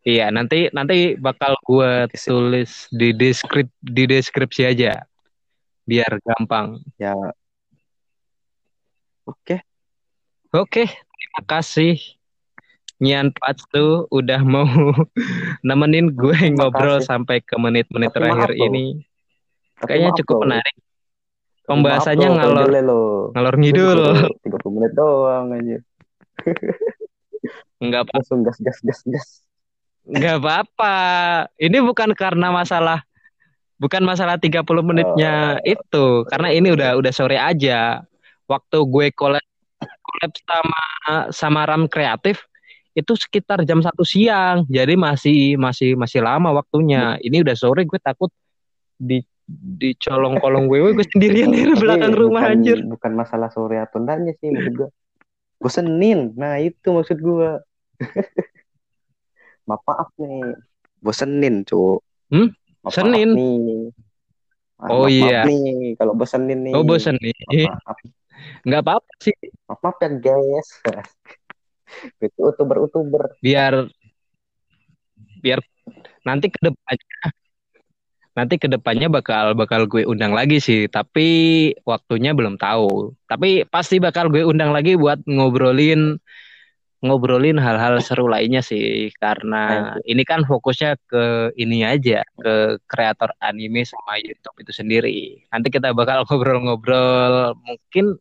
Iya, 0.00 0.30
nanti 0.30 0.70
nanti 0.72 1.18
bakal 1.18 1.58
gue 1.60 2.08
tulis 2.14 2.86
di 2.88 3.10
deskrip 3.12 3.68
di 3.82 4.06
deskripsi 4.06 4.62
aja 4.64 5.02
biar 5.84 6.22
gampang. 6.22 6.78
Ya. 6.94 7.12
Oke. 9.26 9.60
Oke, 10.54 10.84
terima 10.88 11.42
kasih 11.44 11.98
Nyan 13.00 13.32
Patsu 13.32 14.04
udah 14.08 14.40
mau 14.42 14.68
nemenin 15.66 16.12
gue 16.12 16.36
Terima 16.36 16.68
ngobrol 16.68 17.00
kasih. 17.00 17.08
sampai 17.08 17.40
ke 17.40 17.56
menit-menit 17.56 18.12
terakhir 18.12 18.52
maaf 18.52 18.60
ini. 18.62 19.00
Tapi 19.78 19.86
Kayaknya 19.86 20.10
maaf 20.10 20.18
cukup 20.20 20.36
loh. 20.36 20.42
menarik. 20.44 20.76
Pembahasannya 21.62 22.28
maaf 22.28 22.36
ngalor 22.36 22.68
ngalor 23.32 23.54
ngidul. 23.56 24.00
juga 24.04 24.58
30 24.60 24.74
menit 24.74 24.92
doang 24.92 25.46
aja. 25.50 25.78
Enggak 27.80 28.00
apa 28.04 28.12
Langsung 28.12 28.44
gas 28.44 28.58
gas 28.60 28.78
gas 28.80 29.00
gas. 29.02 29.26
enggak 30.02 30.36
apa-apa. 30.36 30.96
Ini 31.56 31.78
bukan 31.80 32.12
karena 32.12 32.52
masalah 32.52 33.00
bukan 33.76 34.04
masalah 34.04 34.36
30 34.36 34.60
menitnya 34.82 35.56
Eh, 35.62 35.72
itu, 35.72 36.28
karena 36.28 36.52
ini 36.52 36.68
udah 36.70 37.00
udah 37.00 37.12
sore 37.14 37.40
aja. 37.40 38.04
Waktu 38.44 38.76
gue 38.82 39.06
collab 39.14 39.44
collab 40.02 40.32
sama 40.36 40.82
sama 41.30 41.60
Ram 41.64 41.86
Kreatif 41.86 42.44
itu 43.00 43.12
sekitar 43.16 43.64
jam 43.64 43.80
satu 43.80 44.04
siang. 44.04 44.68
Jadi 44.68 44.94
masih 44.94 45.56
masih 45.56 45.96
masih 45.96 46.20
lama 46.20 46.52
waktunya. 46.52 47.16
Ini 47.18 47.40
udah 47.40 47.56
sore 47.56 47.82
gue 47.84 47.98
takut 47.98 48.28
di 48.94 49.24
di 49.50 49.96
colong 49.98 50.38
kolong 50.38 50.70
gue 50.70 50.94
gue 50.94 51.06
sendirian 51.10 51.50
di 51.50 51.66
tapi 51.66 51.74
belakang 51.82 52.14
rumah 52.14 52.46
bukan 52.46 52.54
anjir. 52.54 52.78
bukan 52.86 53.12
masalah 53.18 53.50
sore 53.50 53.82
atau 53.82 53.98
enggaknya 53.98 54.32
sih 54.38 54.52
maksud 54.52 54.74
gue. 54.76 54.88
Bosenin. 55.58 56.20
Nah, 56.38 56.56
itu 56.60 56.88
maksud 56.88 57.18
gue. 57.18 57.50
maaf 59.68 59.82
maaf 59.84 60.08
nih. 60.16 60.56
Bosenin, 61.00 61.64
Cuk. 61.64 62.04
Hmm? 62.30 62.52
Maaf, 62.84 62.92
Senin? 62.96 63.28
nih. 63.36 63.90
Maaf, 64.80 64.88
Oh, 64.88 65.04
maaf, 65.04 65.12
iya. 65.12 65.44
maaf 65.44 65.48
nih 65.52 65.68
kalau 66.00 66.12
bosenin 66.16 66.58
nih. 66.64 66.72
Oh 66.72 66.84
bosen 66.84 67.16
nih. 67.20 67.36
Maaf, 67.68 67.80
maaf. 67.84 67.98
Nggak 68.64 68.80
apa-apa 68.86 69.12
sih. 69.20 69.36
Maaf, 69.68 69.80
maaf 69.84 69.96
ya, 70.00 70.08
guys. 70.16 70.68
itu 72.20 72.38
youtuber-youtuber. 72.38 73.36
Biar 73.42 73.88
biar 75.40 75.60
nanti 76.20 76.52
ke 76.52 76.60
depannya 76.60 77.32
nanti 78.30 78.54
ke 78.56 78.68
depannya 78.70 79.08
bakal 79.10 79.52
bakal 79.58 79.84
gue 79.90 80.06
undang 80.06 80.32
lagi 80.32 80.62
sih, 80.62 80.86
tapi 80.86 81.28
waktunya 81.82 82.32
belum 82.32 82.56
tahu. 82.56 83.12
Tapi 83.26 83.66
pasti 83.68 83.98
bakal 83.98 84.30
gue 84.30 84.46
undang 84.46 84.70
lagi 84.70 84.94
buat 84.94 85.20
ngobrolin 85.26 86.16
ngobrolin 87.00 87.56
hal-hal 87.56 87.96
seru 88.04 88.28
lainnya 88.28 88.60
sih 88.60 89.08
karena 89.16 89.96
ini 90.04 90.20
kan 90.20 90.44
fokusnya 90.44 91.00
ke 91.08 91.48
ini 91.56 91.80
aja 91.80 92.20
ke 92.36 92.76
kreator 92.84 93.32
anime 93.40 93.88
sama 93.88 94.20
YouTube 94.20 94.56
itu 94.60 94.72
sendiri. 94.76 95.20
Nanti 95.48 95.72
kita 95.72 95.96
bakal 95.96 96.28
ngobrol-ngobrol 96.28 97.56
mungkin 97.64 98.20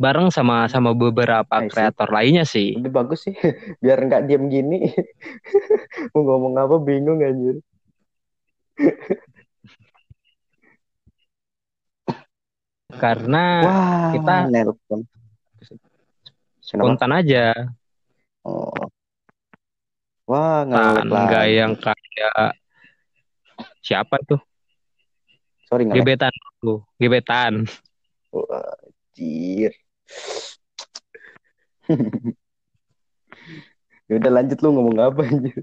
bareng 0.00 0.32
sama 0.32 0.64
sama 0.72 0.96
beberapa 0.96 1.60
kreator 1.68 2.08
lainnya 2.08 2.48
sih. 2.48 2.80
Lebih 2.80 3.04
bagus 3.04 3.28
sih 3.28 3.36
biar 3.84 4.00
nggak 4.00 4.24
diem 4.24 4.48
gini. 4.48 4.88
Mau 6.16 6.24
ngomong 6.24 6.56
apa 6.56 6.80
bingung 6.80 7.20
anjir. 7.20 7.60
Karena 12.96 13.44
Wah, 13.64 14.10
kita 14.16 14.48
nelpon. 14.48 15.04
Spontan 16.64 17.12
aja. 17.12 17.52
Oh. 18.40 18.72
Wah, 20.24 20.64
nggak 20.64 21.44
yang 21.52 21.76
kayak 21.76 22.56
siapa 23.84 24.16
tuh? 24.24 24.40
Sorry, 25.68 25.86
Gebetan 25.86 26.32
tuh, 26.58 26.82
gebetan. 26.98 27.68
Wah, 28.34 28.74
anjir. 29.20 29.72
ya 34.08 34.14
udah 34.18 34.30
lanjut 34.30 34.58
lu 34.62 34.68
ngomong 34.74 34.96
apa 35.00 35.22
anjir. 35.26 35.62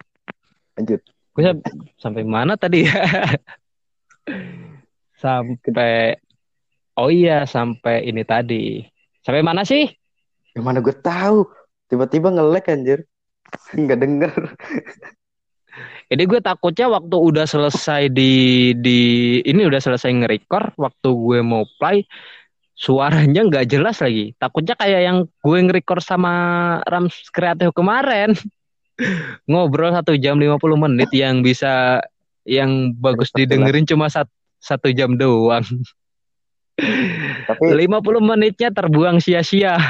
Lanjut. 0.76 1.02
Gue 1.36 1.44
sampai 2.02 2.24
mana 2.26 2.58
tadi 2.58 2.84
ya? 2.86 3.04
sampai 5.24 6.18
Oh 6.98 7.14
iya, 7.14 7.46
sampai 7.46 8.10
ini 8.10 8.26
tadi. 8.26 8.82
Sampai 9.22 9.46
mana 9.46 9.62
sih? 9.62 9.86
Yang 10.58 10.66
mana 10.66 10.82
gue 10.82 10.96
tahu. 10.98 11.46
Tiba-tiba 11.86 12.34
ngelek 12.34 12.74
anjir. 12.74 13.06
Nggak 13.78 14.00
denger. 14.02 14.34
Jadi 16.10 16.24
gue 16.26 16.40
takutnya 16.42 16.90
waktu 16.90 17.16
udah 17.22 17.46
selesai 17.46 18.10
di 18.10 18.74
di 18.82 19.00
ini 19.46 19.62
udah 19.68 19.78
selesai 19.78 20.10
nge-record, 20.10 20.74
waktu 20.80 21.10
gue 21.14 21.40
mau 21.46 21.70
play 21.78 22.02
suaranya 22.78 23.42
nggak 23.42 23.66
jelas 23.74 23.98
lagi. 24.00 24.38
Takutnya 24.38 24.78
kayak 24.78 25.02
yang 25.02 25.18
gue 25.26 25.58
nge-record 25.66 26.06
sama 26.06 26.34
Rams 26.86 27.28
Kreatif 27.34 27.74
kemarin. 27.74 28.38
Ngobrol 29.50 29.98
satu 29.98 30.14
jam 30.18 30.38
50 30.38 30.62
menit 30.78 31.10
yang 31.10 31.42
bisa 31.42 32.02
yang 32.46 32.94
bagus 32.96 33.34
didengerin 33.34 33.84
cuma 33.90 34.08
satu, 34.08 34.32
satu 34.62 34.94
jam 34.94 35.18
doang. 35.18 35.66
Tapi 37.50 37.66
50 37.74 37.98
menitnya 38.22 38.70
terbuang 38.70 39.18
sia-sia. 39.18 39.82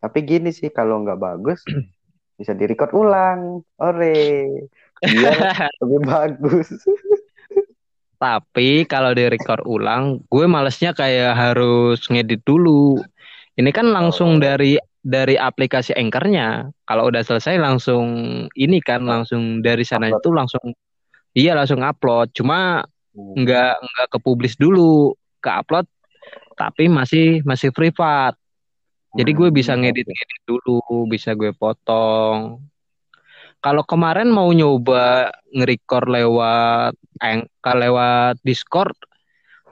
Tapi 0.00 0.18
gini 0.24 0.48
sih 0.50 0.72
kalau 0.72 1.04
nggak 1.04 1.20
bagus 1.20 1.60
bisa 2.38 2.54
direcord 2.54 2.94
ulang. 2.94 3.66
Ore. 3.82 4.46
Biar 5.02 5.36
lebih 5.84 6.00
bagus. 6.06 6.68
Tapi 8.18 8.82
kalau 8.90 9.14
di 9.14 9.30
record 9.30 9.62
ulang, 9.62 10.18
gue 10.26 10.44
malesnya 10.50 10.90
kayak 10.90 11.38
harus 11.38 12.02
ngedit 12.10 12.42
dulu. 12.42 12.98
Ini 13.54 13.70
kan 13.70 13.94
langsung 13.94 14.38
oh. 14.38 14.42
dari 14.42 14.74
dari 14.98 15.38
aplikasi 15.38 15.94
Anchor-nya. 15.94 16.66
Kalau 16.82 17.06
udah 17.06 17.22
selesai 17.22 17.54
langsung 17.62 18.06
ini 18.58 18.82
kan 18.82 19.06
langsung 19.06 19.62
dari 19.62 19.86
sana 19.86 20.10
upload. 20.10 20.18
itu 20.18 20.28
langsung 20.34 20.64
iya 21.38 21.54
langsung 21.54 21.80
upload. 21.86 22.34
Cuma 22.34 22.82
hmm. 23.14 23.34
nggak 23.38 23.74
nggak 23.78 24.08
ke 24.10 24.18
publis 24.18 24.58
dulu, 24.58 25.14
ke 25.38 25.50
upload 25.54 25.86
tapi 26.58 26.90
masih 26.90 27.46
masih 27.46 27.70
privat. 27.70 28.34
Jadi 29.14 29.30
gue 29.32 29.48
bisa 29.54 29.72
hmm, 29.72 29.80
ngedit-ngedit 29.86 30.42
dulu, 30.44 31.06
bisa 31.06 31.32
gue 31.38 31.54
potong. 31.54 32.60
Kalau 33.58 33.82
kemarin 33.82 34.30
mau 34.30 34.46
nyoba 34.54 35.34
nge-record 35.50 36.06
lewat 36.06 36.94
Anchor 37.18 37.76
lewat 37.76 38.38
Discord, 38.46 38.94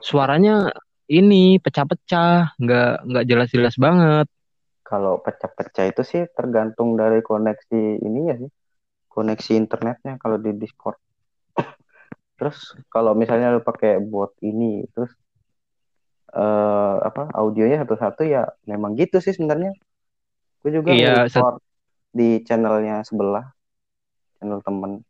suaranya 0.03 0.67
ini 1.07 1.55
pecah-pecah, 1.63 2.59
nggak 2.59 2.93
nggak 3.07 3.25
jelas-jelas 3.31 3.79
banget. 3.79 4.27
Kalau 4.83 5.23
pecah-pecah 5.23 5.87
itu 5.87 6.03
sih 6.03 6.21
tergantung 6.35 6.99
dari 6.99 7.23
koneksi 7.23 8.03
ini 8.03 8.19
ya 8.27 8.35
sih, 8.35 8.51
koneksi 9.07 9.51
internetnya 9.55 10.19
kalau 10.19 10.35
di 10.35 10.51
Discord. 10.51 10.99
terus 12.39 12.75
kalau 12.91 13.15
misalnya 13.15 13.55
lu 13.55 13.63
pakai 13.63 14.03
bot 14.03 14.35
ini, 14.43 14.83
terus 14.91 15.15
uh, 16.35 16.99
apa 17.07 17.31
audionya 17.31 17.87
satu-satu 17.87 18.27
ya 18.27 18.51
memang 18.67 18.99
gitu 18.99 19.23
sih 19.23 19.31
sebenarnya. 19.31 19.71
Gue 20.59 20.75
juga 20.75 20.91
iya, 20.91 21.23
di 22.11 22.43
channelnya 22.43 23.07
sebelah 23.07 23.56
channel 24.37 24.61
temen. 24.61 25.01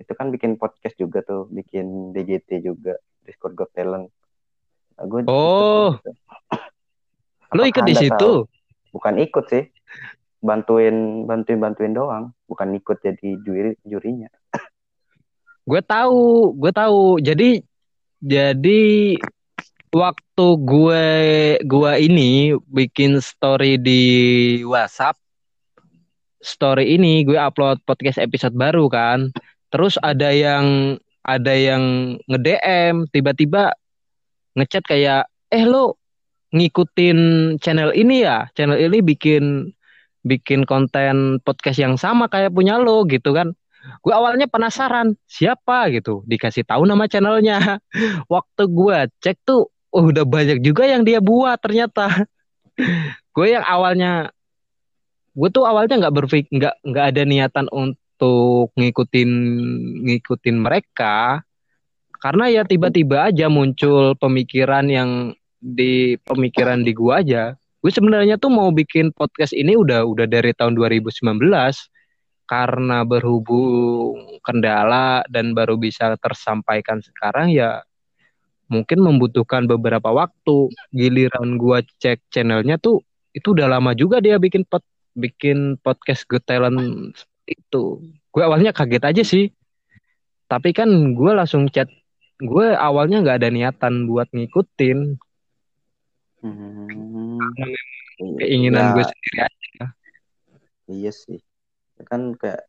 Itu 0.00 0.12
kan 0.18 0.32
bikin 0.34 0.58
podcast 0.58 0.96
juga 0.98 1.22
tuh 1.22 1.46
bikin 1.52 2.10
DGT 2.10 2.64
juga 2.64 2.98
Discord 3.22 3.54
Got 3.54 3.70
Talent. 3.76 4.10
Nah, 4.98 5.04
gue 5.06 5.20
oh. 5.30 5.94
lo 7.52 7.62
ikut 7.68 7.84
di 7.84 7.94
situ? 7.94 8.16
tahu? 8.16 8.48
bukan 8.92 9.14
ikut 9.20 9.44
sih. 9.48 9.64
Bantuin 10.42 11.24
bantuin 11.28 11.60
bantuin 11.62 11.92
doang. 11.94 12.34
Bukan 12.50 12.74
ikut 12.74 12.98
jadi 12.98 13.38
juri 13.46 13.78
jurinya. 13.86 14.28
Gue 15.70 15.78
tahu 15.78 16.58
gue 16.58 16.72
tahu. 16.74 17.22
Jadi 17.22 17.62
jadi 18.18 19.14
waktu 19.94 20.46
gue 20.58 21.06
gue 21.62 21.92
ini 22.02 22.58
bikin 22.66 23.22
story 23.22 23.78
di 23.78 24.02
WhatsApp 24.66 25.14
story 26.42 26.98
ini 26.98 27.22
gue 27.22 27.38
upload 27.38 27.80
podcast 27.86 28.18
episode 28.18 28.52
baru 28.52 28.90
kan. 28.90 29.30
Terus 29.72 29.96
ada 30.02 30.28
yang 30.28 30.98
ada 31.22 31.54
yang 31.54 32.14
nge-DM 32.26 33.08
tiba-tiba 33.14 33.72
ngechat 34.58 34.84
kayak 34.84 35.30
eh 35.48 35.64
lo 35.64 35.96
ngikutin 36.52 37.18
channel 37.62 37.94
ini 37.96 38.26
ya. 38.26 38.50
Channel 38.52 38.76
ini 38.76 39.00
bikin 39.00 39.72
bikin 40.22 40.66
konten 40.66 41.42
podcast 41.42 41.78
yang 41.78 41.94
sama 41.98 42.26
kayak 42.28 42.52
punya 42.52 42.76
lo 42.78 43.06
gitu 43.08 43.32
kan. 43.32 43.54
Gue 44.02 44.14
awalnya 44.14 44.46
penasaran 44.46 45.18
siapa 45.26 45.90
gitu, 45.90 46.22
dikasih 46.30 46.62
tahu 46.62 46.86
nama 46.86 47.10
channelnya. 47.10 47.82
Waktu 48.32 48.70
gue 48.70 48.98
cek 49.18 49.42
tuh, 49.42 49.66
oh, 49.90 50.04
udah 50.06 50.22
banyak 50.22 50.62
juga 50.62 50.86
yang 50.86 51.02
dia 51.02 51.18
buat 51.18 51.58
ternyata. 51.58 52.30
gue 53.34 53.46
yang 53.46 53.66
awalnya 53.66 54.30
gue 55.32 55.48
tuh 55.48 55.64
awalnya 55.64 55.96
nggak 56.06 56.14
berpikir 56.14 56.50
nggak 56.52 56.74
nggak 56.84 57.06
ada 57.14 57.22
niatan 57.24 57.66
untuk 57.72 58.72
ngikutin 58.76 59.30
ngikutin 60.06 60.56
mereka. 60.60 61.40
Karena 62.22 62.46
ya 62.46 62.62
tiba-tiba 62.62 63.34
aja 63.34 63.50
muncul 63.50 64.14
pemikiran 64.14 64.86
yang 64.86 65.10
di 65.58 66.14
pemikiran 66.22 66.86
di 66.86 66.92
gue 66.94 67.10
aja. 67.10 67.58
Gue 67.82 67.90
sebenarnya 67.90 68.38
tuh 68.38 68.54
mau 68.54 68.70
bikin 68.70 69.10
podcast 69.10 69.50
ini 69.50 69.74
udah 69.74 70.06
udah 70.06 70.30
dari 70.30 70.54
tahun 70.54 70.78
2019 70.78 71.42
karena 72.46 73.02
berhubung 73.02 74.38
kendala 74.46 75.26
dan 75.26 75.50
baru 75.50 75.74
bisa 75.80 76.14
tersampaikan 76.20 77.02
sekarang 77.02 77.50
ya 77.50 77.82
mungkin 78.70 79.02
membutuhkan 79.02 79.66
beberapa 79.66 80.14
waktu. 80.14 80.70
Giliran 80.94 81.58
gue 81.58 81.78
cek 81.98 82.22
channelnya 82.30 82.78
tuh 82.78 83.02
itu 83.32 83.56
udah 83.56 83.66
lama 83.66 83.96
juga 83.96 84.20
dia 84.22 84.36
bikin 84.38 84.62
pod 84.68 84.84
bikin 85.12 85.76
podcast 85.80 86.24
Good 86.28 86.44
Talent 86.48 87.12
itu. 87.48 88.00
Gue 88.32 88.42
awalnya 88.42 88.72
kaget 88.72 89.04
aja 89.04 89.22
sih. 89.22 89.52
Tapi 90.48 90.72
kan 90.76 90.88
gue 91.16 91.32
langsung 91.32 91.68
chat. 91.68 91.88
Gue 92.42 92.74
awalnya 92.74 93.22
nggak 93.22 93.38
ada 93.40 93.48
niatan 93.52 94.08
buat 94.08 94.28
ngikutin. 94.32 94.98
Hmm. 96.42 97.38
Keinginan 98.40 98.92
ya, 98.92 98.94
gue 98.98 99.04
sendiri 99.06 99.38
aja. 99.46 99.84
Iya 100.90 101.10
sih. 101.14 101.38
Kan 102.02 102.34
kayak 102.34 102.66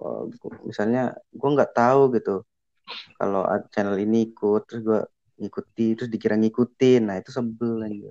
oh, 0.00 0.30
misalnya 0.64 1.14
gue 1.30 1.48
nggak 1.52 1.74
tahu 1.76 2.16
gitu. 2.16 2.42
Kalau 3.20 3.46
channel 3.70 3.94
ini 4.00 4.34
ikut 4.34 4.66
terus 4.66 4.82
gue 4.82 5.00
ngikuti 5.38 5.86
terus 5.94 6.10
dikira 6.10 6.34
ngikutin. 6.40 7.06
Nah 7.06 7.20
itu 7.20 7.30
sebel 7.30 7.84
aja. 7.84 8.10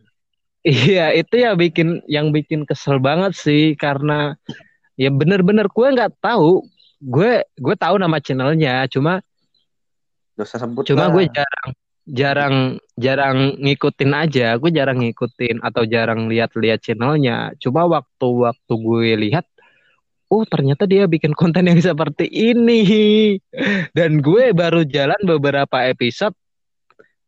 Iya, 0.60 1.16
itu 1.16 1.40
ya 1.40 1.56
bikin 1.56 2.04
yang 2.04 2.36
bikin 2.36 2.68
kesel 2.68 3.00
banget 3.00 3.32
sih 3.32 3.80
karena 3.80 4.36
ya 5.00 5.08
bener-bener 5.08 5.72
gue 5.72 5.88
nggak 5.96 6.20
tahu. 6.20 6.68
Gue 7.00 7.48
gue 7.56 7.76
tahu 7.80 7.96
nama 7.96 8.20
channelnya, 8.20 8.84
cuma 8.92 9.24
dosa 10.36 10.56
sebut 10.60 10.88
cuma 10.88 11.12
gue 11.12 11.28
jarang 11.32 11.70
jarang 12.04 12.56
jarang 13.00 13.38
ngikutin 13.56 14.12
aja. 14.12 14.48
Gue 14.60 14.72
jarang 14.76 15.00
ngikutin 15.00 15.64
atau 15.64 15.88
jarang 15.88 16.28
lihat-lihat 16.28 16.84
channelnya. 16.84 17.56
Cuma 17.64 17.88
waktu-waktu 17.88 18.74
gue 18.76 19.10
lihat 19.16 19.48
oh 20.28 20.44
ternyata 20.46 20.86
dia 20.86 21.08
bikin 21.08 21.32
konten 21.40 21.72
yang 21.72 21.80
seperti 21.80 22.28
ini. 22.28 22.84
Dan 23.98 24.20
gue 24.20 24.52
baru 24.52 24.84
jalan 24.84 25.24
beberapa 25.24 25.88
episode 25.88 26.36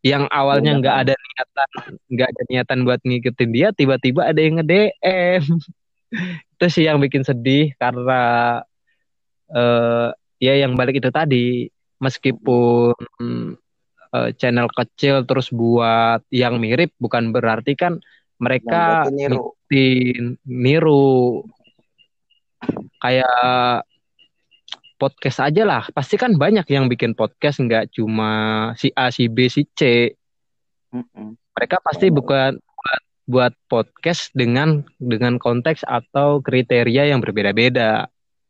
yang 0.01 0.25
awalnya 0.33 0.81
nggak 0.81 0.97
ada 1.05 1.13
niatan 1.13 1.69
nggak 2.09 2.27
ada 2.33 2.41
niatan 2.49 2.79
buat 2.85 3.01
ngikutin 3.05 3.49
dia 3.53 3.69
tiba-tiba 3.69 4.33
ada 4.33 4.39
yang 4.41 4.57
nge 4.57 4.65
DM 4.65 5.43
itu 6.57 6.65
sih 6.67 6.83
yang 6.89 6.97
bikin 6.97 7.21
sedih 7.21 7.73
karena 7.77 8.21
uh, 9.53 10.09
ya 10.41 10.53
yang 10.57 10.73
balik 10.73 10.97
itu 10.97 11.09
tadi 11.13 11.69
meskipun 12.01 12.97
uh, 14.11 14.29
channel 14.35 14.67
kecil 14.73 15.23
terus 15.23 15.53
buat 15.53 16.25
yang 16.33 16.57
mirip 16.57 16.97
bukan 16.97 17.29
berarti 17.29 17.77
kan 17.77 18.01
mereka 18.41 19.05
niru. 19.13 19.53
niru. 20.49 21.45
Kayak 22.97 23.85
podcast 25.01 25.41
aja 25.41 25.65
lah. 25.65 25.83
Pasti 25.89 26.13
kan 26.21 26.37
banyak 26.37 26.69
yang 26.69 26.85
bikin 26.85 27.17
podcast 27.17 27.57
nggak 27.57 27.89
cuma 27.97 28.69
si 28.77 28.93
A, 28.93 29.09
si 29.09 29.25
B, 29.25 29.49
si 29.49 29.65
C. 29.73 30.13
Mereka 31.57 31.81
pasti 31.81 32.13
bukan 32.13 32.61
buat, 32.61 33.01
buat 33.25 33.53
podcast 33.65 34.29
dengan 34.37 34.85
dengan 35.01 35.41
konteks 35.41 35.81
atau 35.89 36.45
kriteria 36.45 37.09
yang 37.09 37.17
berbeda-beda. 37.17 38.10